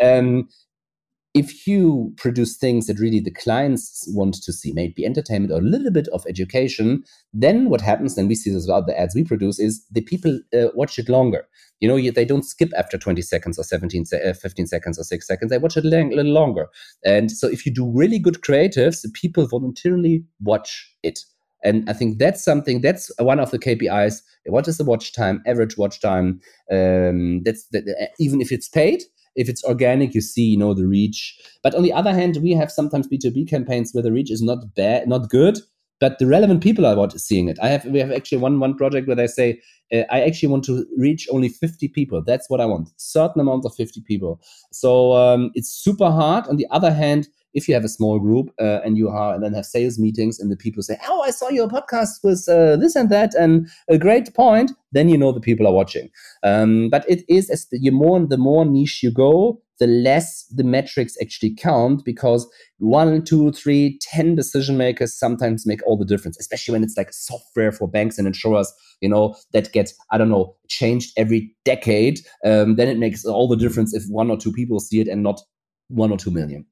If 1.34 1.66
you 1.66 2.12
produce 2.18 2.58
things 2.58 2.86
that 2.86 2.98
really 2.98 3.18
the 3.18 3.30
clients 3.30 4.06
want 4.12 4.34
to 4.34 4.52
see, 4.52 4.72
maybe 4.72 5.06
entertainment 5.06 5.52
or 5.52 5.60
a 5.60 5.62
little 5.62 5.90
bit 5.90 6.08
of 6.08 6.26
education, 6.28 7.04
then 7.32 7.70
what 7.70 7.80
happens, 7.80 8.18
and 8.18 8.28
we 8.28 8.34
see 8.34 8.50
this 8.50 8.66
about 8.66 8.86
the 8.86 8.98
ads 8.98 9.14
we 9.14 9.24
produce, 9.24 9.58
is 9.58 9.82
the 9.90 10.02
people 10.02 10.40
uh, 10.52 10.66
watch 10.74 10.98
it 10.98 11.08
longer. 11.08 11.46
You 11.80 11.88
know, 11.88 12.10
they 12.10 12.26
don't 12.26 12.44
skip 12.44 12.70
after 12.76 12.98
20 12.98 13.22
seconds 13.22 13.58
or 13.58 13.64
17, 13.64 14.04
uh, 14.12 14.34
15 14.34 14.66
seconds 14.66 14.98
or 14.98 15.04
six 15.04 15.26
seconds. 15.26 15.50
They 15.50 15.58
watch 15.58 15.76
it 15.76 15.84
a 15.84 15.88
little 15.88 16.24
longer. 16.24 16.68
And 17.04 17.30
so 17.30 17.48
if 17.48 17.64
you 17.64 17.72
do 17.72 17.90
really 17.90 18.18
good 18.18 18.42
creatives, 18.42 19.00
the 19.00 19.10
people 19.10 19.46
voluntarily 19.46 20.24
watch 20.40 20.94
it. 21.02 21.20
And 21.64 21.88
I 21.88 21.92
think 21.92 22.18
that's 22.18 22.44
something 22.44 22.80
that's 22.80 23.10
one 23.18 23.40
of 23.40 23.50
the 23.50 23.58
KPIs. 23.58 24.20
What 24.46 24.68
is 24.68 24.78
the 24.78 24.84
watch 24.84 25.12
time, 25.12 25.42
average 25.46 25.78
watch 25.78 26.00
time? 26.00 26.40
Um, 26.70 27.42
that's 27.44 27.66
that, 27.68 28.10
even 28.18 28.40
if 28.40 28.50
it's 28.50 28.68
paid, 28.68 29.02
if 29.36 29.48
it's 29.48 29.64
organic, 29.64 30.14
you 30.14 30.20
see, 30.20 30.42
you 30.42 30.56
know, 30.56 30.74
the 30.74 30.86
reach. 30.86 31.38
But 31.62 31.74
on 31.74 31.82
the 31.82 31.92
other 31.92 32.12
hand, 32.12 32.38
we 32.42 32.52
have 32.52 32.70
sometimes 32.70 33.08
B2B 33.08 33.48
campaigns 33.48 33.92
where 33.92 34.02
the 34.02 34.12
reach 34.12 34.30
is 34.30 34.42
not 34.42 34.74
bad, 34.74 35.08
not 35.08 35.30
good, 35.30 35.58
but 36.00 36.18
the 36.18 36.26
relevant 36.26 36.62
people 36.62 36.84
are 36.84 36.96
what 36.96 37.18
seeing 37.20 37.48
it. 37.48 37.58
I 37.62 37.68
have 37.68 37.84
we 37.84 38.00
have 38.00 38.10
actually 38.10 38.38
one 38.38 38.58
one 38.58 38.74
project 38.74 39.06
where 39.06 39.16
they 39.16 39.28
say 39.28 39.60
uh, 39.92 40.02
I 40.10 40.22
actually 40.22 40.48
want 40.48 40.64
to 40.64 40.84
reach 40.98 41.28
only 41.30 41.48
50 41.48 41.88
people. 41.88 42.22
That's 42.26 42.50
what 42.50 42.60
I 42.60 42.66
want. 42.66 42.90
Certain 42.96 43.40
amount 43.40 43.64
of 43.64 43.74
50 43.74 44.00
people. 44.00 44.40
So 44.72 45.12
um, 45.12 45.50
it's 45.54 45.70
super 45.70 46.10
hard. 46.10 46.48
On 46.48 46.56
the 46.56 46.66
other 46.70 46.92
hand, 46.92 47.28
if 47.54 47.68
you 47.68 47.74
have 47.74 47.84
a 47.84 47.88
small 47.88 48.18
group 48.18 48.50
uh, 48.60 48.80
and 48.84 48.96
you 48.96 49.08
are 49.08 49.34
and 49.34 49.42
then 49.42 49.54
have 49.54 49.66
sales 49.66 49.98
meetings 49.98 50.38
and 50.38 50.50
the 50.50 50.56
people 50.56 50.82
say, 50.82 50.98
"Oh, 51.08 51.22
I 51.22 51.30
saw 51.30 51.48
your 51.48 51.68
podcast 51.68 52.22
with 52.22 52.48
uh, 52.48 52.76
this 52.76 52.96
and 52.96 53.10
that 53.10 53.34
and 53.34 53.68
a 53.88 53.98
great 53.98 54.34
point," 54.34 54.72
then 54.92 55.08
you 55.08 55.18
know 55.18 55.32
the 55.32 55.40
people 55.40 55.66
are 55.66 55.72
watching. 55.72 56.10
Um, 56.42 56.88
but 56.90 57.08
it 57.08 57.24
is 57.28 57.50
as 57.50 57.66
the 57.70 57.90
more 57.90 58.26
the 58.26 58.38
more 58.38 58.64
niche 58.64 59.02
you 59.02 59.10
go, 59.10 59.60
the 59.82 59.86
less 59.88 60.44
the 60.44 60.62
metrics 60.62 61.16
actually 61.20 61.54
count 61.54 62.04
because 62.04 62.48
one, 62.78 63.24
two, 63.24 63.50
three, 63.52 63.98
ten 64.00 64.34
decision 64.36 64.76
makers 64.76 65.12
sometimes 65.18 65.66
make 65.66 65.84
all 65.84 65.96
the 65.96 66.04
difference, 66.04 66.38
especially 66.38 66.72
when 66.72 66.84
it's 66.84 66.96
like 66.96 67.12
software 67.12 67.72
for 67.72 67.88
banks 67.88 68.18
and 68.18 68.28
insurers, 68.28 68.72
you 69.00 69.08
know, 69.08 69.34
that 69.52 69.72
gets, 69.72 69.92
I 70.10 70.18
don't 70.18 70.28
know, 70.28 70.54
changed 70.68 71.12
every 71.16 71.54
decade. 71.64 72.20
Um, 72.44 72.76
then 72.76 72.88
it 72.88 72.98
makes 72.98 73.24
all 73.24 73.48
the 73.48 73.56
difference 73.56 73.92
if 73.92 74.04
one 74.08 74.30
or 74.30 74.36
two 74.36 74.52
people 74.52 74.78
see 74.78 75.00
it 75.00 75.08
and 75.08 75.22
not 75.22 75.40
one 75.88 76.12
or 76.12 76.16
two 76.16 76.30
million. 76.30 76.64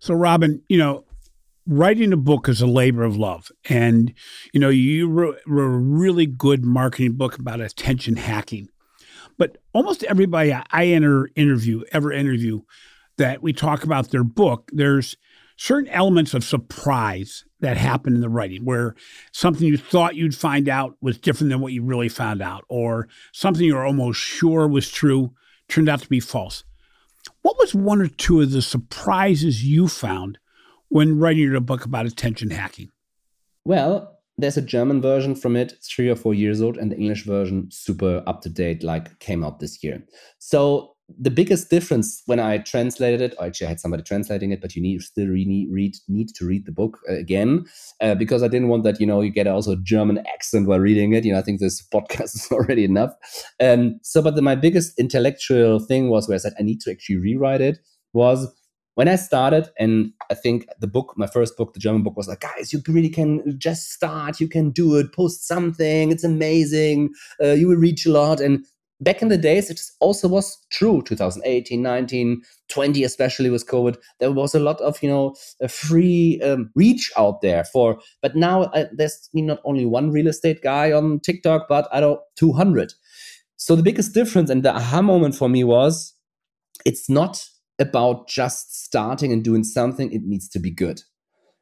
So, 0.00 0.14
Robin, 0.14 0.62
you 0.68 0.78
know, 0.78 1.04
writing 1.66 2.12
a 2.12 2.16
book 2.16 2.48
is 2.48 2.60
a 2.60 2.66
labor 2.66 3.04
of 3.04 3.16
love. 3.16 3.52
And, 3.68 4.12
you 4.52 4.58
know, 4.58 4.70
you 4.70 5.08
wrote, 5.08 5.38
wrote, 5.46 5.64
a 5.64 5.78
really 5.78 6.26
good 6.26 6.64
marketing 6.64 7.12
book 7.12 7.38
about 7.38 7.60
attention 7.60 8.16
hacking. 8.16 8.68
But 9.38 9.58
almost 9.72 10.02
everybody 10.04 10.52
I 10.52 10.86
enter 10.86 11.30
interview, 11.36 11.82
ever 11.92 12.12
interview, 12.12 12.62
that 13.18 13.42
we 13.42 13.52
talk 13.52 13.84
about 13.84 14.10
their 14.10 14.24
book, 14.24 14.70
there's 14.72 15.16
certain 15.56 15.90
elements 15.90 16.32
of 16.32 16.42
surprise 16.42 17.44
that 17.60 17.76
happen 17.76 18.14
in 18.14 18.22
the 18.22 18.28
writing 18.30 18.64
where 18.64 18.94
something 19.32 19.66
you 19.66 19.76
thought 19.76 20.16
you'd 20.16 20.34
find 20.34 20.68
out 20.68 20.96
was 21.02 21.18
different 21.18 21.50
than 21.50 21.60
what 21.60 21.74
you 21.74 21.82
really 21.82 22.08
found 22.08 22.40
out, 22.40 22.64
or 22.68 23.06
something 23.32 23.66
you're 23.66 23.86
almost 23.86 24.18
sure 24.18 24.66
was 24.66 24.90
true 24.90 25.34
turned 25.68 25.88
out 25.88 26.00
to 26.00 26.08
be 26.08 26.20
false. 26.20 26.64
What 27.42 27.58
was 27.58 27.74
one 27.74 28.00
or 28.00 28.08
two 28.08 28.40
of 28.40 28.50
the 28.50 28.62
surprises 28.62 29.64
you 29.64 29.88
found 29.88 30.38
when 30.88 31.18
writing 31.18 31.44
your 31.44 31.60
book 31.60 31.84
about 31.84 32.06
attention 32.06 32.50
hacking? 32.50 32.90
Well, 33.64 34.18
there's 34.38 34.56
a 34.56 34.62
German 34.62 35.02
version 35.02 35.34
from 35.34 35.56
it, 35.56 35.74
three 35.82 36.08
or 36.08 36.16
four 36.16 36.34
years 36.34 36.62
old, 36.62 36.78
and 36.78 36.90
the 36.90 36.96
English 36.96 37.24
version, 37.24 37.68
super 37.70 38.22
up 38.26 38.40
to 38.42 38.48
date, 38.48 38.82
like 38.82 39.18
came 39.18 39.44
out 39.44 39.60
this 39.60 39.84
year. 39.84 40.02
So 40.38 40.89
the 41.18 41.30
biggest 41.30 41.70
difference 41.70 42.22
when 42.26 42.38
I 42.38 42.58
translated 42.58 43.20
it, 43.20 43.34
actually 43.40 43.66
I 43.66 43.70
had 43.70 43.80
somebody 43.80 44.02
translating 44.02 44.50
it, 44.52 44.60
but 44.60 44.74
you 44.76 44.82
need 44.82 45.02
still 45.02 45.28
really 45.28 45.66
read 45.70 45.94
need 46.08 46.28
to 46.36 46.44
read 46.44 46.66
the 46.66 46.72
book 46.72 46.98
uh, 47.08 47.14
again 47.14 47.64
uh, 48.00 48.14
because 48.14 48.42
I 48.42 48.48
didn't 48.48 48.68
want 48.68 48.84
that 48.84 49.00
you 49.00 49.06
know 49.06 49.20
you 49.20 49.30
get 49.30 49.46
also 49.46 49.72
a 49.72 49.76
German 49.76 50.18
accent 50.32 50.66
while 50.66 50.78
reading 50.78 51.12
it. 51.12 51.24
You 51.24 51.32
know 51.32 51.38
I 51.38 51.42
think 51.42 51.60
this 51.60 51.82
podcast 51.94 52.34
is 52.34 52.48
already 52.50 52.84
enough. 52.84 53.12
Um, 53.60 53.98
so, 54.02 54.22
but 54.22 54.36
the, 54.36 54.42
my 54.42 54.54
biggest 54.54 54.98
intellectual 54.98 55.78
thing 55.78 56.10
was 56.10 56.28
where 56.28 56.36
I 56.36 56.38
said 56.38 56.54
I 56.58 56.62
need 56.62 56.80
to 56.82 56.90
actually 56.90 57.16
rewrite 57.16 57.60
it 57.60 57.78
was 58.12 58.52
when 58.94 59.08
I 59.08 59.16
started, 59.16 59.70
and 59.78 60.12
I 60.30 60.34
think 60.34 60.66
the 60.80 60.86
book, 60.86 61.14
my 61.16 61.26
first 61.26 61.56
book, 61.56 61.72
the 61.72 61.80
German 61.80 62.02
book, 62.02 62.16
was 62.16 62.28
like, 62.28 62.40
guys, 62.40 62.72
you 62.72 62.82
really 62.88 63.08
can 63.08 63.58
just 63.58 63.92
start, 63.92 64.40
you 64.40 64.48
can 64.48 64.70
do 64.70 64.96
it, 64.96 65.14
post 65.14 65.46
something, 65.46 66.10
it's 66.10 66.24
amazing, 66.24 67.10
uh, 67.42 67.52
you 67.52 67.68
will 67.68 67.76
reach 67.76 68.04
a 68.04 68.10
lot. 68.10 68.40
And 68.40 68.66
back 69.00 69.22
in 69.22 69.28
the 69.28 69.38
days, 69.38 69.70
it 69.70 69.80
also 70.00 70.28
was 70.28 70.58
true 70.70 71.02
2018, 71.02 71.82
19, 71.82 72.42
20, 72.68 73.04
especially 73.04 73.50
with 73.50 73.66
COVID. 73.66 73.96
There 74.18 74.32
was 74.32 74.54
a 74.54 74.60
lot 74.60 74.80
of, 74.80 75.02
you 75.02 75.08
know, 75.08 75.34
a 75.60 75.68
free 75.68 76.40
um, 76.42 76.70
reach 76.74 77.10
out 77.16 77.40
there 77.40 77.64
for, 77.64 77.98
but 78.22 78.36
now 78.36 78.64
uh, 78.64 78.86
there's 78.92 79.28
not 79.34 79.60
only 79.64 79.86
one 79.86 80.10
real 80.10 80.28
estate 80.28 80.62
guy 80.62 80.92
on 80.92 81.20
TikTok, 81.20 81.66
but 81.68 81.88
I 81.92 82.00
don't, 82.00 82.20
200. 82.36 82.92
So 83.56 83.76
the 83.76 83.82
biggest 83.82 84.14
difference 84.14 84.50
and 84.50 84.62
the 84.62 84.74
aha 84.74 85.02
moment 85.02 85.34
for 85.34 85.48
me 85.48 85.64
was 85.64 86.14
it's 86.84 87.10
not 87.10 87.44
about 87.78 88.28
just 88.28 88.84
starting 88.84 89.32
and 89.32 89.42
doing 89.42 89.64
something, 89.64 90.12
it 90.12 90.22
needs 90.22 90.48
to 90.50 90.58
be 90.58 90.70
good. 90.70 91.02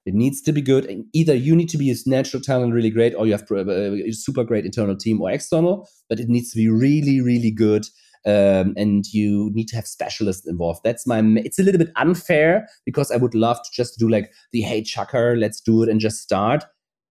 It 0.09 0.15
needs 0.15 0.41
to 0.41 0.53
be 0.53 0.63
good. 0.63 0.87
And 0.87 1.05
either 1.13 1.35
you 1.35 1.55
need 1.55 1.69
to 1.69 1.77
be 1.77 1.91
a 1.91 1.95
natural 2.07 2.41
talent, 2.41 2.73
really 2.73 2.89
great, 2.89 3.15
or 3.15 3.27
you 3.27 3.33
have 3.33 3.45
a 3.51 4.11
super 4.13 4.43
great 4.43 4.65
internal 4.65 4.97
team 4.97 5.21
or 5.21 5.31
external, 5.31 5.87
but 6.09 6.19
it 6.19 6.31
needs 6.31 6.51
to 6.53 6.57
be 6.57 6.71
really, 6.71 7.21
really 7.21 7.51
good. 7.51 7.85
Um, 8.25 8.73
and 8.77 9.05
you 9.13 9.51
need 9.53 9.69
to 9.69 9.77
have 9.77 9.87
specialists 9.87 10.47
involved. 10.47 10.81
That's 10.83 11.07
my. 11.07 11.23
It's 11.45 11.59
a 11.59 11.63
little 11.63 11.79
bit 11.79 11.93
unfair 11.97 12.67
because 12.87 13.11
I 13.11 13.17
would 13.17 13.35
love 13.35 13.59
to 13.59 13.71
just 13.73 13.99
do 13.99 14.09
like 14.09 14.33
the 14.51 14.63
hey 14.63 14.83
chucker, 14.83 15.37
let's 15.37 15.61
do 15.61 15.83
it 15.83 15.91
and 15.91 16.01
just 16.01 16.23
start. 16.23 16.65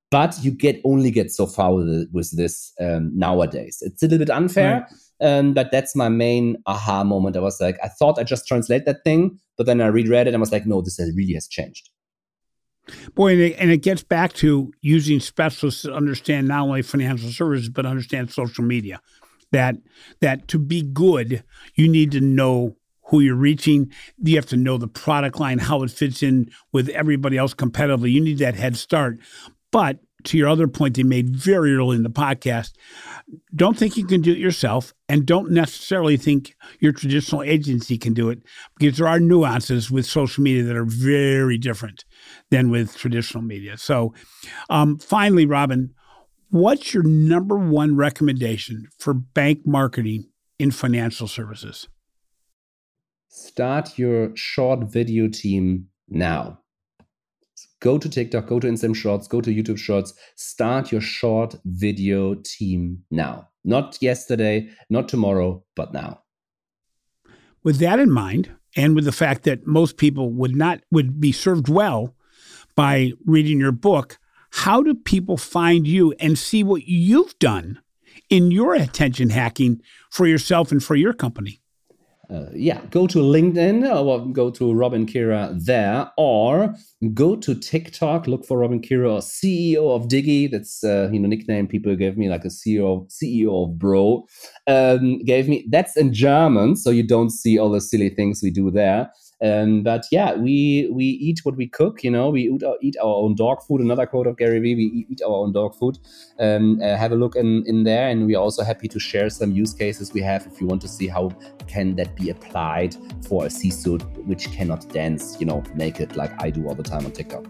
But 0.09 0.35
you 0.41 0.49
get 0.49 0.81
only 0.83 1.11
get 1.11 1.31
so 1.31 1.45
far 1.45 1.75
with, 1.75 2.09
with 2.11 2.35
this 2.35 2.73
um, 2.81 3.11
nowadays. 3.13 3.77
It's 3.81 4.01
a 4.01 4.07
little 4.07 4.25
bit 4.25 4.31
unfair. 4.31 4.87
Right. 5.21 5.37
Um, 5.37 5.53
but 5.53 5.71
that's 5.71 5.95
my 5.95 6.09
main 6.09 6.57
aha 6.65 7.03
moment. 7.03 7.37
I 7.37 7.41
was 7.41 7.61
like, 7.61 7.77
I 7.83 7.89
thought 7.89 8.17
I 8.19 8.23
just 8.23 8.47
translate 8.47 8.85
that 8.85 9.03
thing, 9.03 9.39
but 9.55 9.65
then 9.65 9.81
I 9.81 9.87
reread 9.87 10.27
it 10.27 10.29
and 10.29 10.35
I 10.35 10.39
was 10.39 10.51
like, 10.51 10.65
no, 10.65 10.81
this 10.81 10.99
really 10.99 11.33
has 11.33 11.47
changed. 11.47 11.89
Boy, 13.15 13.33
and 13.33 13.41
it, 13.41 13.55
and 13.57 13.71
it 13.71 13.77
gets 13.77 14.03
back 14.03 14.33
to 14.33 14.71
using 14.81 15.19
specialists 15.19 15.81
to 15.83 15.93
understand 15.93 16.47
not 16.47 16.61
only 16.61 16.81
financial 16.81 17.29
services 17.29 17.69
but 17.69 17.85
understand 17.85 18.31
social 18.31 18.63
media. 18.63 19.01
That 19.51 19.77
that 20.19 20.47
to 20.49 20.59
be 20.59 20.81
good, 20.81 21.43
you 21.75 21.87
need 21.87 22.11
to 22.11 22.21
know 22.21 22.75
who 23.07 23.21
you're 23.21 23.35
reaching. 23.35 23.91
You 24.17 24.35
have 24.35 24.45
to 24.47 24.57
know 24.57 24.77
the 24.77 24.87
product 24.87 25.39
line, 25.39 25.59
how 25.59 25.83
it 25.83 25.91
fits 25.91 26.21
in 26.21 26.51
with 26.73 26.89
everybody 26.89 27.37
else 27.37 27.53
competitively. 27.53 28.11
You 28.11 28.21
need 28.21 28.39
that 28.39 28.55
head 28.55 28.75
start. 28.75 29.19
But 29.71 29.99
to 30.25 30.37
your 30.37 30.49
other 30.49 30.67
point 30.67 30.95
they 30.95 31.03
made 31.03 31.35
very 31.35 31.73
early 31.75 31.95
in 31.95 32.03
the 32.03 32.09
podcast, 32.09 32.73
don't 33.55 33.77
think 33.77 33.97
you 33.97 34.05
can 34.05 34.21
do 34.21 34.31
it 34.31 34.37
yourself 34.37 34.93
and 35.07 35.25
don't 35.25 35.51
necessarily 35.51 36.17
think 36.17 36.55
your 36.79 36.91
traditional 36.91 37.43
agency 37.43 37.97
can 37.97 38.13
do 38.13 38.29
it 38.29 38.39
because 38.77 38.97
there 38.97 39.07
are 39.07 39.19
nuances 39.19 39.89
with 39.89 40.05
social 40.05 40.43
media 40.43 40.63
that 40.63 40.75
are 40.75 40.85
very 40.85 41.57
different 41.57 42.03
than 42.49 42.69
with 42.69 42.95
traditional 42.95 43.43
media. 43.43 43.77
So, 43.77 44.13
um, 44.69 44.97
finally, 44.99 45.45
Robin, 45.45 45.93
what's 46.49 46.93
your 46.93 47.03
number 47.03 47.57
one 47.57 47.95
recommendation 47.95 48.87
for 48.97 49.13
bank 49.13 49.65
marketing 49.65 50.29
in 50.57 50.71
financial 50.71 51.27
services? 51.27 51.87
Start 53.27 53.97
your 53.97 54.35
short 54.35 54.85
video 54.85 55.27
team 55.27 55.87
now 56.07 56.59
go 57.79 57.97
to 57.97 58.09
TikTok, 58.09 58.47
go 58.47 58.59
to 58.59 58.67
Instagram 58.67 58.95
Shorts, 58.95 59.27
go 59.27 59.41
to 59.41 59.53
YouTube 59.53 59.77
Shorts, 59.77 60.13
start 60.35 60.91
your 60.91 61.01
short 61.01 61.55
video 61.65 62.35
team 62.35 63.03
now. 63.11 63.49
Not 63.63 63.97
yesterday, 64.01 64.69
not 64.89 65.09
tomorrow, 65.09 65.63
but 65.75 65.93
now. 65.93 66.21
With 67.63 67.79
that 67.79 67.99
in 67.99 68.11
mind, 68.11 68.51
and 68.75 68.95
with 68.95 69.05
the 69.05 69.11
fact 69.11 69.43
that 69.43 69.65
most 69.65 69.97
people 69.97 70.31
would 70.31 70.55
not 70.55 70.81
would 70.91 71.19
be 71.19 71.31
served 71.31 71.67
well 71.67 72.13
by 72.77 73.11
reading 73.25 73.59
your 73.59 73.73
book, 73.73 74.17
how 74.51 74.81
do 74.81 74.93
people 74.93 75.35
find 75.35 75.85
you 75.85 76.13
and 76.21 76.37
see 76.37 76.63
what 76.63 76.87
you've 76.87 77.37
done 77.39 77.81
in 78.29 78.51
your 78.51 78.73
attention 78.73 79.31
hacking 79.31 79.81
for 80.09 80.25
yourself 80.25 80.71
and 80.71 80.81
for 80.81 80.95
your 80.95 81.11
company? 81.11 81.59
uh, 82.29 82.47
yeah, 82.53 82.81
go 82.89 83.07
to 83.07 83.19
LinkedIn 83.19 83.89
or 83.89 84.25
go 84.33 84.51
to 84.51 84.73
Robin 84.73 85.05
Kiera 85.05 85.53
there, 85.63 86.11
or 86.17 86.75
go 87.13 87.35
to 87.37 87.55
TikTok. 87.55 88.27
Look 88.27 88.45
for 88.45 88.57
Robin 88.57 88.81
Kiera, 88.81 89.13
or 89.13 89.19
CEO 89.19 89.95
of 89.95 90.09
Diggy. 90.09 90.51
That's 90.51 90.83
uh, 90.83 91.09
you 91.11 91.19
know 91.19 91.29
nickname 91.29 91.67
people 91.67 91.95
gave 91.95 92.17
me, 92.17 92.27
like 92.27 92.43
a 92.43 92.49
CEO 92.49 93.09
CEO 93.09 93.65
of 93.65 93.79
Bro. 93.79 94.25
Um, 94.67 95.19
gave 95.23 95.47
me 95.47 95.65
that's 95.69 95.95
in 95.95 96.13
German, 96.13 96.75
so 96.75 96.89
you 96.89 97.03
don't 97.03 97.29
see 97.29 97.57
all 97.57 97.71
the 97.71 97.81
silly 97.81 98.09
things 98.09 98.41
we 98.43 98.51
do 98.51 98.71
there. 98.71 99.09
Um, 99.41 99.83
but 99.83 100.05
yeah, 100.11 100.35
we 100.35 100.89
we 100.91 101.05
eat 101.05 101.41
what 101.43 101.55
we 101.55 101.67
cook. 101.67 102.03
You 102.03 102.11
know, 102.11 102.29
we 102.29 102.49
eat 102.49 102.63
our, 102.63 102.75
eat 102.81 102.95
our 103.01 103.15
own 103.15 103.35
dog 103.35 103.61
food. 103.61 103.81
Another 103.81 104.05
quote 104.05 104.27
of 104.27 104.37
Gary 104.37 104.59
Vee: 104.59 104.75
"We 104.75 105.05
eat 105.09 105.21
our 105.21 105.35
own 105.35 105.51
dog 105.51 105.75
food." 105.75 105.99
Um, 106.39 106.81
uh, 106.81 106.95
have 106.95 107.11
a 107.11 107.15
look 107.15 107.35
in 107.35 107.63
in 107.67 107.83
there, 107.83 108.09
and 108.09 108.25
we 108.25 108.35
are 108.35 108.41
also 108.41 108.63
happy 108.63 108.87
to 108.87 108.99
share 108.99 109.29
some 109.29 109.51
use 109.51 109.73
cases 109.73 110.13
we 110.13 110.21
have 110.21 110.47
if 110.47 110.59
you 110.59 110.67
want 110.67 110.81
to 110.81 110.87
see 110.87 111.07
how 111.07 111.29
can 111.67 111.95
that 111.95 112.15
be 112.15 112.29
applied 112.29 112.95
for 113.27 113.45
a 113.45 113.49
C-suite 113.49 114.03
which 114.25 114.51
cannot 114.51 114.87
dance, 114.89 115.37
you 115.39 115.45
know, 115.45 115.63
naked 115.75 116.15
like 116.15 116.31
I 116.41 116.49
do 116.49 116.67
all 116.67 116.75
the 116.75 116.83
time 116.83 117.05
on 117.05 117.11
TikTok. 117.11 117.45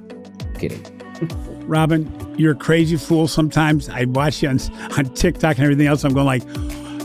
Kidding. 0.57 0.83
Robin, 1.67 2.35
you're 2.37 2.53
a 2.53 2.55
crazy 2.55 2.97
fool 2.97 3.27
sometimes. 3.27 3.89
I 3.89 4.05
watch 4.05 4.43
you 4.43 4.49
on, 4.49 4.59
on 4.97 5.05
TikTok 5.13 5.57
and 5.57 5.63
everything 5.63 5.87
else. 5.87 6.03
I'm 6.03 6.13
going 6.13 6.25
like, 6.25 6.43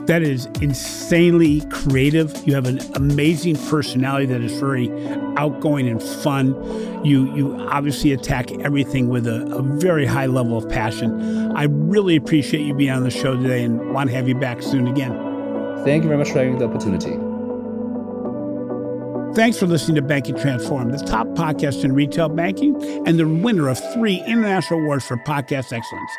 that 0.07 0.23
is 0.23 0.47
insanely 0.61 1.61
creative. 1.71 2.37
You 2.47 2.55
have 2.55 2.67
an 2.67 2.81
amazing 2.95 3.57
personality 3.57 4.27
that 4.27 4.41
is 4.41 4.53
very 4.59 4.91
outgoing 5.37 5.89
and 5.89 6.03
fun. 6.03 6.55
You 7.05 7.35
you 7.35 7.55
obviously 7.71 8.13
attack 8.13 8.51
everything 8.53 9.09
with 9.09 9.27
a, 9.27 9.43
a, 9.55 9.63
very 9.63 10.07
high 10.07 10.27
level 10.27 10.59
of 10.59 10.69
passion. 10.69 11.53
I 11.57 11.65
really 11.65 12.17
appreciate 12.17 12.67
you 12.67 12.75
being 12.75 12.91
on 12.91 13.05
the 13.05 13.11
show 13.11 13.37
today 13.37 13.65
and 13.65 13.93
want 13.93 14.11
to 14.11 14.17
have 14.17 14.29
you 14.29 14.35
back 14.35 14.63
soon 14.63 14.87
again. 14.87 15.13
Thank 15.85 16.03
you 16.03 16.09
very 16.09 16.19
much 16.19 16.31
for 16.31 16.39
having 16.39 16.59
the 16.59 16.67
opportunity. 16.67 17.17
Thanks 19.35 19.59
for 19.59 19.67
listening 19.67 19.95
to 19.95 20.03
Banking 20.03 20.37
Transformed, 20.37 20.93
the 20.93 21.05
top 21.07 21.27
podcast 21.29 21.85
in 21.85 21.95
retail 21.95 22.29
banking 22.29 22.77
and 23.07 23.19
the 23.19 23.27
winner 23.27 23.69
of 23.69 23.81
three 23.95 24.23
international 24.27 24.81
awards 24.81 25.07
for 25.07 25.17
podcast 25.17 25.73
excellence. 25.73 26.13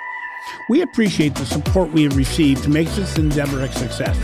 We 0.70 0.82
appreciate 0.82 1.36
the 1.36 1.46
support 1.46 1.92
we 1.92 2.04
have 2.04 2.16
received 2.16 2.64
to 2.64 2.70
make 2.70 2.88
this 2.90 3.18
endeavor 3.18 3.62
a 3.62 3.72
success. 3.72 4.18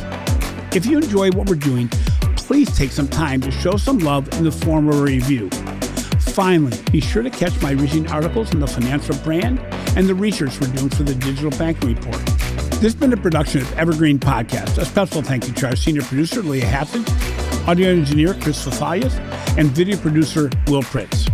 If 0.76 0.86
you 0.86 0.97
enjoy 0.97 1.32
what 1.32 1.49
we're 1.49 1.55
doing, 1.55 1.89
please 2.36 2.76
take 2.78 2.91
some 2.91 3.07
time 3.07 3.41
to 3.41 3.51
show 3.51 3.78
some 3.78 3.99
love 3.99 4.32
in 4.34 4.43
the 4.43 4.51
form 4.51 4.88
of 4.88 4.99
a 4.99 5.03
review. 5.03 5.49
Finally, 6.20 6.78
be 6.91 7.01
sure 7.01 7.24
to 7.24 7.30
catch 7.30 7.61
my 7.61 7.72
recent 7.72 8.11
articles 8.11 8.53
in 8.53 8.59
the 8.59 8.67
financial 8.67 9.15
brand 9.17 9.59
and 9.97 10.07
the 10.07 10.15
research 10.15 10.59
we're 10.61 10.74
doing 10.74 10.89
for 10.89 11.03
the 11.03 11.15
digital 11.15 11.51
banking 11.51 11.95
report. 11.95 12.24
This 12.80 12.93
has 12.93 12.95
been 12.95 13.11
a 13.11 13.17
production 13.17 13.61
of 13.61 13.74
Evergreen 13.74 14.20
Podcast. 14.20 14.78
A 14.78 14.86
special 14.86 15.22
thank 15.22 15.47
you 15.47 15.53
to 15.53 15.67
our 15.67 15.76
senior 15.76 16.01
producer, 16.01 16.41
Leah 16.41 16.65
Hatton, 16.65 17.03
audio 17.67 17.89
engineer, 17.89 18.34
Chris 18.36 18.65
Fafalias, 18.65 19.20
and 19.57 19.67
video 19.72 19.97
producer, 19.97 20.49
Will 20.67 20.84
Pritz. 20.84 21.30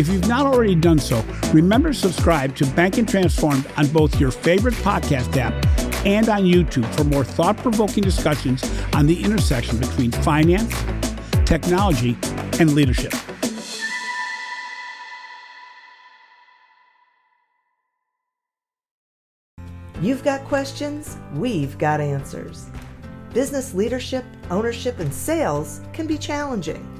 If 0.00 0.08
you've 0.08 0.28
not 0.28 0.46
already 0.46 0.74
done 0.74 0.98
so, 0.98 1.22
remember 1.52 1.90
to 1.90 1.94
subscribe 1.94 2.56
to 2.56 2.66
Banking 2.68 3.04
Transformed 3.04 3.66
on 3.76 3.86
both 3.88 4.18
your 4.18 4.30
favorite 4.30 4.72
podcast 4.76 5.36
app 5.36 5.52
and 6.06 6.26
on 6.30 6.44
YouTube 6.44 6.86
for 6.94 7.04
more 7.04 7.22
thought 7.22 7.58
provoking 7.58 8.02
discussions 8.02 8.64
on 8.94 9.06
the 9.06 9.22
intersection 9.22 9.76
between 9.76 10.10
finance, 10.10 10.74
technology, 11.44 12.16
and 12.58 12.72
leadership. 12.72 13.12
You've 20.00 20.24
got 20.24 20.42
questions, 20.44 21.18
we've 21.34 21.76
got 21.76 22.00
answers. 22.00 22.70
Business 23.34 23.74
leadership, 23.74 24.24
ownership, 24.50 24.98
and 24.98 25.12
sales 25.12 25.82
can 25.92 26.06
be 26.06 26.16
challenging. 26.16 26.99